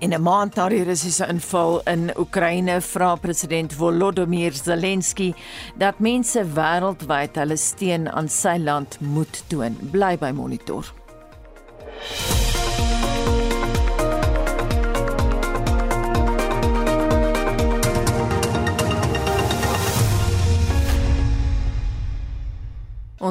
In 0.04 0.12
'n 0.12 0.22
maand 0.22 0.56
na 0.56 0.68
die 0.68 0.84
Russiese 0.84 1.28
inval 1.32 1.82
in 1.88 2.12
Oekraïne 2.18 2.82
vra 2.82 3.16
president 3.16 3.74
Volodymyr 3.74 4.52
Zelensky 4.52 5.34
dat 5.78 6.00
mense 6.00 6.44
wêreldwyd 6.44 7.36
hulle 7.36 7.58
steun 7.58 8.12
aan 8.12 8.28
sy 8.28 8.58
land 8.58 8.98
moet 9.00 9.44
toon. 9.48 9.78
Bly 9.92 10.18
by 10.18 10.32
Monitor. 10.32 10.84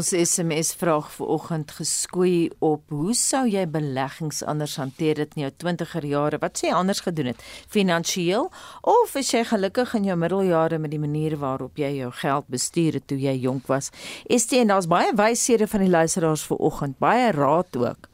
Ons 0.00 0.14
SMS 0.16 0.70
vraag 0.80 1.10
vanoggend 1.12 1.72
geskoei 1.76 2.48
op 2.64 2.88
hoe 2.88 3.12
sou 3.12 3.42
jy 3.44 3.66
beleggings 3.68 4.38
anders 4.48 4.78
hanteer 4.80 5.18
dit 5.20 5.34
in 5.36 5.42
jou 5.42 5.50
20er 5.64 6.06
jare? 6.08 6.38
Wat 6.40 6.56
sê 6.56 6.70
anders 6.72 7.02
gedoen 7.04 7.28
het? 7.34 7.42
Finansieel 7.68 8.48
of 8.94 9.12
is 9.20 9.34
jy 9.34 9.42
gelukkig 9.50 9.92
in 9.98 10.08
jou 10.08 10.16
middeljare 10.16 10.78
met 10.80 10.94
die 10.94 11.02
manier 11.02 11.36
waarop 11.42 11.76
jy 11.76 11.90
jou 11.98 12.08
geld 12.22 12.48
bestuur 12.48 12.96
het 12.96 13.10
toe 13.12 13.20
jy 13.20 13.36
jonk 13.44 13.68
was? 13.68 13.92
Dit 14.24 14.56
en 14.56 14.72
daar's 14.72 14.88
baie 14.88 15.12
wyshede 15.12 15.68
van 15.68 15.84
die 15.84 15.92
luisteraars 15.92 16.48
vanoggend, 16.48 16.96
baie 16.96 17.28
raad 17.36 17.76
ook. 17.76 18.09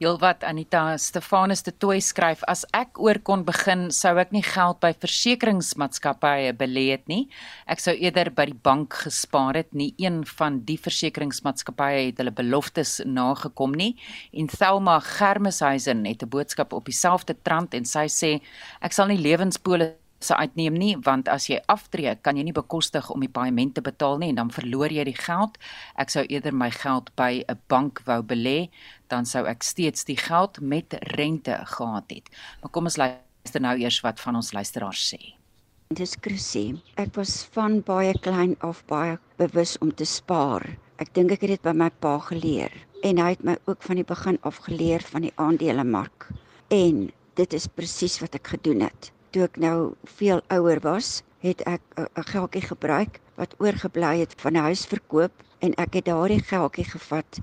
Heelwat 0.00 0.44
Anita 0.44 0.96
Stefanus 0.98 1.62
de 1.62 1.72
Tooi 1.72 2.00
skryf 2.00 2.42
as 2.50 2.64
ek 2.76 3.00
oor 3.02 3.20
kon 3.24 3.44
begin 3.44 3.88
sou 3.94 4.16
ek 4.22 4.32
nie 4.34 4.42
geld 4.46 4.80
by 4.82 4.92
versekeringsmaatskappye 5.02 6.52
belê 6.58 6.86
het 6.92 7.06
nie. 7.10 7.28
Ek 7.70 7.82
sou 7.82 7.94
eerder 7.94 8.32
by 8.34 8.48
die 8.50 8.58
bank 8.68 8.98
gespaar 9.04 9.58
het. 9.60 9.70
Nie 9.76 9.92
een 10.00 10.22
van 10.38 10.60
die 10.68 10.78
versekeringsmaatskappye 10.80 12.10
het 12.10 12.20
hulle 12.22 12.34
beloftes 12.34 12.98
nagekom 13.06 13.76
nie. 13.76 13.94
En 14.32 14.50
Thelma 14.50 14.98
Germeshuisen 15.04 16.04
het 16.06 16.22
'n 16.22 16.28
boodskap 16.28 16.72
op 16.72 16.84
dieselfde 16.84 17.36
trant 17.42 17.74
en 17.74 17.84
sy 17.84 18.06
sê 18.08 18.40
ek 18.80 18.92
sal 18.92 19.06
nie 19.06 19.18
lewenspolis 19.18 20.00
se 20.20 20.36
uitneem 20.36 20.76
nie 20.76 20.94
want 21.04 21.28
as 21.32 21.48
jy 21.48 21.58
aftree 21.72 22.12
kan 22.24 22.36
jy 22.36 22.44
nie 22.46 22.56
bekostig 22.56 23.08
om 23.12 23.24
die 23.24 23.32
paaiement 23.32 23.74
te 23.74 23.84
betaal 23.84 24.20
nie 24.20 24.30
en 24.32 24.42
dan 24.42 24.52
verloor 24.52 24.92
jy 24.92 25.06
die 25.08 25.16
geld. 25.16 25.56
Ek 25.96 26.12
sou 26.12 26.24
eerder 26.28 26.52
my 26.52 26.70
geld 26.70 27.10
by 27.16 27.44
'n 27.48 27.58
bank 27.68 28.02
wou 28.04 28.20
belê, 28.22 28.68
dan 29.10 29.26
sou 29.26 29.44
ek 29.50 29.62
steeds 29.66 30.06
die 30.08 30.18
geld 30.18 30.60
met 30.60 30.96
rente 31.16 31.56
gehad 31.74 32.08
het. 32.10 32.30
Maar 32.62 32.70
kom 32.70 32.88
ons 32.90 32.96
luister 33.00 33.62
nou 33.62 33.76
eers 33.78 34.00
wat 34.06 34.20
van 34.22 34.38
ons 34.40 34.52
luisteraars 34.56 35.04
sê. 35.12 35.20
Dis 35.90 36.14
Chrissy. 36.22 36.78
Ek 36.94 37.14
was 37.18 37.44
van 37.54 37.80
baie 37.82 38.14
klein 38.22 38.54
af 38.66 38.84
baie 38.86 39.18
bewus 39.36 39.76
om 39.82 39.90
te 39.90 40.06
spaar. 40.06 40.62
Ek 41.02 41.10
dink 41.14 41.34
ek 41.34 41.46
het 41.46 41.56
dit 41.56 41.66
by 41.66 41.74
my 41.74 41.90
pa 41.90 42.18
geleer 42.30 42.74
en 43.02 43.18
hy 43.18 43.30
het 43.32 43.42
my 43.44 43.56
ook 43.66 43.82
van 43.82 43.98
die 43.98 44.06
begin 44.06 44.38
af 44.46 44.60
geleer 44.66 45.02
van 45.10 45.24
die 45.26 45.32
aandelemark. 45.36 46.28
En 46.70 47.08
dit 47.34 47.56
is 47.56 47.66
presies 47.66 48.20
wat 48.22 48.36
ek 48.38 48.54
gedoen 48.54 48.84
het 48.86 49.10
toe 49.34 49.46
ek 49.46 49.58
nou 49.62 49.94
veel 50.18 50.42
ouer 50.54 50.80
was, 50.84 51.22
het 51.40 51.62
ek 51.66 51.82
'n 51.96 52.26
geldjie 52.32 52.62
gebruik 52.62 53.20
wat 53.36 53.54
oorgebly 53.58 54.18
het 54.20 54.34
van 54.36 54.52
'n 54.52 54.66
huisverkoop 54.68 55.32
en 55.60 55.74
ek 55.74 55.94
het 55.94 56.04
daardie 56.04 56.42
geldjie 56.42 56.84
gevat 56.84 57.40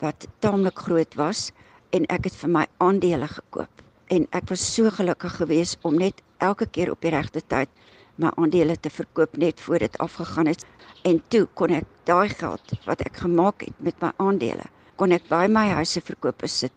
wat 0.00 0.28
taamlik 0.44 0.78
groot 0.78 1.14
was 1.14 1.50
en 1.90 2.06
ek 2.12 2.30
het 2.30 2.36
vir 2.42 2.52
my 2.58 2.64
aandele 2.78 3.28
gekoop. 3.28 3.82
En 4.10 4.26
ek 4.30 4.48
was 4.48 4.62
so 4.74 4.90
gelukkig 4.90 5.36
geweest 5.40 5.78
om 5.82 5.98
net 5.98 6.22
elke 6.38 6.66
keer 6.66 6.90
op 6.90 7.00
die 7.00 7.14
regte 7.14 7.42
tyd 7.46 7.68
my 8.16 8.30
aandele 8.36 8.76
te 8.80 8.90
verkoop 8.90 9.36
net 9.36 9.60
voor 9.60 9.78
dit 9.78 9.98
afgegaan 9.98 10.46
het. 10.46 10.64
En 11.04 11.22
toe 11.28 11.46
kon 11.54 11.70
ek 11.70 11.84
daai 12.04 12.28
geld 12.28 12.78
wat 12.86 13.00
ek 13.00 13.16
gemaak 13.26 13.66
het 13.68 13.76
met 13.80 14.00
my 14.00 14.12
aandele 14.16 14.66
kon 14.96 15.12
ek 15.12 15.26
by 15.28 15.44
my 15.52 15.66
huise 15.76 16.00
verkoop 16.00 16.44
sit 16.48 16.72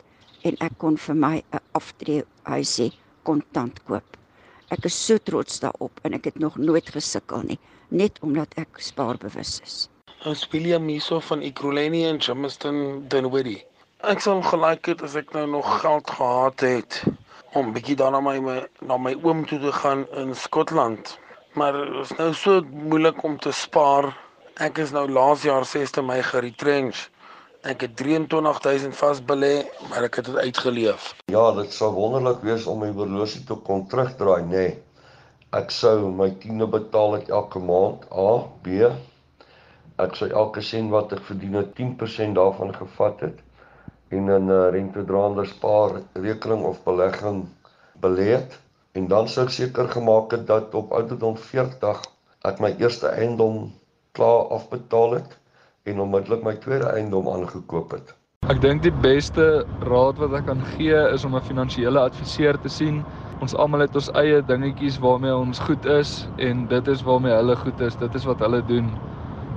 en 0.48 0.58
ek 0.66 0.76
kon 0.84 0.98
vir 1.00 1.16
my 1.16 1.36
'n 1.40 1.62
aftree 1.80 2.24
huisie 2.44 2.92
kontant 3.24 3.80
koop. 3.88 4.18
Ek 4.72 4.86
is 4.86 4.98
so 5.06 5.18
trots 5.18 5.60
daarop 5.60 6.00
en 6.04 6.14
ek 6.14 6.26
het 6.26 6.40
nog 6.40 6.58
nooit 6.58 6.90
gesukkel 6.90 7.42
nie, 7.44 7.60
net 7.90 8.20
omdat 8.22 8.54
ek 8.58 8.80
spaarbewus 8.80 9.62
is. 9.64 9.90
Ons 10.28 10.42
William 10.52 10.84
Miso 10.84 11.22
van 11.24 11.40
Ekurhuleni 11.40 12.02
en 12.04 12.18
Jamestown 12.20 13.06
Dunwoody. 13.08 13.54
Ek 14.04 14.20
sou 14.20 14.34
gelyk 14.44 14.90
het 14.92 15.04
as 15.08 15.14
ek 15.16 15.30
nou 15.32 15.46
nog 15.48 15.68
geld 15.80 16.10
gehad 16.12 16.64
het 16.66 16.98
om 17.56 17.70
bietjie 17.72 17.96
dan 17.96 18.12
na 18.12 18.20
my 18.20 18.58
na 18.84 18.98
my 19.00 19.14
oom 19.24 19.46
toe 19.48 19.62
te 19.64 19.72
gaan 19.72 20.04
in 20.20 20.34
Skotland. 20.36 21.14
Maar 21.56 21.78
dit 21.78 22.02
is 22.04 22.12
nou 22.18 22.28
so 22.36 22.60
moeilik 22.68 23.24
om 23.24 23.38
te 23.40 23.54
spaar. 23.56 24.10
Ek 24.60 24.82
is 24.84 24.92
nou 24.92 25.06
laas 25.08 25.46
jaar 25.48 25.64
6de 25.64 26.04
Mei 26.04 26.20
geretrench. 26.20 27.06
Ek 27.64 27.88
het 27.88 27.96
23000 27.96 29.00
vas 29.00 29.22
belê, 29.24 29.54
maar 29.88 30.10
ek 30.10 30.20
het 30.20 30.28
dit 30.34 30.42
uitgeleef. 30.50 31.14
Ja, 31.32 31.46
dit 31.56 31.72
sou 31.72 31.94
wonderlik 31.96 32.44
wees 32.44 32.68
om 32.68 32.84
my 32.84 32.92
horlosie 32.92 33.46
te 33.48 33.56
kon 33.56 33.88
terugdraai, 33.88 34.44
nê. 34.44 34.52
Nee. 34.52 34.76
Ek 35.56 35.72
sou 35.72 36.12
my 36.12 36.28
tiende 36.44 36.68
betaal 36.68 37.22
het 37.22 37.32
elke 37.32 37.64
maand. 37.64 38.04
A, 38.12 38.44
B. 38.68 38.92
Ek 40.00 40.16
sou 40.16 40.30
elke 40.30 40.62
sent 40.62 40.92
wat 40.96 41.14
ek 41.16 41.24
verdien 41.28 41.58
het 41.60 41.74
10% 41.80 42.38
daarvan 42.38 42.74
gevat 42.76 43.24
het 43.28 43.40
en 44.10 44.30
in 44.30 44.46
'n 44.46 44.50
uh, 44.50 44.70
rentedraande 44.76 45.46
spaar 45.46 45.92
rekening 46.14 46.64
of 46.64 46.84
belegging 46.84 47.44
belê 48.06 48.30
het 48.38 48.60
en 48.94 49.08
dan 49.08 49.28
sou 49.28 49.46
ek 49.46 49.52
seker 49.52 49.88
gemaak 49.98 50.32
het 50.32 50.48
dat 50.48 50.74
op 50.74 50.92
ouderdom 50.92 51.38
40 51.38 52.02
ek 52.52 52.60
my 52.60 52.72
eerste 52.80 53.08
eiendom 53.08 53.72
klaar 54.12 54.48
afbetaal 54.60 55.20
het 55.20 55.38
en 55.84 56.00
onmiddellik 56.00 56.44
my 56.44 56.56
tweede 56.56 56.90
eiendom 56.96 57.28
aangekoop 57.30 57.92
het. 57.92 58.16
Ek 58.50 58.62
dink 58.64 58.82
die 58.82 58.96
beste 59.04 59.66
raad 59.92 60.18
wat 60.22 60.34
ek 60.40 60.46
kan 60.48 60.62
gee 60.78 61.00
is 61.14 61.26
om 61.28 61.36
'n 61.36 61.48
finansiële 61.52 62.00
adviseur 62.00 62.58
te 62.64 62.70
sien. 62.70 63.04
Ons 63.42 63.56
almal 63.56 63.86
het 63.86 63.96
ons 63.96 64.12
eie 64.22 64.42
dingetjies 64.42 65.00
waarmee 65.00 65.36
ons 65.36 65.60
goed 65.60 65.86
is 65.86 66.28
en 66.38 66.68
dit 66.68 66.88
is 66.88 67.04
waarmee 67.04 67.34
hulle 67.34 67.56
goed 67.56 67.80
is. 67.80 67.96
Dit 67.96 68.16
is 68.16 68.26
wat 68.26 68.40
hulle 68.40 68.62
doen. 68.66 68.90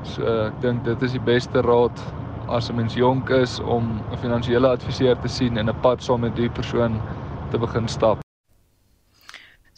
So 0.04 0.22
ek 0.48 0.58
dink 0.62 0.84
dit 0.84 1.02
is 1.06 1.12
die 1.12 1.22
beste 1.22 1.62
raad 1.62 2.02
as 2.48 2.70
'n 2.70 2.76
mens 2.76 2.94
jonk 2.94 3.30
is 3.30 3.60
om 3.60 4.00
'n 4.10 4.18
finansiële 4.24 4.68
adviseur 4.68 5.16
te 5.22 5.28
sien 5.28 5.56
en 5.56 5.68
'n 5.68 5.80
pad 5.82 6.02
saam 6.02 6.20
met 6.20 6.36
die 6.36 6.50
persoon 6.50 7.00
te 7.50 7.58
begin 7.58 7.88
stap. 7.88 8.21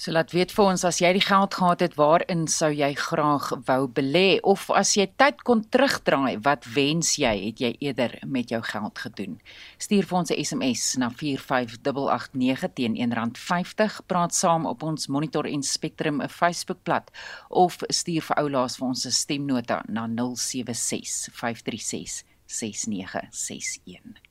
So 0.04 0.12
laat 0.12 0.34
weet 0.36 0.50
vir 0.52 0.66
ons 0.68 0.82
as 0.84 0.98
jy 1.00 1.14
die 1.16 1.22
geld 1.24 1.54
gehad 1.56 1.80
het, 1.80 1.94
waarin 1.96 2.42
sou 2.52 2.68
jy 2.68 2.90
graag 2.98 3.46
wou 3.64 3.86
belê 3.88 4.36
of 4.44 4.66
as 4.76 4.90
jy 4.98 5.06
tyd 5.16 5.38
kon 5.48 5.62
terugdraai, 5.72 6.42
wat 6.44 6.66
wens 6.74 7.14
jy 7.16 7.30
het 7.46 7.62
jy 7.64 7.70
eerder 7.86 8.18
met 8.28 8.52
jou 8.52 8.60
geld 8.68 9.00
gedoen? 9.00 9.38
Stuur 9.80 10.04
vir 10.10 10.18
ons 10.18 10.30
'n 10.34 10.44
SMS 10.44 10.82
na 11.00 11.08
45889 11.08 12.74
teen 12.76 12.98
R1.50, 13.00 14.04
praat 14.06 14.34
saam 14.34 14.66
op 14.66 14.82
ons 14.82 15.08
Monitor 15.08 15.48
en 15.48 15.62
Spectrum 15.62 16.20
'n 16.20 16.28
Facebookblad 16.28 17.08
of 17.48 17.80
stuur 17.88 18.20
vir 18.28 18.36
oulaas 18.44 18.76
vir 18.76 18.88
ons 18.88 19.06
'n 19.06 19.10
stemnota 19.10 19.82
na 19.88 20.06
076 20.06 21.32
536 21.32 22.24
6961. 22.44 24.23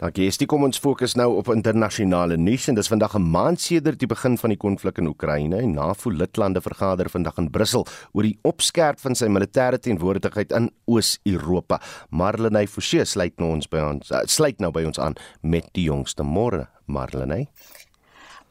Dankie. 0.00 0.26
Estie, 0.26 0.46
kom 0.46 0.64
ons 0.66 0.78
fokus 0.78 1.14
nou 1.14 1.36
op 1.38 1.48
internasionale 1.52 2.36
nuus 2.36 2.68
en 2.68 2.74
dis 2.74 2.88
vandag 2.88 3.14
'n 3.14 3.30
maand 3.30 3.60
sedert 3.60 3.98
die 3.98 4.08
begin 4.08 4.38
van 4.38 4.50
die 4.50 4.58
konflik 4.58 4.98
in 4.98 5.06
Oekraïne 5.06 5.56
en 5.56 5.74
NAVO-lidlande 5.74 6.60
vergader 6.60 7.10
vandag 7.10 7.38
in 7.38 7.50
Brussel 7.50 7.86
oor 8.12 8.22
die 8.22 8.38
opskerp 8.42 9.00
van 9.00 9.14
sy 9.14 9.26
militêre 9.26 9.78
teenwoordigheid 9.78 10.52
in 10.52 10.70
Oos-Europa. 10.84 11.80
Marlenae 12.10 12.66
Forsie 12.66 13.04
sluit 13.04 13.38
nou 13.38 13.50
ons 13.50 13.68
by 13.68 13.78
ons 13.78 14.12
sluit 14.26 14.60
nou 14.60 14.70
by 14.70 14.84
ons 14.84 14.98
aan 14.98 15.14
met 15.40 15.68
die 15.72 15.84
jongste 15.84 16.22
môre. 16.22 16.68
Marlenae 16.86 17.48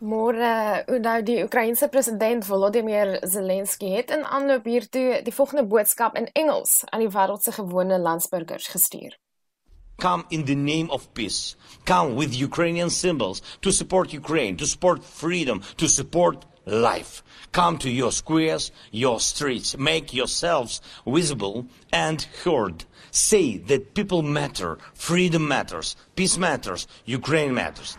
Môre, 0.03 0.83
nou 0.99 1.19
die 1.23 1.37
Oekraïense 1.45 1.87
president 1.87 2.43
Volodymyr 2.43 3.21
Zelensky 3.23 3.93
het 3.93 4.09
in 4.11 4.25
aanloop 4.25 4.65
hiertoe 4.67 5.21
die 5.23 5.31
volgende 5.31 5.63
boodskap 5.63 6.17
in 6.19 6.27
Engels 6.33 6.81
aan 6.91 7.05
die 7.05 7.11
wêreld 7.13 7.45
se 7.45 7.53
gewone 7.55 7.99
landsburgers 7.99 8.67
gestuur. 8.67 9.15
Come 9.97 10.25
in 10.29 10.45
the 10.45 10.55
name 10.55 10.89
of 10.91 11.13
peace. 11.13 11.55
Come 11.85 12.15
with 12.15 12.33
Ukrainian 12.35 12.89
symbols 12.89 13.41
to 13.61 13.71
support 13.71 14.13
Ukraine, 14.13 14.57
to 14.57 14.65
support 14.67 15.03
freedom, 15.03 15.61
to 15.77 15.87
support 15.87 16.45
life. 16.65 17.23
Come 17.51 17.77
to 17.79 17.89
your 17.89 18.11
squares, 18.11 18.71
your 18.91 19.19
streets. 19.19 19.77
Make 19.77 20.13
yourselves 20.13 20.81
visible 21.05 21.67
and 21.91 22.21
heard. 22.43 22.85
Say 23.11 23.57
that 23.57 23.93
people 23.93 24.21
matter, 24.21 24.77
freedom 24.93 25.47
matters, 25.47 25.95
peace 26.15 26.37
matters, 26.37 26.87
Ukraine 27.05 27.53
matters. 27.53 27.97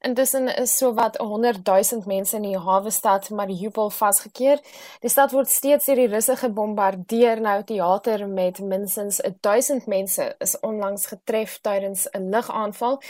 Intussen 0.00 0.46
is 0.56 0.76
sowat 0.76 1.16
100 1.16 1.64
000 1.64 2.02
mense 2.06 2.36
in 2.36 2.44
die 2.46 2.58
hawe 2.58 2.90
stad 2.90 3.30
Mariupol 3.34 3.90
vasgekeer. 3.90 4.60
Die 5.02 5.10
stad 5.10 5.34
word 5.34 5.50
steeds 5.50 5.88
deur 5.88 5.98
die 5.98 6.06
Russe 6.12 6.36
gebombardeer. 6.38 7.42
Nou 7.42 7.56
teater 7.66 8.22
met 8.30 8.60
minstens 8.62 9.18
1000 9.40 9.90
mense 9.90 10.28
is 10.38 10.54
onlangs 10.60 11.08
getref 11.10 11.58
tydens 11.66 12.06
'n 12.14 12.30
lugaanval. 12.30 13.00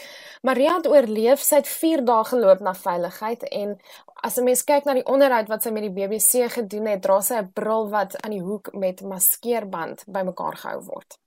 Maria 0.42 0.76
het 0.76 0.88
oorleef. 0.88 1.40
Sy 1.40 1.60
het 1.60 1.68
4 1.68 2.04
dae 2.04 2.24
geloop 2.24 2.60
na 2.60 2.74
veiligheid 2.74 3.42
en 3.42 3.78
as 4.22 4.38
'n 4.38 4.44
mens 4.44 4.64
kyk 4.64 4.84
na 4.84 4.94
die 4.94 5.06
onderhoud 5.06 5.48
wat 5.48 5.62
sy 5.62 5.70
met 5.70 5.82
die 5.82 5.96
BBC 5.98 6.48
gedoen 6.50 6.86
het, 6.86 7.02
dra 7.02 7.20
sy 7.20 7.34
'n 7.34 7.52
bril 7.52 7.88
wat 7.88 8.16
aan 8.22 8.30
die 8.30 8.42
hoek 8.42 8.72
met 8.72 9.02
maskeerband 9.02 10.04
bymekaar 10.06 10.56
gehou 10.56 10.82
word. 10.84 11.18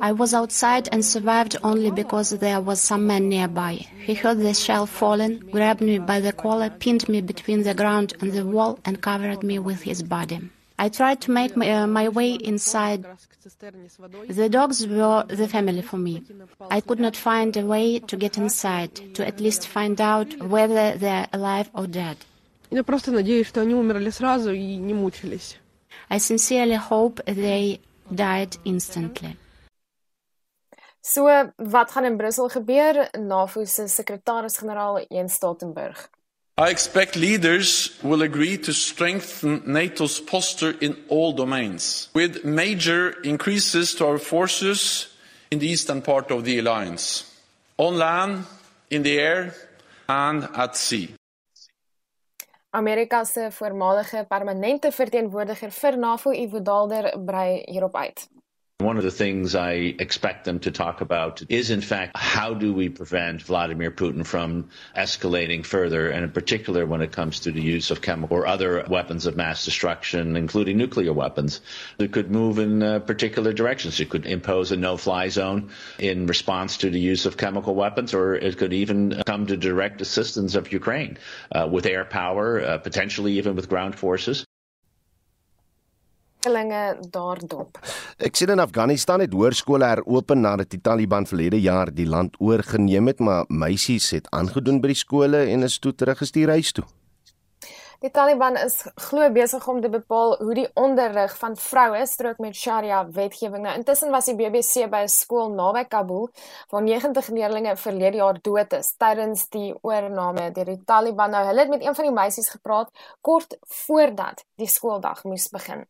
I 0.00 0.12
was 0.12 0.34
outside 0.34 0.88
and 0.92 1.04
survived 1.04 1.56
only 1.62 1.90
because 1.90 2.30
there 2.30 2.60
was 2.60 2.80
some 2.80 3.06
man 3.06 3.28
nearby. 3.28 3.74
He 4.06 4.14
heard 4.14 4.38
the 4.38 4.54
shell 4.54 4.86
falling, 4.86 5.38
grabbed 5.50 5.80
me 5.80 5.98
by 5.98 6.20
the 6.20 6.32
collar, 6.32 6.70
pinned 6.70 7.08
me 7.08 7.20
between 7.20 7.62
the 7.62 7.74
ground 7.74 8.14
and 8.20 8.32
the 8.32 8.46
wall, 8.46 8.78
and 8.84 9.00
covered 9.00 9.42
me 9.42 9.58
with 9.58 9.82
his 9.82 10.02
body. 10.02 10.40
I 10.78 10.88
tried 10.88 11.20
to 11.22 11.30
make 11.30 11.56
my, 11.56 11.70
uh, 11.70 11.86
my, 11.86 12.08
way 12.08 12.32
inside. 12.32 13.04
The 14.28 14.48
dogs 14.48 14.86
were 14.86 15.24
the 15.28 15.46
family 15.46 15.82
for 15.82 15.98
me. 15.98 16.22
I 16.70 16.80
could 16.80 16.98
not 16.98 17.14
find 17.14 17.56
a 17.56 17.64
way 17.64 17.98
to 18.00 18.16
get 18.16 18.38
inside, 18.38 19.14
to 19.14 19.26
at 19.26 19.40
least 19.40 19.68
find 19.68 20.00
out 20.00 20.34
whether 20.42 20.96
they're 20.96 21.28
alive 21.32 21.70
or 21.74 21.86
dead. 21.86 22.16
I 26.10 26.18
sincerely 26.18 26.74
hope 26.74 27.20
they 27.26 27.80
died 28.14 28.56
instantly. 28.64 29.36
So, 31.04 31.52
wat 31.56 31.90
gaan 31.90 32.04
in 32.04 32.16
Brussel 32.16 32.48
gebeur? 32.48 33.08
NAVO 33.18 33.64
se 33.64 33.88
sekretaris-generaal 33.88 35.04
Jens 35.08 35.34
Stoltenberg. 35.34 36.10
I 36.60 36.70
expect 36.70 37.14
leaders 37.14 37.98
will 38.02 38.22
agree 38.22 38.58
to 38.58 38.72
strengthen 38.72 39.62
NATO's 39.64 40.20
posture 40.20 40.76
in 40.78 40.96
all 41.08 41.34
domains, 41.34 42.08
with 42.12 42.44
major 42.44 43.20
increases 43.22 43.94
to 43.94 44.06
our 44.06 44.18
forces 44.18 45.08
in 45.48 45.58
the 45.58 45.66
eastern 45.66 46.02
part 46.02 46.30
of 46.30 46.44
the 46.44 46.58
alliance, 46.58 47.24
on 47.76 47.96
land, 47.96 48.44
in 48.88 49.02
the 49.02 49.18
air, 49.18 49.54
and 50.06 50.48
at 50.54 50.76
sea. 50.76 51.14
Amerika 52.70 53.24
se 53.24 53.50
voormalige 53.50 54.24
permanente 54.28 54.92
verteenwoordiger 54.92 55.70
vir 55.70 55.98
NAVO, 55.98 56.30
Ivo 56.30 56.62
Dalder, 56.62 57.18
brei 57.18 57.62
hierop 57.66 57.96
uit. 57.96 58.28
One 58.82 58.96
of 58.96 59.04
the 59.04 59.12
things 59.12 59.54
I 59.54 59.72
expect 59.72 60.44
them 60.44 60.58
to 60.60 60.72
talk 60.72 61.02
about 61.02 61.40
is, 61.48 61.70
in 61.70 61.80
fact, 61.80 62.16
how 62.16 62.52
do 62.52 62.74
we 62.74 62.88
prevent 62.88 63.40
Vladimir 63.40 63.92
Putin 63.92 64.26
from 64.26 64.70
escalating 64.96 65.64
further, 65.64 66.10
and 66.10 66.24
in 66.24 66.32
particular 66.32 66.84
when 66.84 67.00
it 67.00 67.12
comes 67.12 67.40
to 67.40 67.52
the 67.52 67.62
use 67.62 67.92
of 67.92 68.02
chemical 68.02 68.36
or 68.36 68.46
other 68.46 68.84
weapons 68.88 69.26
of 69.26 69.36
mass 69.36 69.64
destruction, 69.64 70.36
including 70.36 70.78
nuclear 70.78 71.12
weapons. 71.12 71.60
It 71.98 72.12
could 72.12 72.32
move 72.32 72.58
in 72.58 72.82
uh, 72.82 72.98
particular 72.98 73.52
directions. 73.52 74.00
It 74.00 74.10
could 74.10 74.26
impose 74.26 74.72
a 74.72 74.76
no 74.76 74.96
fly 74.96 75.28
zone 75.28 75.70
in 76.00 76.26
response 76.26 76.78
to 76.78 76.90
the 76.90 77.00
use 77.00 77.24
of 77.24 77.36
chemical 77.36 77.76
weapons, 77.76 78.14
or 78.14 78.34
it 78.34 78.58
could 78.58 78.72
even 78.72 79.22
come 79.24 79.46
to 79.46 79.56
direct 79.56 80.00
assistance 80.00 80.56
of 80.56 80.72
Ukraine 80.72 81.18
uh, 81.52 81.68
with 81.70 81.86
air 81.86 82.04
power, 82.04 82.60
uh, 82.60 82.78
potentially 82.78 83.34
even 83.38 83.54
with 83.54 83.68
ground 83.68 83.94
forces. 83.94 84.44
Ontwikkelinge 86.42 87.10
daar 87.10 87.38
dop. 87.46 87.78
Ek 88.18 88.36
sien 88.36 88.50
in 88.50 88.62
Afghanistan 88.62 89.20
het 89.20 89.32
hoërskole 89.32 89.86
heropen 89.86 90.40
nadat 90.40 90.70
die 90.70 90.80
Taliban 90.80 91.26
verlede 91.26 91.60
jaar 91.60 91.92
die 91.94 92.06
land 92.06 92.34
oorgeneem 92.40 93.06
het, 93.06 93.20
maar 93.20 93.44
meisies 93.48 94.10
het 94.10 94.26
aangedoen 94.30 94.80
by 94.80 94.92
die 94.92 94.98
skole 94.98 95.46
en 95.52 95.62
is 95.62 95.78
toe 95.78 95.94
teruggestuur 95.94 96.48
huis 96.48 96.72
toe. 96.72 96.84
Die 98.02 98.10
Taliban 98.10 98.56
is 98.58 98.80
glo 98.98 99.28
besig 99.30 99.66
om 99.70 99.78
te 99.80 99.88
bepaal 99.88 100.32
hoe 100.40 100.54
die 100.58 100.66
onderrig 100.74 101.36
van 101.38 101.54
vroue 101.54 102.00
strook 102.10 102.40
met 102.42 102.56
Sharia 102.58 103.04
wetgewing. 103.14 103.62
Nou 103.62 103.76
intussen 103.78 104.10
was 104.10 104.26
die 104.26 104.34
BBC 104.34 104.90
by 104.90 105.04
'n 105.04 105.08
skool 105.08 105.54
naby 105.54 105.84
Kabul 105.84 106.28
waar 106.70 106.82
90 106.82 107.28
leerders 107.28 107.80
verlede 107.80 108.16
jaar 108.16 108.42
dood 108.42 108.72
is 108.72 108.94
tydens 108.98 109.48
die 109.48 109.72
oorneem 109.82 110.52
deur 110.52 110.64
die 110.64 110.82
Taliban. 110.84 111.30
Nou 111.30 111.46
hulle 111.46 111.60
het 111.60 111.70
met 111.70 111.86
een 111.86 111.94
van 111.94 112.04
die 112.04 112.12
meisies 112.12 112.50
gepraat 112.50 112.90
kort 113.20 113.56
voordat 113.62 114.44
die 114.56 114.66
skooldag 114.68 115.22
moes 115.24 115.48
begin. 115.48 115.86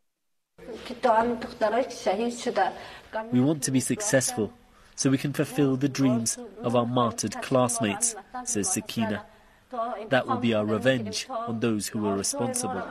We 3.32 3.40
want 3.40 3.62
to 3.62 3.70
be 3.70 3.80
successful 3.80 4.52
so 4.94 5.10
we 5.10 5.18
can 5.18 5.32
fulfill 5.32 5.76
the 5.76 5.88
dreams 5.88 6.38
of 6.62 6.76
our 6.76 6.86
martyred 6.86 7.40
classmates, 7.42 8.14
says 8.44 8.72
Sakina. 8.72 9.24
That 10.10 10.26
will 10.26 10.36
be 10.36 10.54
our 10.54 10.66
revenge 10.66 11.26
on 11.30 11.60
those 11.60 11.88
who 11.88 12.00
were 12.00 12.16
responsible. 12.16 12.82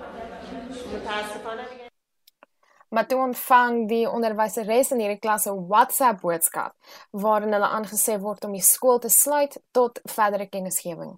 Maar 2.92 3.08
toe 3.08 3.20
ontvang 3.24 3.88
die 3.88 4.04
onderwyseres 4.10 4.90
in 4.92 5.00
hierdie 5.00 5.20
klas 5.24 5.46
'n 5.48 5.68
WhatsApp 5.68 6.20
boodskap 6.22 6.74
waarin 7.12 7.54
hulle 7.56 7.70
aangesê 7.70 8.18
word 8.20 8.44
om 8.44 8.52
die 8.52 8.62
skool 8.62 9.00
te 9.00 9.10
sluit 9.10 9.62
tot 9.72 10.02
verdere 10.04 10.50
kennisgewing. 10.50 11.14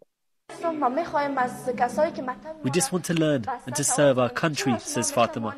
We 2.63 2.71
just 2.71 2.91
want 2.91 3.05
to 3.05 3.13
learn 3.13 3.45
and 3.65 3.75
to 3.75 3.83
serve 3.83 4.19
our 4.19 4.29
country, 4.29 4.77
says 4.79 5.11
Fatima. 5.11 5.55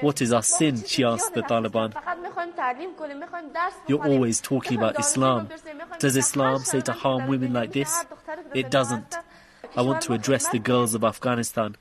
What 0.00 0.20
is 0.22 0.32
our 0.32 0.42
sin? 0.42 0.82
She 0.84 1.04
asks 1.04 1.30
the 1.30 1.42
Taliban. 1.42 1.94
You're 3.86 4.04
always 4.06 4.40
talking 4.40 4.78
about 4.78 4.98
Islam. 4.98 5.48
Does 5.98 6.16
Islam 6.16 6.60
say 6.60 6.80
to 6.82 6.92
harm 6.92 7.26
women 7.28 7.52
like 7.52 7.72
this? 7.72 8.04
It 8.54 8.70
doesn't. 8.70 9.16
I 9.76 9.82
want 9.82 10.02
to 10.02 10.12
address 10.12 10.48
the 10.48 10.58
girls 10.58 10.94
of 10.94 11.04
Afghanistan. 11.04 11.76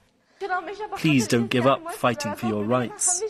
Please 0.97 1.27
don't 1.27 1.49
give 1.49 1.67
up 1.67 1.93
fighting 1.93 2.35
for 2.35 2.47
your 2.47 2.63
rights. 2.63 3.23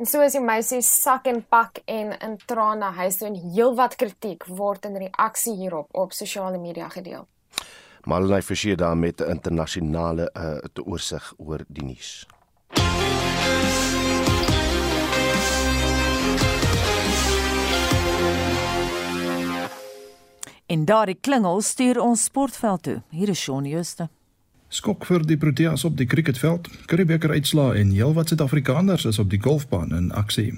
En 0.00 0.06
so 0.08 0.22
as 0.24 0.32
die 0.32 0.40
meisie 0.40 0.78
sak 0.80 1.26
en 1.28 1.42
pak 1.52 1.82
en 1.84 2.14
in 2.24 2.38
trane 2.48 2.88
huis 2.96 3.18
toe 3.20 3.26
en 3.28 3.34
heelwat 3.36 3.98
kritiek 4.00 4.46
word 4.48 4.86
in 4.88 4.94
reaksie 4.96 5.52
hierop 5.58 5.92
op 5.92 6.14
sosiale 6.16 6.56
media 6.56 6.86
gedeel. 6.88 7.26
Malai 8.08 8.40
Forsie 8.40 8.76
daar 8.80 8.96
met 8.96 9.20
'n 9.20 9.28
internasionale 9.30 10.30
uh, 10.32 10.86
oorsig 10.86 11.34
oor 11.36 11.64
die 11.68 11.84
nuus. 11.84 12.26
En 20.66 20.84
daardie 20.84 21.18
klingel 21.20 21.60
stuur 21.60 22.00
ons 22.00 22.24
sportveld 22.24 22.82
toe. 22.82 23.02
Hier 23.10 23.28
is 23.28 23.40
Shaun 23.40 23.64
Jooste. 23.64 24.08
Skok 24.70 25.02
vir 25.02 25.24
die 25.26 25.34
Proteas 25.34 25.82
op 25.82 25.96
die 25.98 26.06
cricketveld, 26.06 26.68
Curriebeeker 26.86 27.32
uitslaa 27.34 27.72
en 27.74 27.88
heelwat 27.90 28.30
Suid-Afrikaners 28.30 29.04
is 29.08 29.18
op 29.18 29.30
die 29.32 29.40
golfbaan 29.42 29.90
in 29.96 30.12
aksie. 30.14 30.52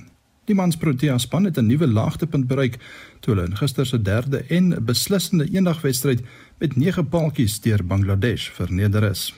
Die 0.45 0.57
mans 0.59 0.77
Protea 0.77 1.17
span 1.19 1.49
het 1.49 1.57
'n 1.57 1.67
nuwe 1.67 1.89
laagtepunt 1.89 2.47
bereik 2.47 2.77
toe 3.21 3.35
hulle 3.35 3.47
in 3.47 3.57
gister 3.57 3.87
se 3.87 4.03
derde 4.03 4.45
en 4.49 4.85
beslissende 4.85 5.49
eendagwedstryd 5.49 6.21
met 6.59 6.77
9 6.77 7.09
paaltjies 7.09 7.61
deur 7.61 7.85
Bangladesh 7.85 8.51
verneder 8.51 9.03
is. 9.11 9.35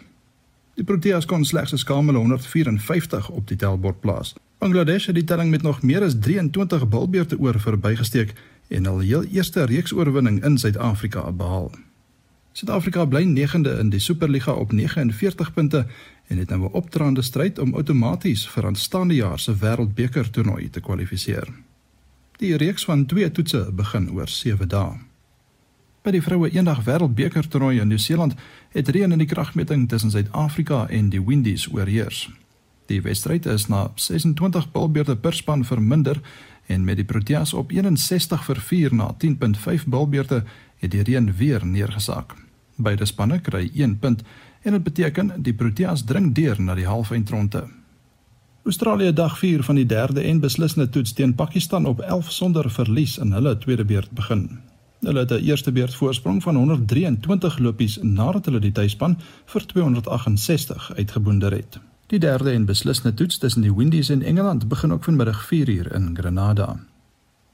Die 0.75 0.85
Proteas 0.85 1.27
kon 1.27 1.45
slegs 1.45 1.73
'n 1.73 1.79
skamele 1.79 2.19
154 2.19 3.31
op 3.31 3.49
die 3.49 3.57
tellbord 3.57 4.01
plaas. 4.01 4.35
Bangladesh 4.59 5.07
het 5.07 5.15
die 5.15 5.25
telling 5.25 5.51
met 5.51 5.63
nog 5.63 5.83
meer 5.83 6.03
as 6.03 6.19
23 6.21 6.89
bilbeerte 6.89 7.39
oor 7.39 7.61
verbygesteek 7.61 8.33
en 8.69 8.87
al 8.87 8.99
heel 8.99 9.25
eerste 9.25 9.65
reeks 9.65 9.93
oorwinning 9.93 10.45
in 10.45 10.59
Suid-Afrika 10.59 11.33
behaal. 11.33 11.71
Suid-Afrika 12.55 13.03
bly 13.11 13.25
9de 13.27 13.79
in 13.83 13.89
die 13.91 13.99
Superliga 13.99 14.53
op 14.53 14.73
49 14.73 15.49
punte 15.53 15.87
en 16.31 16.39
het 16.39 16.49
nou 16.49 16.61
'n 16.61 16.73
opdraande 16.73 17.23
stryd 17.23 17.59
om 17.59 17.75
outomaties 17.75 18.49
vir 18.49 18.67
aanstaande 18.67 19.15
jaar 19.15 19.39
se 19.39 19.57
Wêreldbeker 19.57 20.31
toernooi 20.31 20.71
te 20.71 20.81
kwalifiseer. 20.81 21.49
Die 22.37 22.57
reeks 22.57 22.85
van 22.85 23.07
twee 23.07 23.31
toetse 23.31 23.73
begin 23.73 24.11
oor 24.11 24.29
7 24.29 24.69
dae. 24.69 24.99
By 26.03 26.11
die 26.11 26.23
vroue 26.23 26.51
eendag 26.51 26.85
Wêreldbeker 26.85 27.49
toernooi 27.49 27.81
in 27.81 27.89
Nieu-Seeland 27.89 28.35
het 28.69 28.89
reën 28.89 29.13
in 29.13 29.19
die 29.19 29.27
kragmeting 29.27 29.89
tussen 29.89 30.11
Suid-Afrika 30.11 30.87
en 30.89 31.09
die 31.09 31.25
Windies 31.25 31.73
oorheers. 31.73 32.31
Die 32.87 33.03
wedstryd 33.03 33.47
is 33.47 33.67
na 33.67 33.91
26 33.95 34.71
balbeurte 34.71 35.17
per 35.17 35.33
span 35.33 35.65
verminder 35.65 36.21
en 36.67 36.85
met 36.85 36.97
die 36.97 37.05
Proteas 37.05 37.53
op 37.53 37.71
61 37.71 38.45
vir 38.45 38.61
4 38.61 38.95
na 38.95 39.15
10.5 39.25 39.85
balbeurte 39.87 40.45
het 40.77 40.91
die 40.91 41.03
reën 41.03 41.37
weer 41.37 41.67
neergesak. 41.67 42.44
Beide 42.77 43.07
spanne 43.07 43.41
kry 43.41 43.71
1 43.75 43.99
punt 43.99 44.23
en 44.63 44.73
dit 44.73 44.83
beteken 44.83 45.33
die 45.43 45.55
Proteas 45.55 46.05
dring 46.05 46.35
deur 46.35 46.61
na 46.61 46.75
die 46.75 46.87
halfeindronde. 46.87 47.65
Australië 48.65 49.13
dag 49.13 49.39
4 49.39 49.63
van 49.63 49.75
die 49.75 49.87
derde 49.87 50.23
en 50.23 50.41
beslissende 50.41 50.89
toets 50.89 51.13
teen 51.13 51.35
Pakistan 51.35 51.87
op 51.87 52.01
11 52.01 52.31
sonder 52.33 52.71
verlies 52.71 53.19
in 53.19 53.33
hulle 53.33 53.59
tweede 53.59 53.85
beurt 53.85 54.11
begin. 54.11 54.49
Hulle 55.01 55.19
het 55.19 55.31
'n 55.31 55.45
eerste 55.45 55.73
beurt 55.73 55.95
voorsprong 55.95 56.43
van 56.43 56.57
123 56.57 57.59
lopies 57.59 57.99
nadat 58.03 58.45
hulle 58.45 58.61
die 58.61 58.73
tuisspan 58.73 59.19
vir 59.45 59.67
268 59.67 60.95
uitgeboonder 60.95 61.53
het. 61.53 61.79
Die 62.07 62.19
derde 62.19 62.51
en 62.51 62.65
beslissende 62.65 63.15
toets 63.15 63.39
tussen 63.39 63.63
die 63.63 63.75
Windies 63.75 64.09
en 64.09 64.23
Engeland 64.23 64.69
begin 64.69 64.93
ook 64.93 65.05
vanmiddag 65.05 65.45
4uur 65.45 65.95
in 65.95 66.17
Grenada. 66.17 66.77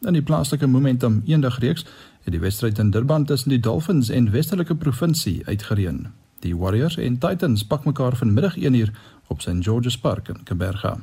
In 0.00 0.12
die 0.12 0.22
plaaslike 0.22 0.66
Momentum 0.66 1.22
eendagreeks 1.26 1.84
het 2.22 2.32
die 2.32 2.40
wedstryd 2.40 2.78
in 2.78 2.90
Durban 2.90 3.24
tussen 3.24 3.48
die 3.48 3.60
Dolphins 3.60 4.08
en 4.08 4.30
Westelike 4.30 4.74
Provinsie 4.74 5.42
uitgereën. 5.46 6.06
Die 6.40 6.56
Warriors 6.56 6.96
en 6.96 7.18
Titans 7.18 7.64
pak 7.64 7.84
mekaar 7.84 8.16
vanmiddag 8.16 8.56
1uur 8.56 8.90
op 9.26 9.40
St 9.40 9.60
George's 9.60 9.98
Park 9.98 10.28
in 10.28 10.42
Kaberga. 10.42 10.98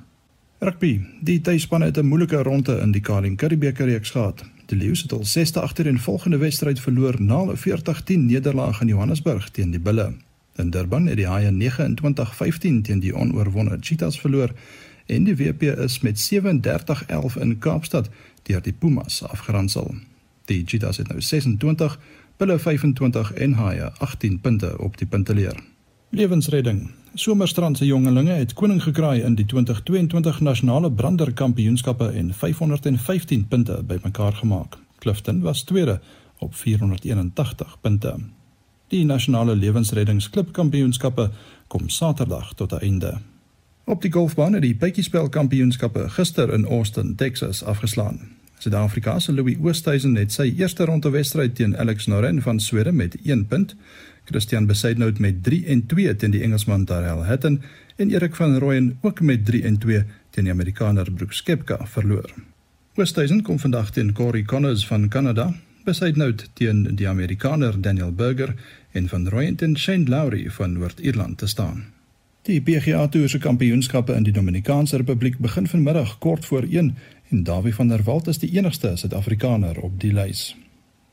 Rugby. 0.59 1.01
Die 1.21 1.41
tuisspan 1.41 1.81
het 1.81 1.97
'n 1.97 2.05
moeilike 2.05 2.41
ronde 2.43 2.79
in 2.79 2.91
die 2.91 3.01
Carling 3.01 3.37
Currie 3.37 3.57
beker 3.57 3.85
reeks 3.85 4.09
gehad. 4.09 4.43
Die 4.65 4.77
Lions 4.77 5.01
het 5.01 5.11
al 5.11 5.25
6de 5.25 5.59
agter 5.59 5.87
en 5.87 5.99
volgende 5.99 6.37
wedstryd 6.37 6.79
verloor 6.79 7.21
na 7.21 7.41
'n 7.41 7.57
40-10 7.57 8.25
nederlaag 8.25 8.81
in 8.81 8.87
Johannesburg 8.87 9.49
teen 9.49 9.71
die 9.71 9.79
Bulle. 9.79 10.13
In 10.55 10.69
Durban 10.69 11.05
het 11.05 11.17
die 11.17 11.27
Haie 11.27 11.51
29-15 11.51 12.81
teen 12.81 12.99
die 12.99 13.15
onoorwonde 13.15 13.77
Cheetahs 13.79 14.19
verloor 14.19 14.51
en 15.05 15.23
die 15.23 15.35
WP 15.35 15.61
is 15.61 15.99
met 15.99 16.19
37-11 16.19 17.37
in 17.37 17.59
Kaapstad 17.59 18.09
deur 18.43 18.61
die 18.61 18.73
Pumas 18.73 19.23
afgeronsel. 19.23 19.95
Die 20.47 20.63
Cheetahs 20.65 20.97
het 20.97 21.07
nou 21.07 21.21
26, 21.21 21.99
Bulle 22.37 22.59
25 22.59 23.33
en 23.33 23.53
Haie 23.53 23.91
18 23.97 24.39
punte 24.41 24.79
op 24.79 24.97
die 24.97 25.07
punteleer. 25.07 25.59
Lewensredding. 26.09 26.91
Somerstrand 27.13 27.77
se 27.77 27.85
jongelinge 27.85 28.31
het 28.31 28.53
koning 28.53 28.83
gekraai 28.83 29.21
in 29.21 29.35
die 29.35 29.45
2022 29.45 30.39
nasionale 30.39 30.91
branderkampioenskappe 30.91 32.07
en 32.07 32.33
515 32.33 33.47
punte 33.47 33.83
bymekaar 33.83 34.33
gemaak. 34.33 34.77
Clifton 34.99 35.41
was 35.41 35.63
tweede 35.63 35.99
op 36.37 36.55
481 36.55 37.77
punte. 37.81 38.15
Die 38.87 39.05
nasionale 39.05 39.55
lewensreddingsklub 39.55 40.53
kampioenskappe 40.53 41.31
kom 41.67 41.89
Saterdag 41.89 42.53
tot 42.53 42.71
'n 42.71 42.79
einde. 42.79 43.17
Op 43.83 44.01
die 44.01 44.11
golfbaan 44.11 44.53
het 44.53 44.61
die 44.61 44.75
Pikkiespel 44.75 45.29
kampioenskappe 45.29 46.09
gister 46.09 46.53
in 46.53 46.65
Austin, 46.65 47.15
Texas 47.15 47.63
afgeslaan. 47.63 48.36
Suid-Afrika 48.57 49.19
se 49.19 49.33
Louis 49.33 49.57
Oosthuizen 49.61 50.15
het 50.17 50.33
sy 50.33 50.47
eerste 50.57 50.85
ronde 50.85 51.09
wedstryd 51.13 51.55
teen 51.55 51.75
Alex 51.77 52.07
Noren 52.09 52.41
van 52.41 52.59
Swede 52.59 52.91
met 52.91 53.17
1 53.23 53.45
punt 53.47 53.75
Christian 54.25 54.65
Besaidnout 54.65 55.19
met 55.19 55.43
3 55.43 55.65
en 55.65 55.85
2 55.85 56.15
teen 56.15 56.31
die 56.31 56.41
Engelsman 56.41 56.85
Darrell 56.85 57.23
Hatton 57.27 57.61
en 57.95 58.09
Erik 58.09 58.35
van 58.35 58.57
Rooyen 58.57 58.97
ook 59.01 59.21
met 59.21 59.45
3 59.45 59.63
en 59.63 59.77
2 59.77 60.03
teen 60.29 60.43
die 60.43 60.53
Amerikaner 60.53 61.11
Brooks 61.11 61.43
Koepka 61.43 61.77
verloor. 61.85 62.33
Oosthuizen 62.95 63.41
kom 63.41 63.59
vandag 63.59 63.91
teen 63.91 64.13
Corey 64.13 64.43
Connors 64.43 64.87
van 64.87 65.07
Kanada, 65.07 65.53
Besaidnout 65.85 66.49
teen 66.53 66.95
die 66.95 67.07
Amerikaner 67.07 67.81
Daniel 67.81 68.11
Berger 68.11 68.55
en 68.91 69.07
van 69.07 69.29
Rooyen 69.29 69.55
teen 69.55 69.77
Shane 69.77 70.09
Lowry 70.09 70.49
van 70.49 70.73
Noord-Ierland 70.73 71.37
te 71.37 71.47
staan. 71.47 71.85
Die 72.47 72.61
PGA 72.61 73.07
Tour 73.07 73.29
se 73.29 73.39
kampioenskappe 73.43 74.13
in 74.15 74.23
die 74.23 74.31
Dominikaanse 74.31 74.97
Republiek 74.97 75.37
begin 75.43 75.65
vanmiddag 75.67 76.17
kort 76.23 76.45
voor 76.45 76.63
1 76.63 76.93
en 77.29 77.43
Davie 77.43 77.73
van 77.75 77.87
der 77.87 78.03
Walt 78.03 78.27
is 78.27 78.39
die 78.39 78.51
enigste 78.55 78.95
Suid-Afrikaner 78.95 79.79
op 79.81 79.99
die 79.99 80.13
lys. 80.13 80.55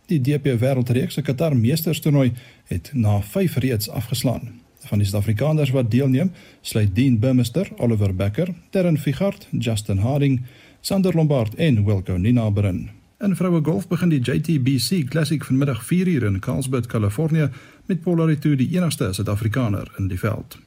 Die 0.06 0.20
DP 0.20 0.58
Wêreldreeks 0.60 1.16
se 1.16 1.22
Qatar 1.22 1.56
Meesterstoernooi 1.56 2.32
het 2.70 2.90
na 2.92 3.20
5 3.22 3.56
reeds 3.56 3.88
afgeslaan. 3.88 4.60
Van 4.84 5.00
die 5.00 5.06
Suid-Afrikaners 5.06 5.70
wat 5.70 5.90
deelneem, 5.90 6.32
sluit 6.60 6.94
Dean 6.94 7.18
Burmester, 7.18 7.70
Oliver 7.76 8.14
Becker, 8.14 8.54
Terren 8.70 8.98
Figart, 8.98 9.48
Justin 9.58 9.98
Harding, 9.98 10.42
Sander 10.80 11.14
Lombard 11.16 11.54
en 11.54 11.84
Wilco 11.84 12.16
Ninaberin. 12.16 12.90
In 13.18 13.36
vroue 13.36 13.62
golf 13.64 13.88
begin 13.88 14.08
die 14.08 14.20
JTBC 14.20 15.08
Classic 15.08 15.44
vanmiddag 15.44 15.80
4uur 15.84 16.26
in 16.26 16.38
Carlsbad, 16.38 16.86
Kalifornië 16.86 17.48
met 17.86 18.02
Paula 18.02 18.24
Ritu 18.24 18.56
die 18.56 18.68
enigste 18.76 19.12
Suid-Afrikaner 19.12 19.92
in 19.98 20.08
die 20.08 20.18
veld. 20.18 20.58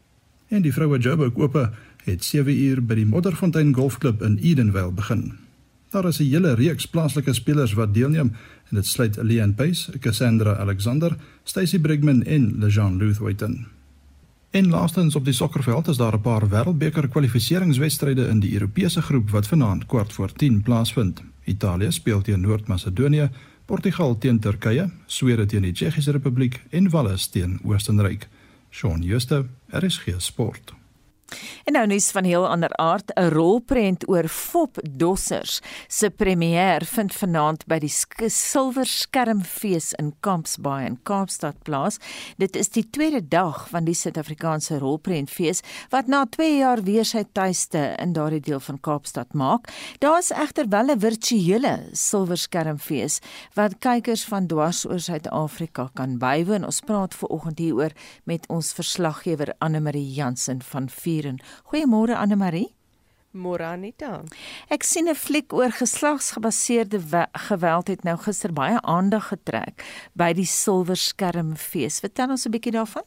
En 0.47 0.61
die 0.61 0.73
vroue 0.73 0.97
Joburg 0.97 1.35
Ope 1.35 1.69
het 2.07 2.23
7uur 2.23 2.81
by 2.87 2.95
die 2.95 3.05
Modderfontein 3.05 3.73
Golfklub 3.75 4.21
in 4.23 4.37
Edenvale 4.41 4.91
begin. 4.95 5.33
Daar 5.91 6.07
is 6.07 6.19
'n 6.19 6.23
hele 6.23 6.53
reeks 6.53 6.85
plaaslike 6.85 7.33
spelers 7.33 7.73
wat 7.73 7.93
deelneem 7.93 8.35
en 8.69 8.75
dit 8.75 8.85
sluit 8.85 9.17
Leanne 9.21 9.53
Pace, 9.53 9.99
Cassandra 9.99 10.55
Alexander, 10.55 11.17
Stacy 11.43 11.79
Brigman 11.79 12.23
en 12.23 12.55
Lejean 12.59 12.97
Luthwaiten. 12.97 13.67
En 14.49 14.69
laastens 14.69 15.15
op 15.15 15.25
die 15.25 15.33
sokkerveld 15.33 15.87
is 15.87 15.97
daar 15.97 16.13
'n 16.13 16.21
paar 16.21 16.49
wêreldbeker 16.49 17.07
kwalifikasiewedstryde 17.07 18.27
in 18.27 18.39
die 18.39 18.53
Europese 18.53 19.01
groep 19.01 19.29
wat 19.29 19.47
vanaand 19.47 19.85
kwart 19.85 20.13
voor 20.13 20.31
10 20.33 20.61
plaasvind. 20.61 21.21
Italië 21.43 21.91
speel 21.91 22.21
teen 22.21 22.41
Noord-Macedonië, 22.41 23.29
Portugal 23.65 24.17
teen 24.17 24.39
Turkye, 24.39 24.89
Swede 25.05 25.45
teen 25.45 25.61
die 25.61 25.71
Tsjechiese 25.71 26.11
Republiek 26.11 26.61
en 26.69 26.89
Wales 26.89 27.27
teen 27.27 27.59
Oostenryk. 27.63 28.27
Shaun 28.69 29.03
Schuster, 29.03 29.45
RSG 29.69 30.13
Sport. 30.17 30.76
En 31.67 31.73
nou 31.73 31.85
nuus 31.87 32.11
van 32.11 32.23
heel 32.23 32.47
ander 32.47 32.71
aard, 32.77 33.11
'n 33.15 33.29
rolprent 33.29 34.09
oor 34.09 34.27
Fop 34.27 34.77
Dossers 34.89 35.61
se 35.87 36.09
premier 36.09 36.85
vind 36.85 37.13
vanaand 37.13 37.65
by 37.65 37.79
die 37.79 37.91
Silwer 38.29 38.85
Skermfees 38.85 39.93
in 39.93 40.13
Kampsbaai 40.19 40.85
in 40.85 40.99
Kaapstad 41.03 41.63
plaas. 41.63 41.97
Dit 42.37 42.55
is 42.55 42.69
die 42.69 42.89
tweede 42.89 43.27
dag 43.27 43.69
van 43.69 43.83
die 43.83 43.93
Suid-Afrikaanse 43.93 44.77
rolprentfees 44.77 45.61
wat 45.89 46.07
na 46.07 46.25
2 46.25 46.57
jaar 46.57 46.83
weer 46.83 47.05
sy 47.05 47.23
tuiste 47.31 47.95
in 47.99 48.13
daardie 48.13 48.41
deel 48.41 48.59
van 48.59 48.79
Kaapstad 48.79 49.33
maak. 49.33 49.67
Daar 49.99 50.19
is 50.19 50.31
egter 50.31 50.69
wel 50.69 50.91
'n 50.91 50.99
virtuele 50.99 51.89
Silwer 51.91 52.37
Skermfees 52.37 53.19
wat 53.53 53.79
kykers 53.79 54.23
van 54.25 54.47
dwars 54.47 54.85
oor 54.85 54.99
Suid-Afrika 54.99 55.89
kan 55.93 56.17
bywoon. 56.17 56.65
Ons 56.65 56.79
praat 56.79 57.13
ver 57.15 57.27
oggend 57.29 57.59
hieroor 57.59 57.91
met 58.23 58.47
ons 58.47 58.73
verslaggewer 58.73 59.53
Anne 59.59 59.79
Marie 59.79 60.13
Jansen 60.13 60.61
van 60.61 60.89
Vieren. 61.17 61.39
Goeiemôre 61.71 62.15
Anne 62.15 62.35
Marie. 62.35 62.75
Môre 63.33 63.65
Anita. 63.65 64.23
Ek 64.69 64.83
sien 64.83 65.09
'n 65.09 65.15
fliek 65.15 65.53
oor 65.53 65.71
geslagsgebaseerde 65.71 67.01
geweld 67.33 67.87
het 67.87 68.03
nou 68.03 68.17
gister 68.17 68.53
baie 68.53 68.79
aandag 68.81 69.27
getrek 69.27 69.83
by 70.13 70.33
die 70.33 70.45
Silwer 70.45 70.95
Skermfees. 70.95 71.99
Vertel 71.99 72.29
ons 72.29 72.45
'n 72.45 72.51
bietjie 72.51 72.71
daarvan. 72.71 73.03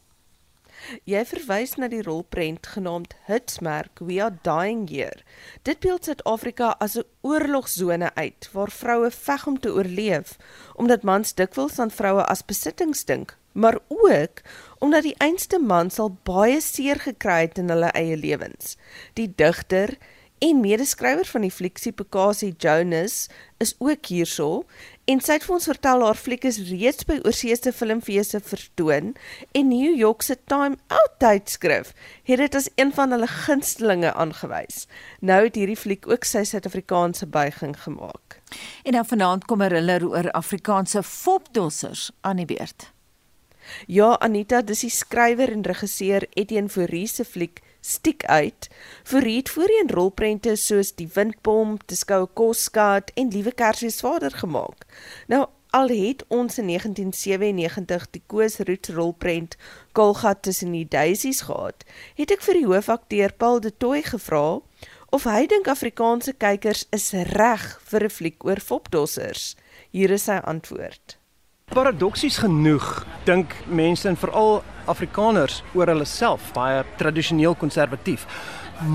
Jy 1.05 1.25
verwys 1.25 1.77
na 1.77 1.87
die 1.87 2.01
rolprent 2.01 2.67
genaamd 2.67 3.13
Hitsmerk 3.27 3.99
We 3.99 4.21
Are 4.21 4.37
Dying 4.43 4.89
Here. 4.89 5.23
Dit 5.63 5.79
beeld 5.79 6.05
Suid-Afrika 6.05 6.75
as 6.79 6.97
'n 6.97 7.05
oorlogsone 7.21 8.11
uit 8.15 8.49
waar 8.51 8.71
vroue 8.71 9.11
veg 9.11 9.47
om 9.47 9.59
te 9.59 9.69
oorleef, 9.69 10.37
omdat 10.75 11.03
mans 11.03 11.33
dikwels 11.33 11.79
aan 11.79 11.91
vroue 11.91 12.25
as 12.25 12.45
besittings 12.45 13.05
dink, 13.05 13.37
maar 13.51 13.79
ook 13.87 14.41
omdat 14.81 15.05
die 15.05 15.17
einste 15.21 15.59
man 15.61 15.91
sal 15.93 16.09
baie 16.25 16.57
seer 16.61 16.99
gekry 16.99 17.43
het 17.45 17.59
in 17.61 17.69
hulle 17.69 17.91
eie 17.93 18.17
lewens. 18.17 18.75
Die 19.13 19.29
digter 19.29 19.93
en 20.41 20.61
medeskrywer 20.63 21.27
van 21.29 21.43
die 21.45 21.53
flieksie 21.53 21.91
Pekasi 21.93 22.55
Jonas 22.57 23.27
is 23.61 23.75
ook 23.77 24.09
hierso 24.09 24.63
en 25.05 25.19
sy 25.21 25.35
het 25.37 25.43
vir 25.45 25.53
ons 25.53 25.67
vertel 25.69 26.01
haar 26.01 26.17
fliek 26.17 26.47
is 26.49 26.57
reeds 26.71 27.05
by 27.05 27.19
oorseese 27.21 27.69
filmfeeste 27.77 28.41
vertoon 28.41 29.11
en 29.57 29.69
New 29.69 29.91
York 29.99 30.25
se 30.25 30.39
Time 30.49 30.79
Out 30.89 31.19
tydskrif 31.21 31.91
het 32.25 32.41
dit 32.41 32.57
as 32.57 32.71
een 32.81 32.93
van 32.97 33.13
hulle 33.13 33.29
gunstelinge 33.29 34.13
aangewys. 34.23 34.87
Nou 35.21 35.43
het 35.45 35.59
hierdie 35.61 35.77
fliek 35.77 36.09
ook 36.09 36.25
sy 36.25 36.41
Suid-Afrikaanse 36.49 37.29
buiging 37.29 37.75
gemaak. 37.83 38.39
En 38.81 38.97
dan 38.97 39.05
vanaand 39.05 39.45
kom 39.45 39.61
'n 39.61 39.69
thriller 39.69 40.07
oor 40.09 40.31
Afrikaanse 40.31 41.03
fopdossers 41.03 42.09
aan 42.21 42.41
die 42.41 42.49
beurt. 42.49 42.89
Ja, 43.87 44.15
Anita, 44.19 44.61
dis 44.61 44.85
die 44.85 44.89
skrywer 44.89 45.51
en 45.51 45.63
regisseur 45.63 46.27
Etienne 46.33 46.69
Fourie 46.69 47.07
se 47.07 47.25
fliek 47.25 47.61
Stiek 47.81 48.25
uit. 48.25 48.69
Fourie 49.03 49.37
het 49.37 49.49
voorheen 49.49 49.89
rolprente 49.89 50.55
soos 50.55 50.93
Die 50.95 51.09
Windbom, 51.13 51.79
Te 51.85 51.95
skoue 51.95 52.27
Koskat 52.33 53.11
en 53.17 53.31
Liewe 53.33 53.51
Kersfees 53.51 53.99
Vader 54.05 54.31
gemaak. 54.31 54.85
Nou 55.27 55.47
al 55.71 55.87
het 55.87 56.23
ons 56.27 56.57
in 56.59 56.67
1997 56.67 58.09
die 58.11 58.21
Koos 58.27 58.59
Roots 58.59 58.89
rolprent 58.89 59.55
Kolgat 59.91 60.41
tussen 60.41 60.71
die 60.71 60.87
Daisies 60.87 61.41
gehad, 61.47 61.85
het 62.19 62.33
ek 62.35 62.43
vir 62.43 62.59
die 62.59 62.67
hoofakteur 62.67 63.31
Paul 63.33 63.63
de 63.63 63.71
Tooi 63.71 64.01
gevra 64.03 64.59
of 65.15 65.25
hy 65.27 65.45
dink 65.47 65.71
Afrikaanse 65.71 66.35
kykers 66.35 66.85
is 66.91 67.11
reg 67.31 67.65
vir 67.87 68.03
'n 68.03 68.15
fliek 68.17 68.45
oor 68.45 68.59
fopdossers. 68.59 69.55
Hier 69.91 70.11
is 70.11 70.27
sy 70.27 70.37
antwoord. 70.43 71.20
Paradoksies 71.71 72.35
genoeg 72.43 73.05
dink 73.23 73.53
mense 73.71 74.03
en 74.09 74.17
veral 74.19 74.57
Afrikaners 74.91 75.61
oor 75.71 75.87
hulle 75.87 76.07
self 76.09 76.49
baie 76.51 76.81
tradisioneel 76.99 77.55
konservatief. 77.55 78.25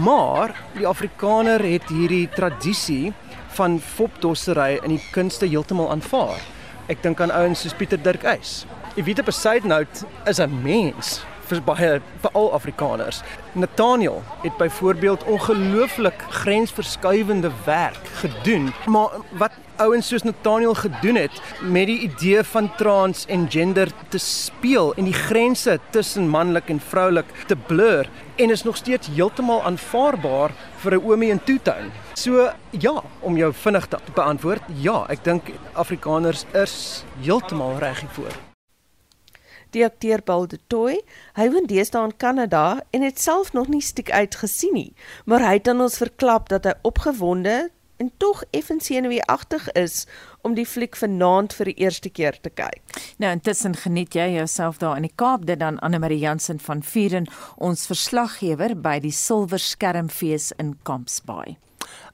Maar 0.05 0.53
die 0.75 0.85
Afrikaner 0.85 1.65
het 1.65 1.89
hierdie 1.89 2.27
tradisie 2.35 3.15
van 3.57 3.79
fopdossery 3.81 4.75
in 4.83 4.93
die 4.99 5.01
kunste 5.15 5.49
heeltemal 5.49 5.89
aanvaar. 5.95 6.37
Ek 6.93 7.01
dink 7.01 7.23
aan 7.25 7.33
ouens 7.33 7.65
soos 7.65 7.73
Pieter 7.79 8.03
Dirk 8.03 8.29
Eis. 8.29 8.67
Evita 9.01 9.25
Besaidnout 9.25 10.05
is 10.29 10.39
'n 10.39 10.63
mens 10.63 11.23
vir 11.49 11.63
baie 11.63 12.01
vir 12.23 12.31
al 12.35 12.53
Afrikaners. 12.53 13.23
Nathaniel 13.55 14.23
het 14.43 14.57
byvoorbeeld 14.57 15.25
ongelooflik 15.25 16.25
grensverskuivende 16.29 17.51
werk 17.65 18.07
gedoen, 18.21 18.73
maar 18.87 19.09
wat 19.31 19.53
ouens 19.83 20.09
soos 20.09 20.23
Nathaniel 20.23 20.75
gedoen 20.75 21.19
het 21.21 21.41
met 21.61 21.87
die 21.87 21.99
idee 22.09 22.43
van 22.43 22.71
trans 22.77 23.25
en 23.27 23.47
gender 23.51 23.91
te 24.09 24.19
speel 24.19 24.95
en 24.95 25.05
die 25.05 25.17
grense 25.17 25.79
tussen 25.91 26.29
manlik 26.29 26.71
en 26.73 26.81
vroulik 26.81 27.31
te 27.47 27.57
blur 27.57 28.11
en 28.37 28.51
is 28.51 28.63
nog 28.63 28.77
steeds 28.77 29.09
heeltemal 29.15 29.63
aanvaarbaar 29.63 30.53
vir 30.83 30.93
'n 30.95 31.05
oomie 31.05 31.31
in 31.31 31.45
Toetown. 31.45 31.93
So 32.15 32.53
ja, 32.71 33.03
om 33.21 33.37
jou 33.37 33.53
vinnig 33.53 33.87
te 33.87 33.99
beantwoord, 34.15 34.63
ja, 34.81 35.07
ek 35.09 35.25
dink 35.25 35.43
Afrikaners 35.73 36.45
is 36.53 37.05
heeltemal 37.21 37.79
reg 37.79 38.01
hiervoor 38.01 38.47
die 39.77 39.85
akteur 39.85 40.23
Paul 40.23 40.47
de 40.51 40.59
Toey. 40.71 41.01
Hy 41.37 41.49
woon 41.53 41.69
deesdae 41.71 42.09
in 42.09 42.17
Kanada 42.17 42.83
en 42.97 43.05
het 43.07 43.21
self 43.21 43.53
nog 43.57 43.71
nie 43.73 43.83
stiek 43.85 44.11
uitgesien 44.11 44.77
nie, 44.77 44.93
maar 45.25 45.45
hy 45.45 45.57
het 45.59 45.69
aan 45.69 45.85
ons 45.85 45.99
verklap 46.01 46.51
dat 46.53 46.69
hy 46.69 46.77
opgewonde 46.87 47.69
en 47.97 48.11
tog 48.17 48.43
effens 48.51 48.85
senuweeagtig 48.85 49.73
is 49.73 50.07
om 50.43 50.55
die 50.55 50.67
fliek 50.67 50.97
vanaand 50.97 51.55
vir 51.57 51.73
die 51.73 51.79
eerste 51.87 52.11
keer 52.11 52.39
te 52.41 52.51
kyk. 52.51 52.81
Nou 53.23 53.33
intussen 53.33 53.77
geniet 53.77 54.15
jy 54.15 54.29
jouself 54.37 54.79
daar 54.79 54.97
in 54.97 55.09
die 55.09 55.15
Kaap 55.17 55.47
dit 55.47 55.61
dan 55.61 55.79
Anne 55.79 55.99
Marie 55.99 56.21
Jansen 56.23 56.61
van 56.61 56.83
Vuren 56.83 57.29
ons 57.57 57.87
verslaggewer 57.87 58.77
by 58.77 58.99
die 59.01 59.15
Silwer 59.15 59.63
Skermfees 59.63 60.53
in 60.61 60.77
Kampsbaai. 60.83 61.57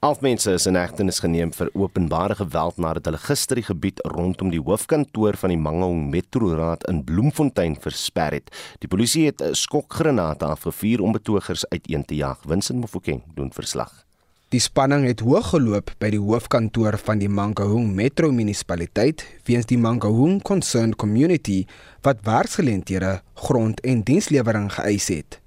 Elf 0.03 0.21
mense 0.21 0.51
is 0.51 0.67
in 0.67 0.75
hegtenis 0.75 1.21
geneem 1.23 1.53
vir 1.55 1.71
openbare 1.79 2.35
geweld 2.35 2.81
nadat 2.83 3.07
hulle 3.07 3.21
gister 3.23 3.61
die 3.61 3.67
gebied 3.69 4.03
rondom 4.17 4.51
die 4.51 4.61
hoofkantoor 4.61 5.39
van 5.39 5.55
die 5.55 5.61
Mangaung 5.61 6.09
Metroraad 6.11 6.89
in 6.91 7.05
Bloemfontein 7.07 7.79
versper 7.81 8.41
het. 8.41 8.51
Die 8.83 8.91
polisie 8.91 9.27
het 9.31 9.43
'n 9.43 9.55
skokgranate 9.55 10.45
afgevuur 10.45 11.01
om 11.01 11.13
betogers 11.13 11.69
uiteen 11.69 12.05
te 12.05 12.17
jag. 12.17 12.43
Winsin 12.45 12.79
Mofokeng 12.79 13.23
doen 13.35 13.53
verslag. 13.53 14.05
Die 14.53 14.61
spanning 14.61 15.07
het 15.09 15.23
hoog 15.25 15.47
geloop 15.55 15.95
by 15.97 16.11
die 16.13 16.19
hoofkantoor 16.21 16.99
van 17.01 17.23
die 17.23 17.29
Mangaung 17.33 17.87
Metro 17.97 18.29
munisipaliteit 18.37 19.23
weens 19.49 19.65
die 19.71 19.79
Mangaung 19.81 20.43
Concerned 20.45 20.99
Community 21.01 21.63
wat 22.05 22.21
werksgeleenthede, 22.27 23.15
grond 23.47 23.81
en 23.81 24.03
dienslewering 24.05 24.69
geëis 24.75 25.09
het. 25.09 25.39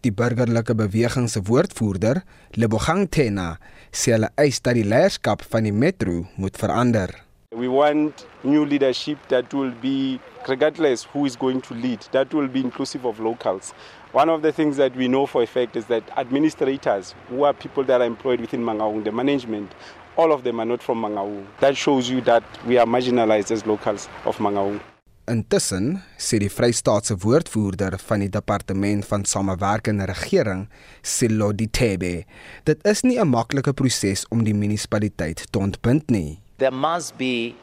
Die 0.00 0.14
burgerlike 0.16 0.72
beweging 0.72 1.28
se 1.28 1.44
woordvoerder, 1.44 2.22
Lebogang 2.56 3.04
Tena, 3.12 3.58
sê 3.92 4.16
hulle 4.16 4.32
eis 4.40 4.64
dat 4.64 4.80
die 4.80 4.88
leierskap 4.88 5.44
van 5.52 5.68
die 5.68 5.76
metro 5.84 6.22
moet 6.40 6.56
verander. 6.56 7.12
We 7.52 7.68
want 7.68 8.24
new 8.48 8.64
leadership 8.64 9.28
that 9.28 9.52
will 9.52 9.74
be 9.82 10.16
regardless 10.48 11.04
who 11.12 11.26
is 11.28 11.36
going 11.36 11.60
to 11.68 11.74
lead, 11.74 12.00
that 12.16 12.32
will 12.32 12.48
be 12.48 12.64
inclusive 12.64 13.04
of 13.04 13.20
locals. 13.20 13.74
One 14.12 14.28
of 14.28 14.42
the 14.42 14.52
things 14.52 14.76
that 14.76 14.94
we 14.94 15.08
know 15.08 15.24
for 15.24 15.42
a 15.42 15.46
fact 15.46 15.74
is 15.74 15.86
that 15.86 16.02
administrators, 16.18 17.14
who 17.30 17.44
are 17.44 17.54
people 17.54 17.82
that 17.84 18.02
are 18.02 18.06
employed 18.06 18.42
within 18.42 18.60
Mangaung, 18.60 19.04
the 19.04 19.10
management, 19.10 19.72
all 20.18 20.32
of 20.32 20.44
them 20.44 20.60
are 20.60 20.66
not 20.66 20.82
from 20.82 21.00
Mangaung. 21.00 21.46
That 21.60 21.78
shows 21.78 22.10
you 22.10 22.20
that 22.22 22.44
we 22.66 22.76
are 22.76 22.84
marginalized 22.84 23.50
as 23.50 23.64
locals 23.64 24.10
of 24.26 24.36
Mangaung. 24.36 24.80
Intussen 25.26 26.02
sê 26.18 26.42
die 26.42 26.50
Vrystaatse 26.52 27.16
woordvoerder 27.24 27.96
van 28.04 28.20
die 28.20 28.28
departement 28.28 29.06
van 29.08 29.24
samewerkende 29.24 30.04
regering, 30.10 30.66
Silo 31.00 31.52
Ditebe, 31.56 32.26
dit 32.66 32.84
is 32.84 33.04
nie 33.04 33.18
'n 33.18 33.32
maklike 33.32 33.72
proses 33.72 34.26
om 34.28 34.44
die 34.44 34.52
munisipaliteit 34.52 35.46
te 35.50 35.58
ontbind 35.58 36.10
nie. 36.10 36.42
There 36.58 36.74
must 36.74 37.16
be 37.16 37.54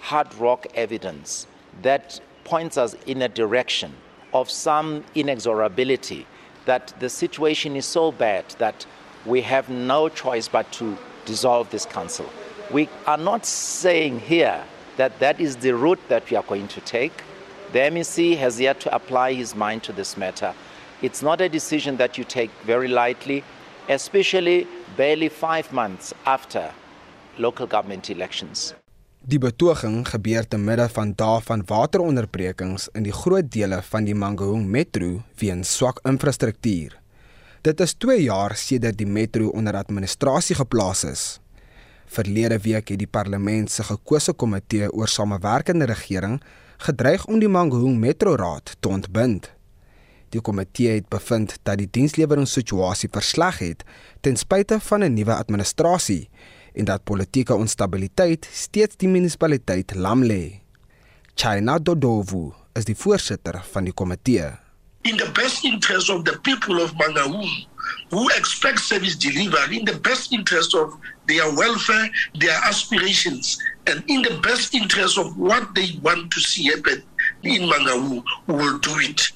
hard 0.00 0.32
rock 0.40 0.66
evidence 0.72 1.46
that 1.82 2.20
points 2.44 2.78
us 2.78 2.96
in 3.04 3.20
a 3.20 3.28
direction 3.28 3.92
of 4.40 4.50
some 4.50 5.04
inexorability 5.14 6.24
that 6.64 6.92
the 7.00 7.08
situation 7.08 7.76
is 7.76 7.86
so 7.86 8.12
bad 8.12 8.44
that 8.58 8.86
we 9.26 9.40
have 9.42 9.68
no 9.68 10.08
choice 10.08 10.48
but 10.48 10.70
to 10.72 10.96
dissolve 11.24 11.68
this 11.70 11.86
council. 11.86 12.26
We 12.70 12.88
are 13.06 13.18
not 13.18 13.44
saying 13.44 14.20
here 14.20 14.62
that 14.96 15.18
that 15.18 15.40
is 15.40 15.56
the 15.56 15.74
route 15.74 16.00
that 16.08 16.30
we 16.30 16.36
are 16.36 16.42
going 16.42 16.68
to 16.68 16.80
take. 16.82 17.22
The 17.72 17.80
MEC 17.80 18.36
has 18.38 18.60
yet 18.60 18.80
to 18.80 18.94
apply 18.94 19.34
his 19.34 19.54
mind 19.54 19.82
to 19.84 19.92
this 19.92 20.16
matter. 20.16 20.54
It's 21.02 21.22
not 21.22 21.40
a 21.40 21.48
decision 21.48 21.96
that 21.96 22.18
you 22.18 22.24
take 22.24 22.50
very 22.64 22.88
lightly, 22.88 23.44
especially 23.88 24.66
barely 24.96 25.28
five 25.28 25.72
months 25.72 26.14
after 26.26 26.72
local 27.38 27.66
government 27.66 28.10
elections. 28.10 28.74
Die 29.26 29.38
betoging 29.38 30.04
gebeur 30.06 30.46
te 30.46 30.58
midde 30.58 30.86
van 30.94 31.10
dae 31.18 31.40
van 31.42 31.64
wateronderbrekings 31.66 32.86
in 32.94 33.02
die 33.02 33.12
groot 33.12 33.50
dele 33.50 33.80
van 33.82 34.06
die 34.06 34.14
Mangaung 34.14 34.68
Metro 34.70 35.22
weens 35.40 35.72
swak 35.76 35.98
infrastruktuur. 36.06 36.94
Dit 37.66 37.80
is 37.80 37.96
2 37.98 38.22
jaar 38.22 38.54
sedert 38.56 38.98
die 38.98 39.06
metro 39.06 39.48
onder 39.50 39.74
administrasie 39.76 40.54
geplaas 40.54 41.02
is. 41.04 41.24
Verlede 42.06 42.60
week 42.62 42.88
het 42.88 42.98
die 42.98 43.10
parlement 43.10 43.70
se 43.70 43.82
gekose 43.82 44.32
komitee 44.32 44.86
oor 44.92 45.10
samewerkende 45.10 45.90
regering 45.90 46.38
gedreig 46.86 47.26
om 47.26 47.42
die 47.42 47.50
Mangaung 47.50 47.98
Metro 47.98 48.36
Raad 48.36 48.76
te 48.80 48.88
ontbind. 48.88 49.50
Die 50.30 50.40
komitee 50.40 50.94
het 50.94 51.08
bevind 51.08 51.56
dat 51.64 51.82
die 51.82 51.88
diensleweringssituasie 51.90 53.10
versleg 53.12 53.58
het 53.58 53.84
ten 54.20 54.36
spyte 54.36 54.78
van 54.80 55.04
'n 55.04 55.14
nuwe 55.14 55.34
administrasie 55.34 56.28
en 56.74 56.84
dat 56.84 57.04
politieke 57.04 57.54
onstabiliteit 57.54 58.48
steeds 58.52 58.96
die 58.96 59.08
munisipaliteit 59.08 59.94
lam 59.94 60.24
lê. 60.24 60.60
China 61.34 61.78
Dodovu 61.78 62.52
is 62.74 62.84
die 62.84 62.96
voorsitter 62.96 63.60
van 63.72 63.84
die 63.84 63.94
komitee. 63.94 64.50
In 65.02 65.16
the 65.16 65.30
best 65.34 65.64
interest 65.64 66.10
of 66.10 66.24
the 66.24 66.38
people 66.42 66.82
of 66.82 66.92
Mangaung 66.98 67.68
who 68.10 68.28
expect 68.36 68.80
service 68.80 69.16
delivery 69.16 69.78
in 69.78 69.84
the 69.84 69.98
best 70.00 70.32
interest 70.32 70.74
of 70.74 70.96
their 71.26 71.54
welfare, 71.54 72.10
their 72.38 72.58
aspirations, 72.64 73.58
and 73.86 74.02
in 74.06 74.22
the 74.22 74.38
best 74.42 74.74
interest 74.74 75.18
of 75.18 75.36
what 75.36 75.74
they 75.74 75.98
want 76.02 76.30
to 76.32 76.40
see 76.40 76.68
happen 76.68 77.02
in 77.42 77.68
Mangaung, 77.68 78.22
will 78.46 78.78
do 78.78 78.98
it. 79.00 79.32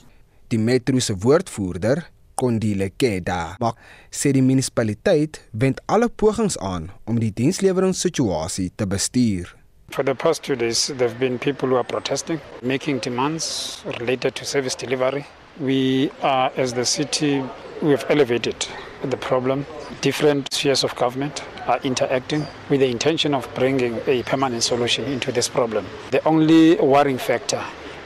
Die 0.48 0.58
metro 0.58 0.98
se 1.00 1.14
woordvoerder, 1.16 2.10
Kondile 2.42 2.90
Keda, 2.98 3.54
maak 3.62 3.78
sê 4.10 4.32
die 4.34 4.42
munisipaliteit 4.42 5.38
wend 5.54 5.78
alle 5.86 6.08
pogings 6.10 6.56
aan 6.58 6.88
om 7.06 7.20
die 7.22 7.30
diensleweringssituasie 7.30 8.72
te 8.74 8.86
bestuur. 8.90 9.52
For 9.92 10.02
the 10.02 10.14
past 10.14 10.42
two 10.42 10.56
days, 10.56 10.86
there 10.88 11.08
have 11.08 11.20
been 11.20 11.38
people 11.38 11.68
who 11.68 11.76
are 11.76 11.84
protesting, 11.84 12.40
making 12.62 12.98
demands 12.98 13.84
related 14.00 14.34
to 14.36 14.44
service 14.44 14.74
delivery. 14.74 15.26
We 15.60 16.10
are, 16.22 16.50
as 16.56 16.72
the 16.72 16.84
city, 16.84 17.44
we 17.82 17.90
have 17.90 18.06
elevated 18.08 18.66
the 19.04 19.18
problem. 19.18 19.66
Different 20.00 20.52
spheres 20.52 20.82
of 20.82 20.96
government 20.96 21.44
are 21.66 21.78
interacting 21.84 22.46
with 22.70 22.80
the 22.80 22.90
intention 22.90 23.34
of 23.34 23.46
bringing 23.54 24.00
a 24.06 24.22
permanent 24.22 24.62
solution 24.62 25.04
into 25.04 25.30
this 25.30 25.48
problem. 25.48 25.84
The 26.10 26.26
only 26.26 26.76
worrying 26.76 27.18
factor 27.18 27.62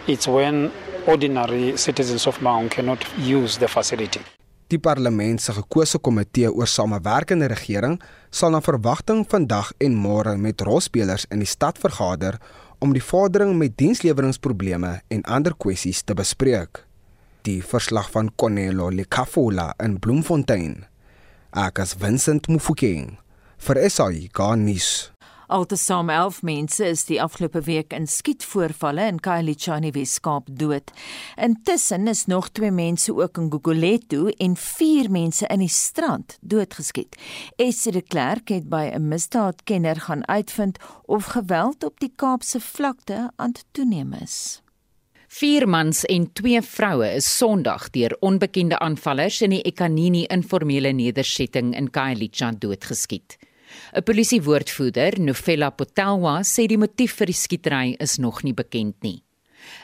is 0.08 0.26
when 0.28 0.72
ordinary 1.06 1.76
citizens 1.76 2.26
of 2.26 2.40
Maung 2.40 2.68
cannot 2.68 3.04
use 3.18 3.58
the 3.58 3.68
facility. 3.68 4.20
Die 4.66 4.78
parlement 4.78 5.40
se 5.40 5.52
gekose 5.54 5.98
komitee 5.98 6.50
oor 6.50 6.66
samewerkende 6.66 7.46
regering 7.46 8.00
sal 8.30 8.50
na 8.50 8.60
verwagting 8.60 9.22
vandag 9.30 9.70
en 9.78 9.94
môre 9.94 10.34
met 10.36 10.60
rolspelers 10.66 11.26
in 11.30 11.38
die 11.38 11.50
stad 11.50 11.78
vergader 11.78 12.40
om 12.82 12.92
die 12.92 13.04
vordering 13.04 13.54
met 13.58 13.76
diensleweringprobleme 13.78 14.92
en 15.08 15.22
ander 15.22 15.54
kwessies 15.54 16.02
te 16.02 16.18
bespreek. 16.18 16.82
Die 17.46 17.62
verslag 17.62 18.10
van 18.10 18.32
Konelo 18.34 18.90
Lekafula 18.90 19.70
in 19.78 20.00
Bloemfontein. 20.02 20.82
Akas 21.54 21.94
Vincent 21.94 22.50
Mufokeng 22.50 23.14
vir 23.56 23.80
SAI 23.88 24.26
Garnis. 24.34 25.15
Altesaam 25.46 26.08
11 26.10 26.42
mense 26.42 26.84
is 26.84 27.04
die 27.06 27.20
afgelope 27.22 27.60
week 27.68 27.92
in 27.94 28.08
skietvoorvalle 28.10 29.04
in 29.06 29.20
Khayelitsha 29.22 29.76
in 29.78 29.86
die 29.86 29.92
Weskaap 29.94 30.48
dood. 30.50 30.90
Intussen 31.38 32.10
is 32.10 32.24
nog 32.26 32.48
2 32.58 32.72
mense 32.74 33.14
ook 33.14 33.38
in 33.38 33.52
Gugulethu 33.52 34.32
en 34.42 34.56
4 34.56 35.10
mense 35.10 35.46
in 35.46 35.62
die 35.62 35.70
strand 35.70 36.38
doodgeskiet. 36.40 37.14
Essie 37.62 37.92
de 37.92 38.02
Klerk 38.02 38.50
het 38.50 38.68
by 38.68 38.90
'n 38.92 39.08
misdaadkenner 39.08 40.00
gaan 40.00 40.26
uitvind 40.28 40.78
of 41.06 41.24
geweld 41.24 41.84
op 41.84 42.00
die 42.00 42.12
Kaapse 42.16 42.60
vlakte 42.60 43.30
aan 43.36 43.52
toeneem 43.72 44.12
is. 44.12 44.62
Vier 45.28 45.68
mans 45.68 46.04
en 46.04 46.32
twee 46.32 46.62
vroue 46.62 47.08
is 47.14 47.36
Sondag 47.36 47.90
deur 47.90 48.16
onbekende 48.20 48.78
aanvallers 48.78 49.40
in 49.42 49.50
die 49.50 49.62
Ekanini 49.62 50.24
informele 50.24 50.92
nedersetting 50.92 51.74
in 51.76 51.90
Khayelitsha 51.90 52.52
doodgeskiet. 52.58 53.36
'n 53.94 54.02
Polisiewoordvoerder, 54.02 55.20
Novella 55.20 55.70
Potelwa, 55.70 56.42
sê 56.42 56.66
die 56.66 56.78
motief 56.78 57.16
vir 57.20 57.26
die 57.26 57.36
skietery 57.36 57.96
is 58.00 58.18
nog 58.18 58.42
nie 58.42 58.54
bekend 58.54 59.02
nie. 59.02 59.22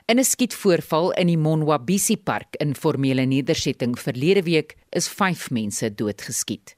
In 0.07 0.18
'n 0.18 0.24
skietvoorval 0.24 1.12
in 1.12 1.26
die 1.26 1.36
Monwabisi 1.36 2.16
Park 2.16 2.57
in 2.59 2.74
formele 2.74 3.24
nedersetting 3.26 3.98
verlede 3.98 4.42
week 4.42 4.76
is 4.90 5.09
5 5.09 5.50
mense 5.50 5.94
doodgeskiet. 5.94 6.76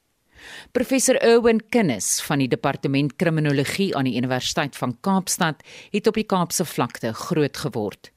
Professor 0.73 1.17
Erwin 1.23 1.61
Kinnis 1.71 2.21
van 2.21 2.39
die 2.39 2.49
Departement 2.49 3.17
Kriminologie 3.17 3.97
aan 3.97 4.05
die 4.05 4.17
Universiteit 4.17 4.77
van 4.77 5.01
Kaapstad 5.01 5.63
het 5.91 6.07
op 6.07 6.15
die 6.15 6.27
Kaapse 6.29 6.65
vlakte 6.65 7.13
groot 7.13 7.57
geword. 7.57 8.11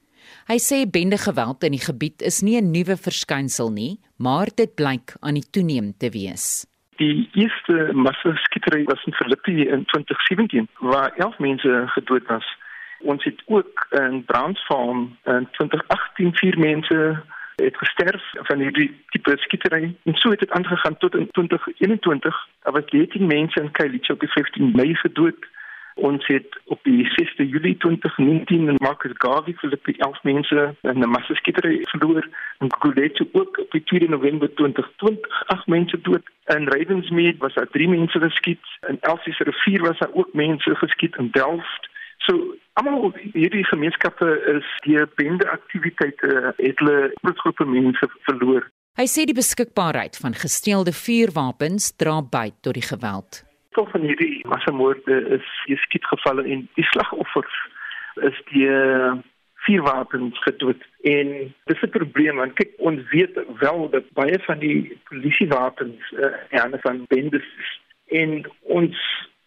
Hy 0.48 0.58
sê 0.60 0.84
bendegeweld 0.84 1.64
in 1.64 1.72
die 1.72 1.84
gebied 1.84 2.22
is 2.22 2.42
nie 2.42 2.60
'n 2.60 2.70
nuwe 2.70 2.96
verskynsel 2.96 3.70
nie, 3.70 4.00
maar 4.16 4.48
dit 4.54 4.74
blyk 4.74 5.16
aan 5.20 5.34
die 5.34 5.50
toeneem 5.50 5.94
te 5.96 6.10
wees. 6.10 6.66
Die 6.98 7.28
eerste 7.32 7.90
massaskietery 7.92 8.84
was 8.84 9.04
in 9.04 9.12
Filippi 9.12 9.68
in 9.68 9.84
2017 9.84 10.68
waar 10.78 11.12
11 11.16 11.38
mense 11.38 11.82
gedood 11.86 12.26
was. 12.26 12.56
Ons 12.98 13.24
het 13.24 13.42
ook 13.46 13.86
in 13.90 14.24
Transvaal 14.26 15.08
in 15.24 15.48
2018 15.50 16.34
vier 16.34 16.58
mense 16.58 17.22
het 17.56 17.76
gesterf 17.76 18.22
van 18.32 18.58
hierdie 18.58 19.00
tipe 19.10 19.36
skietery 19.36 19.94
en 20.04 20.14
so 20.14 20.30
het 20.30 20.38
dit 20.38 20.50
aangegaan 20.50 20.96
tot 20.96 21.14
in 21.14 21.28
2021. 21.30 22.48
Daar 22.62 22.72
was 22.72 22.86
13 22.86 23.26
mense 23.26 23.60
in 23.60 23.70
Kailicha 23.70 24.12
op 24.12 24.20
die 24.20 24.32
15 24.32 24.72
Mei 24.74 24.94
gedood. 24.94 25.46
Ons 25.98 26.26
het 26.26 26.58
op 26.64 26.78
die 26.82 27.06
6 27.16 27.32
Julie 27.36 27.76
2019 27.76 28.68
in 28.68 28.76
Marcus 28.78 29.12
Garvey 29.14 29.54
vir 29.58 29.74
die 29.82 29.98
11 29.98 30.22
mense 30.22 30.74
in 30.82 31.02
'n 31.02 31.10
massaskietery 31.10 31.80
verloor 31.90 32.28
en 32.58 32.72
Gugulethu 32.72 33.28
ook 33.32 33.58
op 33.58 33.70
die 33.70 33.82
2 33.82 34.08
November 34.08 34.54
2020 34.54 35.42
ag 35.46 35.66
mense 35.66 36.00
dood. 36.00 36.22
In 36.46 36.68
Ravensmead 36.68 37.38
was 37.38 37.54
daar 37.54 37.70
3 37.70 37.88
mense 37.88 38.20
geskiet. 38.20 38.64
In 38.88 38.98
Elsies 39.00 39.38
rivier 39.38 39.82
was 39.82 39.98
daar 39.98 40.12
ook 40.12 40.32
mense 40.32 40.74
geskiet 40.74 41.16
in 41.16 41.28
Delft. 41.30 41.88
So 42.18 42.54
almal 42.72 43.12
hierdie 43.32 43.64
gemeenskappe 43.64 44.28
is 44.56 44.66
deur 44.86 45.08
bende 45.14 45.50
aktiwiteite 45.50 46.54
het 46.56 46.78
hulle 46.78 47.12
groepe 47.34 47.64
mense 47.64 48.10
verloor. 48.20 48.70
Hy 48.98 49.06
sê 49.06 49.24
die 49.30 49.36
beskikbaarheid 49.36 50.16
van 50.18 50.34
gesteelde 50.34 50.92
vuurwapens 50.92 51.92
dra 51.96 52.18
by 52.22 52.50
tot 52.66 52.74
die 52.74 52.82
geweld. 52.82 53.44
Tot 53.76 53.90
van 53.94 54.02
hierdie 54.02 54.37
massamoorde 54.48 55.16
is 55.38 55.48
geskietgevalle 55.64 56.44
en 56.44 56.68
die 56.74 56.84
slagoffers 56.84 57.58
is 58.28 58.38
die 58.50 58.68
vuurwapens 59.66 60.38
gedood. 60.42 60.82
En 61.02 61.54
dis 61.64 61.82
'n 61.82 61.96
probleem 61.98 62.36
want 62.36 62.52
kyk 62.52 62.72
ons 62.76 63.00
weet 63.10 63.34
wel 63.58 63.90
dat 63.90 64.10
baie 64.20 64.38
van 64.48 64.58
die 64.58 64.98
polisiewapens 65.08 66.12
uh, 66.12 66.34
ja, 66.50 66.68
van 66.80 67.04
bendes 67.08 67.48
en 68.06 68.50
ons 68.60 68.96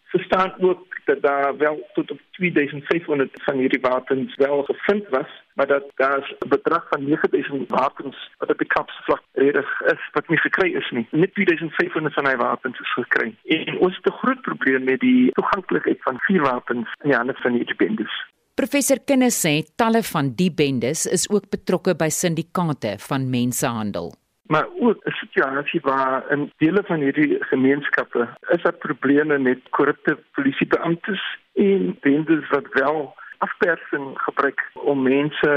verstaan 0.04 0.54
ook 0.58 0.86
dat 1.04 1.22
daar 1.22 1.56
wel 1.56 1.88
tot 1.92 2.10
op 2.10 2.20
2500 2.42 3.42
van 3.46 3.60
hierdie 3.62 3.80
wapens 3.80 4.34
wel 4.34 4.62
gevind 4.62 5.08
was, 5.08 5.30
maar 5.54 5.66
dat 5.66 5.84
daar 5.94 6.34
'n 6.44 6.48
bedrag 6.48 6.86
van 6.90 7.04
9000 7.04 7.70
wapens 7.70 8.16
wat 8.38 8.50
op 8.50 8.58
die 8.58 8.72
kapsvlak 8.76 9.22
redig 9.32 9.70
is 9.94 10.02
wat 10.12 10.28
nie 10.28 10.38
gekry 10.38 10.74
is 10.74 10.90
nie. 10.90 11.06
Net 11.10 11.34
2500 11.34 12.14
van 12.14 12.26
hy 12.26 12.36
wapens 12.36 12.80
is 12.80 12.92
gekry. 12.92 13.34
En 13.44 13.78
ons 13.78 13.96
het 13.96 14.06
'n 14.06 14.18
groot 14.22 14.40
probleem 14.40 14.84
met 14.84 15.00
die 15.00 15.32
toeganklikheid 15.32 16.02
van 16.02 16.18
vuurwapens 16.18 16.88
in 17.02 17.08
die 17.10 17.16
hande 17.16 17.34
van 17.34 17.52
hierdie 17.52 17.76
bendes. 17.76 18.14
Professor 18.54 18.98
Kinnes 19.04 19.46
sê 19.46 19.62
talle 19.76 20.02
van 20.02 20.34
die 20.34 20.52
bendes 20.54 21.06
is 21.06 21.30
ook 21.30 21.48
betrokke 21.50 21.94
by 21.96 22.08
syndikaate 22.08 22.94
van 22.98 23.30
mensenhandel 23.30 24.12
maar 24.52 24.66
ook 24.78 24.98
'n 25.04 25.10
situasie 25.10 25.80
waar 25.80 26.30
in 26.30 26.52
dele 26.56 26.82
van 26.84 27.00
hierdie 27.00 27.44
gemeenskappe 27.44 28.28
is 28.48 28.62
daar 28.62 28.82
probleme 28.88 29.38
met 29.38 29.68
korrupte 29.70 30.18
polisiebeamptes 30.32 31.38
en 31.54 31.96
bendes 32.00 32.48
wat 32.48 32.66
wel 32.70 33.14
afpersing 33.38 34.06
gebruik 34.14 34.70
om 34.72 35.02
mense 35.02 35.50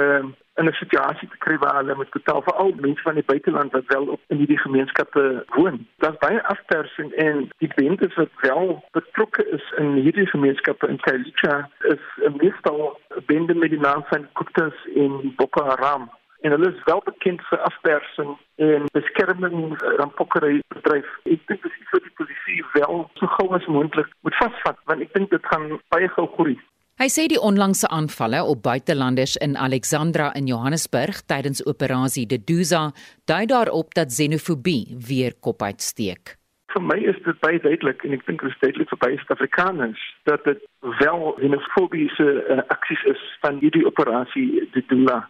in 0.56 0.66
'n 0.66 0.82
situasie 0.82 1.28
te 1.30 1.38
kry 1.38 1.58
waar 1.58 1.76
hulle 1.76 1.96
met 1.98 2.12
totaal 2.12 2.42
veral 2.42 2.72
mense 2.80 3.02
van 3.02 3.14
die 3.14 3.30
buiteland 3.32 3.72
wat 3.72 3.86
wel 3.88 4.06
op 4.08 4.22
in 4.28 4.38
hierdie 4.38 4.60
gemeenskappe 4.66 5.46
woon. 5.48 5.88
Daar's 5.98 6.18
baie 6.18 6.44
afpersing 6.44 7.12
en 7.12 7.50
die 7.58 7.72
bendes 7.76 8.16
wat 8.16 8.34
wel 8.42 8.84
betrokke 8.92 9.50
is 9.50 9.74
in 9.78 9.92
hierdie 9.94 10.28
gemeenskappe 10.28 10.88
in 10.88 11.00
Kailicha 11.00 11.70
is 11.80 12.04
'n 12.16 12.36
meestal 12.38 13.00
bende 13.26 13.54
met 13.54 13.70
die 13.70 13.80
naam 13.80 14.04
van 14.06 14.28
Kuptas 14.34 14.78
en 14.96 15.34
Boko 15.36 15.64
Haram 15.64 16.10
en 16.42 16.52
hulle 16.52 16.70
is 16.74 16.84
wel 16.86 17.02
bekend 17.06 17.42
vir 17.50 17.60
afpersing 17.70 18.36
en 18.56 18.86
beskerming 18.98 19.74
van 19.82 20.14
pokkery 20.20 20.62
bedryf. 20.76 21.10
Ek 21.26 21.42
dink 21.50 21.64
dis 21.64 21.82
iets 21.82 21.96
wat 21.96 22.06
die 22.06 22.16
polisie 22.20 22.62
wel 22.76 23.04
so 23.20 23.32
gou 23.38 23.50
as 23.58 23.68
moontlik 23.72 24.10
moet 24.28 24.40
vasvat 24.42 24.80
want 24.90 25.06
ek 25.06 25.14
dink 25.18 25.34
dit 25.34 25.52
gaan 25.52 25.76
baie 25.94 26.10
gou 26.18 26.28
groei. 26.38 26.58
Hy 26.96 27.10
sê 27.12 27.26
die 27.28 27.40
onlangse 27.44 27.90
aanvalle 27.92 28.40
op 28.48 28.62
buitelanders 28.64 29.36
in 29.44 29.58
Alexandra 29.60 30.30
in 30.40 30.48
Johannesburg 30.48 31.26
tydens 31.28 31.60
operasie 31.68 32.24
Deduza 32.24 32.86
dui 33.28 33.44
daarop 33.52 33.92
dat 33.98 34.14
xenofobie 34.16 34.96
weer 35.10 35.36
kop 35.44 35.66
uitsteek. 35.66 36.38
Vir 36.72 36.84
my 36.84 36.96
is 37.12 37.20
dit 37.26 37.42
baie 37.44 37.60
duidelik 37.60 38.04
en 38.08 38.16
ek 38.16 38.24
dink 38.30 38.46
dit 38.46 38.52
is 38.52 38.62
duidelik 38.64 38.94
vir 38.94 39.02
baie 39.04 39.20
Suid-Afrikaners 39.20 40.06
dat 40.32 40.48
dit 40.48 40.64
wel 41.02 41.28
xenofobiese 41.42 42.30
uh, 42.32 42.64
aksies 42.72 43.04
is 43.12 43.28
van 43.44 43.60
hierdie 43.60 43.84
operasie 43.92 44.64
Deduza 44.72 45.26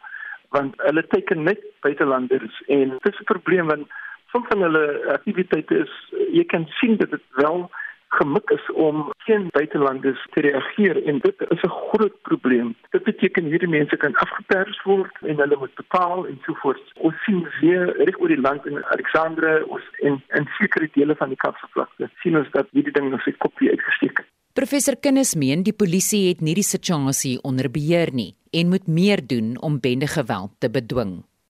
want 0.58 0.82
hulle 0.88 1.04
teken 1.14 1.44
net 1.44 1.64
buitelanders 1.86 2.62
en 2.68 2.98
dit 2.98 3.14
is 3.14 3.20
'n 3.22 3.32
probleem 3.34 3.68
want 3.74 3.88
soms 4.32 4.48
van 4.52 4.62
hulle 4.68 4.86
aktiwiteite 5.18 5.76
is 5.86 5.94
jy 6.40 6.46
kan 6.54 6.66
sien 6.80 6.98
dat 6.98 7.12
dit 7.12 7.26
wel 7.42 7.70
gemik 8.16 8.50
is 8.50 8.72
om 8.72 9.12
geen 9.18 9.48
buitelanders 9.52 10.28
te 10.34 10.42
reageer 10.42 11.04
en 11.06 11.20
dit 11.20 11.46
is 11.56 11.62
'n 11.62 11.78
groot 11.90 12.22
probleem. 12.22 12.76
Dit 12.90 13.04
beteken 13.04 13.52
hierdie 13.52 13.74
mense 13.78 13.98
kan 13.98 14.16
afgepers 14.16 14.84
word 14.84 15.16
en 15.22 15.36
hulle 15.44 15.58
moet 15.58 15.76
betaal 15.76 16.28
en 16.28 16.40
so 16.46 16.54
voort. 16.54 16.92
Ons 16.96 17.24
sien 17.24 17.48
weer 17.60 17.86
reg 17.98 18.20
oor 18.20 18.28
die 18.28 18.46
land 18.48 18.66
in 18.66 18.86
Alexandre 18.86 19.66
ons 19.68 19.84
in 19.98 20.24
in 20.28 20.48
sekere 20.60 20.90
dele 20.92 21.16
van 21.16 21.30
die 21.30 21.42
Kaapse 21.44 21.68
vlakte 21.70 22.10
sien 22.22 22.38
ons 22.38 22.52
dat 22.52 22.68
hierdie 22.72 22.94
ding 22.94 23.10
nog 23.10 23.22
sy 23.22 23.34
kopie 23.38 23.70
uitgesteek 23.70 24.18
het. 24.18 24.30
Professor 24.56 24.96
Kinnis 24.96 25.34
meen 25.36 25.66
die 25.68 25.74
polisie 25.76 26.30
het 26.30 26.40
nie 26.40 26.54
die 26.56 26.64
situasie 26.64 27.34
onder 27.44 27.68
beheer 27.68 28.08
nie 28.16 28.30
en 28.56 28.70
moet 28.72 28.86
meer 28.88 29.20
doen 29.32 29.50
om 29.68 29.82
bendegeweld 29.84 30.54
te 30.64 30.70
bedwing. 30.72 31.10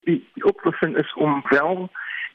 Die, 0.09 0.23
die 0.33 0.45
oplossing 0.49 0.95
is 0.97 1.11
om 1.21 1.43
wel 1.51 1.85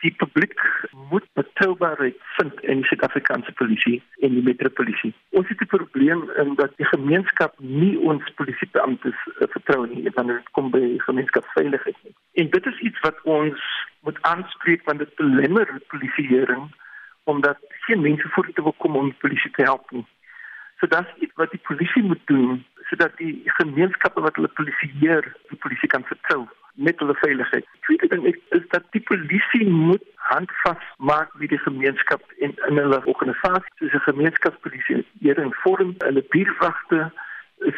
die 0.05 0.13
publiek 0.21 0.63
moet 1.11 1.27
betroubaarheid 1.41 2.21
vind 2.37 2.63
in 2.63 2.85
die 2.85 2.87
Suid-Afrikaanse 2.87 3.51
polisie 3.59 3.97
en 4.23 4.37
die 4.37 4.45
metropolisie. 4.47 5.11
Ons 5.41 5.51
het 5.51 5.65
'n 5.67 5.71
probleem 5.75 6.23
in 6.45 6.55
dat 6.63 6.71
die 6.77 6.87
gemeenskap 6.93 7.59
nie 7.59 7.99
ons 7.99 8.31
polisiebeamptes 8.39 9.19
uh, 9.27 9.51
vertrou 9.57 9.89
nie 9.91 10.07
wanneer 10.15 10.39
dit 10.39 10.51
kom 10.51 10.71
by 10.71 10.85
gemeenskapsveiligheid 11.09 11.99
nie. 12.05 12.15
En 12.33 12.51
dit 12.51 12.67
is 12.67 12.79
iets 12.79 13.01
wat 13.01 13.19
ons 13.25 13.59
moet 14.07 14.23
aanspreek 14.23 14.87
want 14.87 14.99
dit 14.99 15.15
belemmer 15.15 15.83
polisieering 15.89 16.71
omdat 17.25 17.59
geen 17.91 18.01
mense 18.01 18.29
voort 18.29 18.55
te 18.55 18.63
wil 18.63 18.75
kom 18.79 18.97
om 18.97 19.11
die 19.11 19.21
polisie 19.27 19.51
te 19.51 19.63
help 19.63 19.91
nie. 19.91 20.07
So 20.81 20.87
dit 20.87 20.99
is 20.99 21.23
iets 21.27 21.37
wat 21.37 21.51
die 21.53 21.61
polisie 21.69 22.03
moet 22.03 22.23
doen 22.33 22.65
sodat 22.91 23.13
die 23.21 23.43
gemeenskappe 23.61 24.23
wat 24.25 24.35
hulle 24.35 24.49
polisieer, 24.59 25.27
die 25.53 25.59
polisie 25.63 25.89
kan 25.93 26.03
vertrou 26.09 26.49
met 26.75 26.99
hulle 26.99 27.15
veiligheid. 27.21 27.67
Tweede 27.87 28.09
ding 28.11 28.25
is, 28.27 28.39
is 28.57 28.65
dat 28.73 28.87
die 28.97 29.03
polisie 29.11 29.69
moet 29.69 30.03
handvas 30.31 30.83
maak 30.97 31.35
met 31.39 31.53
die 31.53 31.61
gemeenskap 31.61 32.25
en 32.41 32.55
in 32.69 32.81
hulle 32.83 33.01
organisasie 33.13 33.75
soos 33.79 33.95
'n 33.95 34.09
gemeenskapspolisie 34.09 35.05
hier 35.21 35.39
in 35.39 35.53
vorm 35.63 35.95
hulle 35.99 36.25
buurtwagte 36.33 37.11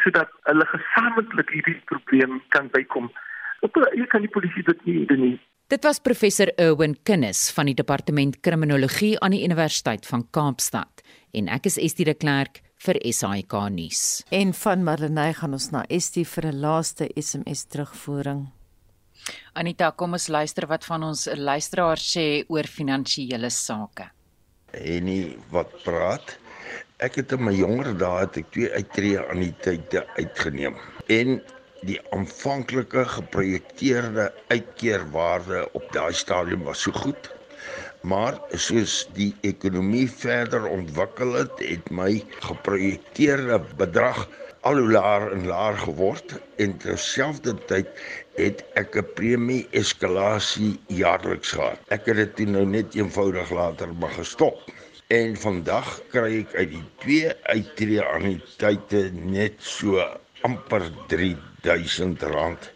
sodat 0.03 0.29
hulle 0.49 0.65
gesamentlik 0.65 1.49
hierdie 1.49 1.81
probleem 1.85 2.41
kan 2.49 2.69
bykom. 2.71 3.11
Op 3.59 3.75
hier 3.93 4.07
kan 4.07 4.21
die 4.21 4.35
polisie 4.35 4.63
dit 4.63 4.85
nie 4.85 5.05
doen 5.05 5.19
nie. 5.19 5.39
Dit 5.67 5.83
was 5.83 5.99
professor 5.99 6.47
Erwin 6.55 6.95
Kinnis 7.03 7.51
van 7.51 7.65
die 7.65 7.75
departement 7.75 8.39
kriminologie 8.39 9.19
aan 9.19 9.31
die 9.31 9.43
Universiteit 9.43 10.07
van 10.07 10.27
Kaapstad 10.31 11.03
en 11.31 11.47
ek 11.47 11.65
is 11.65 11.77
Estie 11.77 12.05
de 12.05 12.13
Klerk 12.13 12.61
vir 12.83 12.99
SAK 13.15 13.53
nuus. 13.71 14.23
En 14.31 14.51
van 14.53 14.83
Marlenae 14.83 15.33
gaan 15.37 15.55
ons 15.55 15.69
na 15.71 15.85
Estie 15.89 16.25
vir 16.27 16.45
'n 16.51 16.59
laaste 16.59 17.09
SMS 17.15 17.63
terugvoering. 17.71 18.51
Anita, 19.53 19.91
kom 19.91 20.13
ons 20.13 20.27
luister 20.27 20.67
wat 20.67 20.85
van 20.85 21.03
ons 21.03 21.27
luisteraars 21.35 22.05
sê 22.15 22.43
oor 22.49 22.67
finansiële 22.67 23.49
sake. 23.49 24.09
En 24.71 25.03
nie 25.05 25.37
wat 25.51 25.71
praat. 25.83 26.37
Ek 26.97 27.15
het 27.15 27.31
in 27.31 27.43
my 27.43 27.53
jonger 27.53 27.97
dae 27.97 28.19
het 28.19 28.37
ek 28.37 28.51
twee 28.51 28.69
uittreë 28.71 29.29
aan 29.29 29.39
die 29.39 29.55
tyd 29.61 29.95
uitgeneem. 30.17 30.75
En 31.07 31.41
die 31.83 31.99
aanvanklike 32.15 33.05
geprojekteerde 33.05 34.33
uitkeerwaarde 34.47 35.69
op 35.73 35.91
daai 35.91 36.13
stadium 36.13 36.63
was 36.63 36.81
so 36.81 36.91
goed 36.91 37.31
maar 38.03 38.37
soos 38.59 38.95
die 39.15 39.31
ekonomie 39.47 40.07
verder 40.11 40.65
ontwikkel 40.67 41.33
het, 41.39 41.59
het 41.63 41.91
my 41.91 42.23
geprojekteerde 42.43 43.61
bedrag 43.79 44.25
al 44.67 44.79
hoe 44.79 44.91
laer 44.91 45.29
en 45.35 45.45
laer 45.47 45.77
geword 45.79 46.35
en 46.63 46.75
terselfdertyd 46.83 47.89
het 48.39 48.63
ek 48.79 48.95
'n 48.99 49.07
premie 49.15 49.67
eskalasie 49.71 50.79
jaarliks 50.87 51.51
gehad. 51.55 51.79
Ek 51.87 52.05
het 52.11 52.35
dit 52.37 52.47
nou 52.47 52.65
net 52.65 52.95
eenvoudig 52.95 53.51
later 53.51 53.93
maar 53.93 54.15
gestop. 54.19 54.59
En 55.07 55.35
vandag 55.37 56.01
kry 56.11 56.39
ek 56.43 56.55
uit 56.55 56.71
die 56.71 56.85
twee 57.03 57.31
uittreë 57.43 58.03
aannuïteite 58.13 59.11
net 59.13 59.59
so 59.59 59.99
amper 60.41 60.87
R3000 61.07 62.71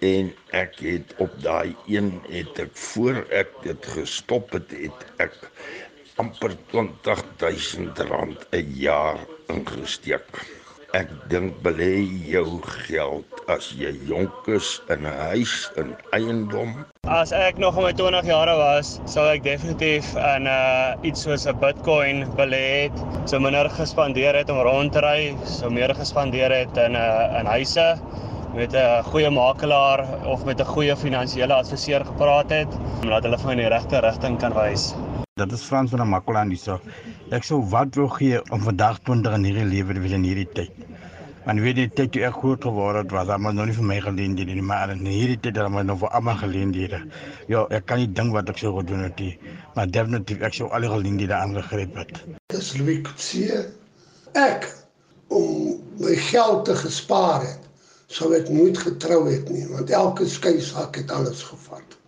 en 0.00 0.30
ek 0.56 0.78
het 0.80 1.12
op 1.20 1.32
daai 1.44 1.76
een 1.86 2.12
het 2.28 2.58
ek 2.64 2.72
voor 2.72 3.20
ek 3.36 3.52
dit 3.64 3.88
gestop 3.96 4.52
het 4.56 4.72
het 4.72 5.04
ek 5.20 5.36
amper 6.20 6.56
20000 6.72 8.00
rand 8.08 8.46
'n 8.52 8.72
jaar 8.76 9.20
ingesteek. 9.48 10.40
Ek 10.92 11.10
dink 11.28 11.60
belê 11.62 12.02
jou 12.26 12.60
geld 12.86 13.42
as 13.46 13.70
jy 13.78 13.92
jonk 14.08 14.48
is 14.48 14.80
in 14.88 15.06
'n 15.06 15.18
huis 15.30 15.70
in 15.76 15.94
eiendom. 16.12 16.72
As 17.06 17.32
ek 17.32 17.58
nog 17.58 17.76
in 17.76 17.82
my 17.82 17.92
20 17.92 18.26
jare 18.26 18.56
was, 18.56 18.98
sou 19.06 19.28
ek 19.28 19.42
definitief 19.42 20.16
in 20.16 20.46
uh 20.46 20.96
iets 21.02 21.22
soos 21.22 21.46
'n 21.46 21.60
Bitcoin 21.60 22.24
belê 22.36 22.88
het. 22.88 22.96
So 23.24 23.38
minder 23.38 23.70
gespandeer 23.70 24.34
het 24.34 24.50
om 24.50 24.60
rond 24.60 24.92
te 24.92 25.00
ry, 25.00 25.36
so 25.44 25.70
meer 25.70 25.94
gespandeer 25.94 26.50
het 26.50 26.76
in 26.76 26.92
'n 26.92 26.96
uh, 26.96 27.38
in 27.40 27.46
huise 27.46 27.98
met 28.54 28.72
'n 28.74 29.02
goeie 29.10 29.30
makelaar 29.30 30.00
of 30.26 30.44
met 30.44 30.60
'n 30.60 30.64
goeie 30.64 30.96
finansiële 30.96 31.54
adviseur 31.54 32.04
gepraat 32.04 32.50
het, 32.50 32.68
omdat 33.02 33.22
hulle 33.22 33.38
vir 33.38 33.46
my 33.46 33.52
in 33.52 33.58
die 33.58 33.68
regte 33.68 34.00
rigting 34.00 34.38
kan 34.38 34.52
wys. 34.52 34.94
Dit 35.34 35.52
is 35.52 35.62
Frans 35.62 35.90
van 35.90 36.08
Makwaland 36.08 36.50
hierso. 36.50 36.80
Ek 37.30 37.42
sou 37.42 37.62
wat 37.70 37.94
wou 37.94 38.08
gee 38.08 38.40
om 38.50 38.60
vandag 38.60 38.98
20 38.98 39.34
in 39.34 39.44
hierdie 39.44 39.64
lewe 39.64 39.94
te 39.94 40.00
wees 40.00 40.12
in 40.12 40.22
hierdie 40.22 40.48
tyd. 40.52 40.72
Want 41.44 41.60
weet 41.60 41.76
jy 41.76 41.86
tyd 41.88 42.12
toe 42.12 42.24
ek 42.26 42.34
groot 42.34 42.62
geword 42.62 42.96
het, 42.96 43.10
was 43.10 43.28
almal 43.28 43.52
nog 43.52 43.70
nie 43.70 43.76
vir 43.78 43.84
my 43.84 44.00
geleenthede 44.00 44.54
nie, 44.54 44.66
maar 44.72 44.90
in 44.90 45.06
hierdie 45.06 45.38
tyd 45.40 45.56
het 45.56 45.64
almal 45.64 45.84
nog 45.84 46.02
vir 46.02 46.12
almal 46.18 46.36
geleenthede. 46.42 47.00
Ja, 47.48 47.64
ek 47.70 47.86
kan 47.86 48.02
nie 48.02 48.12
dink 48.12 48.32
wat 48.32 48.50
ek 48.52 48.58
sou 48.58 48.74
gedoen 48.76 49.06
het 49.06 49.18
nie, 49.18 49.38
maar 49.74 49.86
definitief 49.86 50.42
ek 50.42 50.58
sou 50.58 50.68
al 50.68 50.80
die 50.80 50.92
geleenthede 50.92 51.34
aangegryp 51.34 51.96
het. 51.96 52.20
Dis 52.52 52.76
Louis 52.76 53.00
Kutsie. 53.06 53.64
Ek 54.34 54.68
om 55.28 55.80
my 56.02 56.16
geld 56.28 56.64
te 56.64 56.76
gespaar 56.76 57.40
het, 57.46 57.69
sou 58.10 58.32
ek 58.34 58.50
nooit 58.50 58.78
getrou 58.78 59.22
het 59.30 59.50
nie, 59.54 59.66
want 59.70 59.90
elke 59.94 60.26
skeisak 60.28 60.98
het 60.98 61.10
alles 61.14 61.42
gevat. 61.46 62.00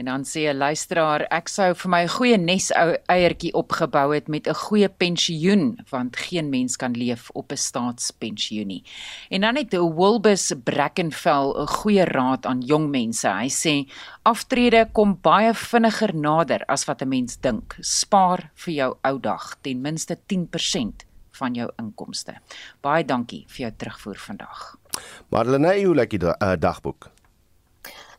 En 0.00 0.04
dan 0.04 0.24
sê 0.24 0.48
'n 0.48 0.56
luisteraar, 0.56 1.20
ek 1.30 1.48
sou 1.48 1.74
vir 1.74 1.90
my 1.90 2.02
'n 2.02 2.08
goeie 2.08 2.38
nes 2.38 2.72
eiertjie 3.06 3.52
opgebou 3.52 4.14
het 4.14 4.28
met 4.28 4.48
'n 4.48 4.54
goeie 4.54 4.88
pensioen, 4.88 5.78
want 5.90 6.16
geen 6.16 6.48
mens 6.48 6.76
kan 6.76 6.92
leef 6.92 7.30
op 7.30 7.52
'n 7.52 7.56
staatspensioen 7.56 8.66
nie. 8.66 8.84
En 9.28 9.40
dan 9.40 9.56
het 9.56 9.72
Wilbus 9.72 10.52
Brackenfell 10.64 11.52
'n 11.54 11.66
goeie 11.66 12.04
raad 12.04 12.46
aan 12.46 12.60
jong 12.60 12.88
mense. 12.90 13.28
Hy 13.28 13.48
sê 13.48 13.92
aftrede 14.22 14.88
kom 14.92 15.18
baie 15.20 15.54
vinniger 15.54 16.14
nader 16.14 16.64
as 16.66 16.84
wat 16.84 17.02
'n 17.02 17.08
mens 17.08 17.36
dink. 17.40 17.76
Spaar 17.80 18.50
vir 18.54 18.74
jou 18.74 18.96
ou 19.02 19.20
dag 19.20 19.56
ten 19.60 19.80
minste 19.80 20.18
10% 20.26 21.04
van 21.42 21.58
jou 21.58 21.68
inkomste. 21.82 22.38
Baie 22.84 23.06
dankie 23.08 23.44
vir 23.50 23.66
jou 23.66 23.72
terugvoer 23.84 24.22
vandag. 24.28 24.68
Marlene, 25.32 25.76
hoe 25.82 25.96
lyk 26.02 26.14
die 26.16 26.24
uh, 26.28 26.54
dagboek? 26.60 27.11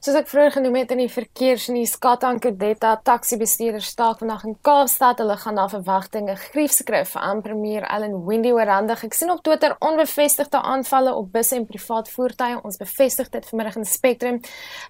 Soos 0.04 0.18
ek 0.20 0.26
vroeër 0.28 0.52
genoem 0.58 0.76
het 0.82 0.90
in 0.92 1.00
die 1.00 1.08
verkeersnuus, 1.08 1.94
Katan 2.04 2.36
Kodetta 2.44 2.90
taxi-bestuurders 3.08 3.94
staak 3.94 4.18
vandag 4.20 4.42
in 4.44 4.58
Kaapstad. 4.68 5.22
Hulle 5.24 5.38
gaan 5.40 5.56
na 5.56 5.70
verwagting 5.72 6.28
'n 6.30 6.36
griefskrif 6.36 7.16
aan 7.16 7.42
premier 7.42 7.84
Ellen 7.88 8.26
Wendy 8.26 8.52
oorhandig. 8.52 9.04
Ek 9.04 9.14
sien 9.14 9.32
op 9.32 9.44
Twitter 9.44 9.76
onbevestigde 9.80 10.62
aanvalle 10.62 11.14
op 11.16 11.32
busse 11.32 11.56
en 11.56 11.66
privaat 11.66 12.10
voertuie. 12.10 12.60
Ons 12.64 12.78
bevestig 12.78 13.30
dit 13.30 13.46
vanmiddag 13.46 13.76
in 13.76 13.86
Spectrum. 13.86 14.42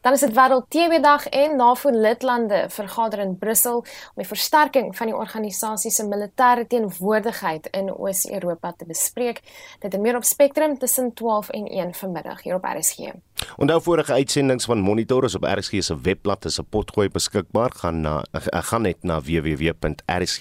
Dan 0.02 0.14
is 0.14 0.20
dit 0.20 0.34
Wêreld 0.34 0.66
TB 0.70 1.02
dag 1.04 1.28
en 1.28 1.56
NAVO 1.58 1.90
lidlande 1.90 2.66
vergader 2.70 3.20
in 3.20 3.38
Brussel 3.38 3.78
om 3.78 4.16
die 4.16 4.28
versterking 4.28 4.98
van 4.98 5.08
die 5.08 5.16
organisasie 5.16 5.92
se 5.92 6.04
militêre 6.04 6.68
teenwoordigheid 6.68 7.68
in 7.68 7.94
Oos-Europa 7.98 8.74
te 8.78 8.86
bespreek. 8.86 9.42
Dit 9.80 9.94
en 9.94 10.02
meer 10.02 10.16
op 10.16 10.24
Spectrum 10.24 10.78
tussen 10.78 11.14
12 11.14 11.50
en 11.50 11.68
1 11.68 11.94
vanmiddag 11.94 12.42
hier 12.42 12.56
op 12.56 12.64
RSG. 12.64 13.14
Onthou 13.58 13.82
vorige 13.82 14.14
uitsendings 14.14 14.66
van 14.66 14.80
Monitor 14.80 15.24
is 15.24 15.36
op 15.36 15.44
RSG 15.44 15.84
se 15.84 15.96
webblad 16.02 16.46
as 16.46 16.60
'n 16.60 16.66
potgooi 16.70 17.10
beskikbaar. 17.10 17.72
Gaan 17.76 18.02
na 18.02 18.24
gaan 18.50 18.82
net 18.82 19.04
na 19.04 19.22
www.rsg.co.za. 19.22 20.34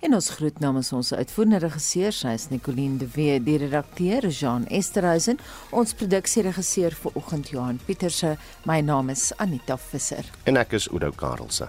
En 0.00 0.14
ons 0.14 0.30
groet 0.30 0.58
namens 0.58 0.92
ons 0.92 1.12
uitvoerende 1.14 1.58
regisseur, 1.58 2.12
sy 2.12 2.34
is 2.34 2.48
Nicoline 2.50 2.98
de 2.98 3.08
Wee, 3.14 3.38
die 3.42 3.58
redakteur 3.58 4.26
Jean 4.28 4.66
Esterhuizen, 4.66 5.38
ons 5.70 5.94
produksieregisseur 5.94 6.96
vir 7.02 7.12
oggend 7.14 7.52
Johan 7.54 7.80
Pieterse. 7.86 8.36
My 8.64 8.80
naam 8.80 9.08
is 9.14 9.30
Anita 9.36 9.78
Visser 9.90 10.24
en 10.44 10.56
ek 10.56 10.72
is 10.72 10.88
Udo 10.90 11.12
Karlse. 11.16 11.68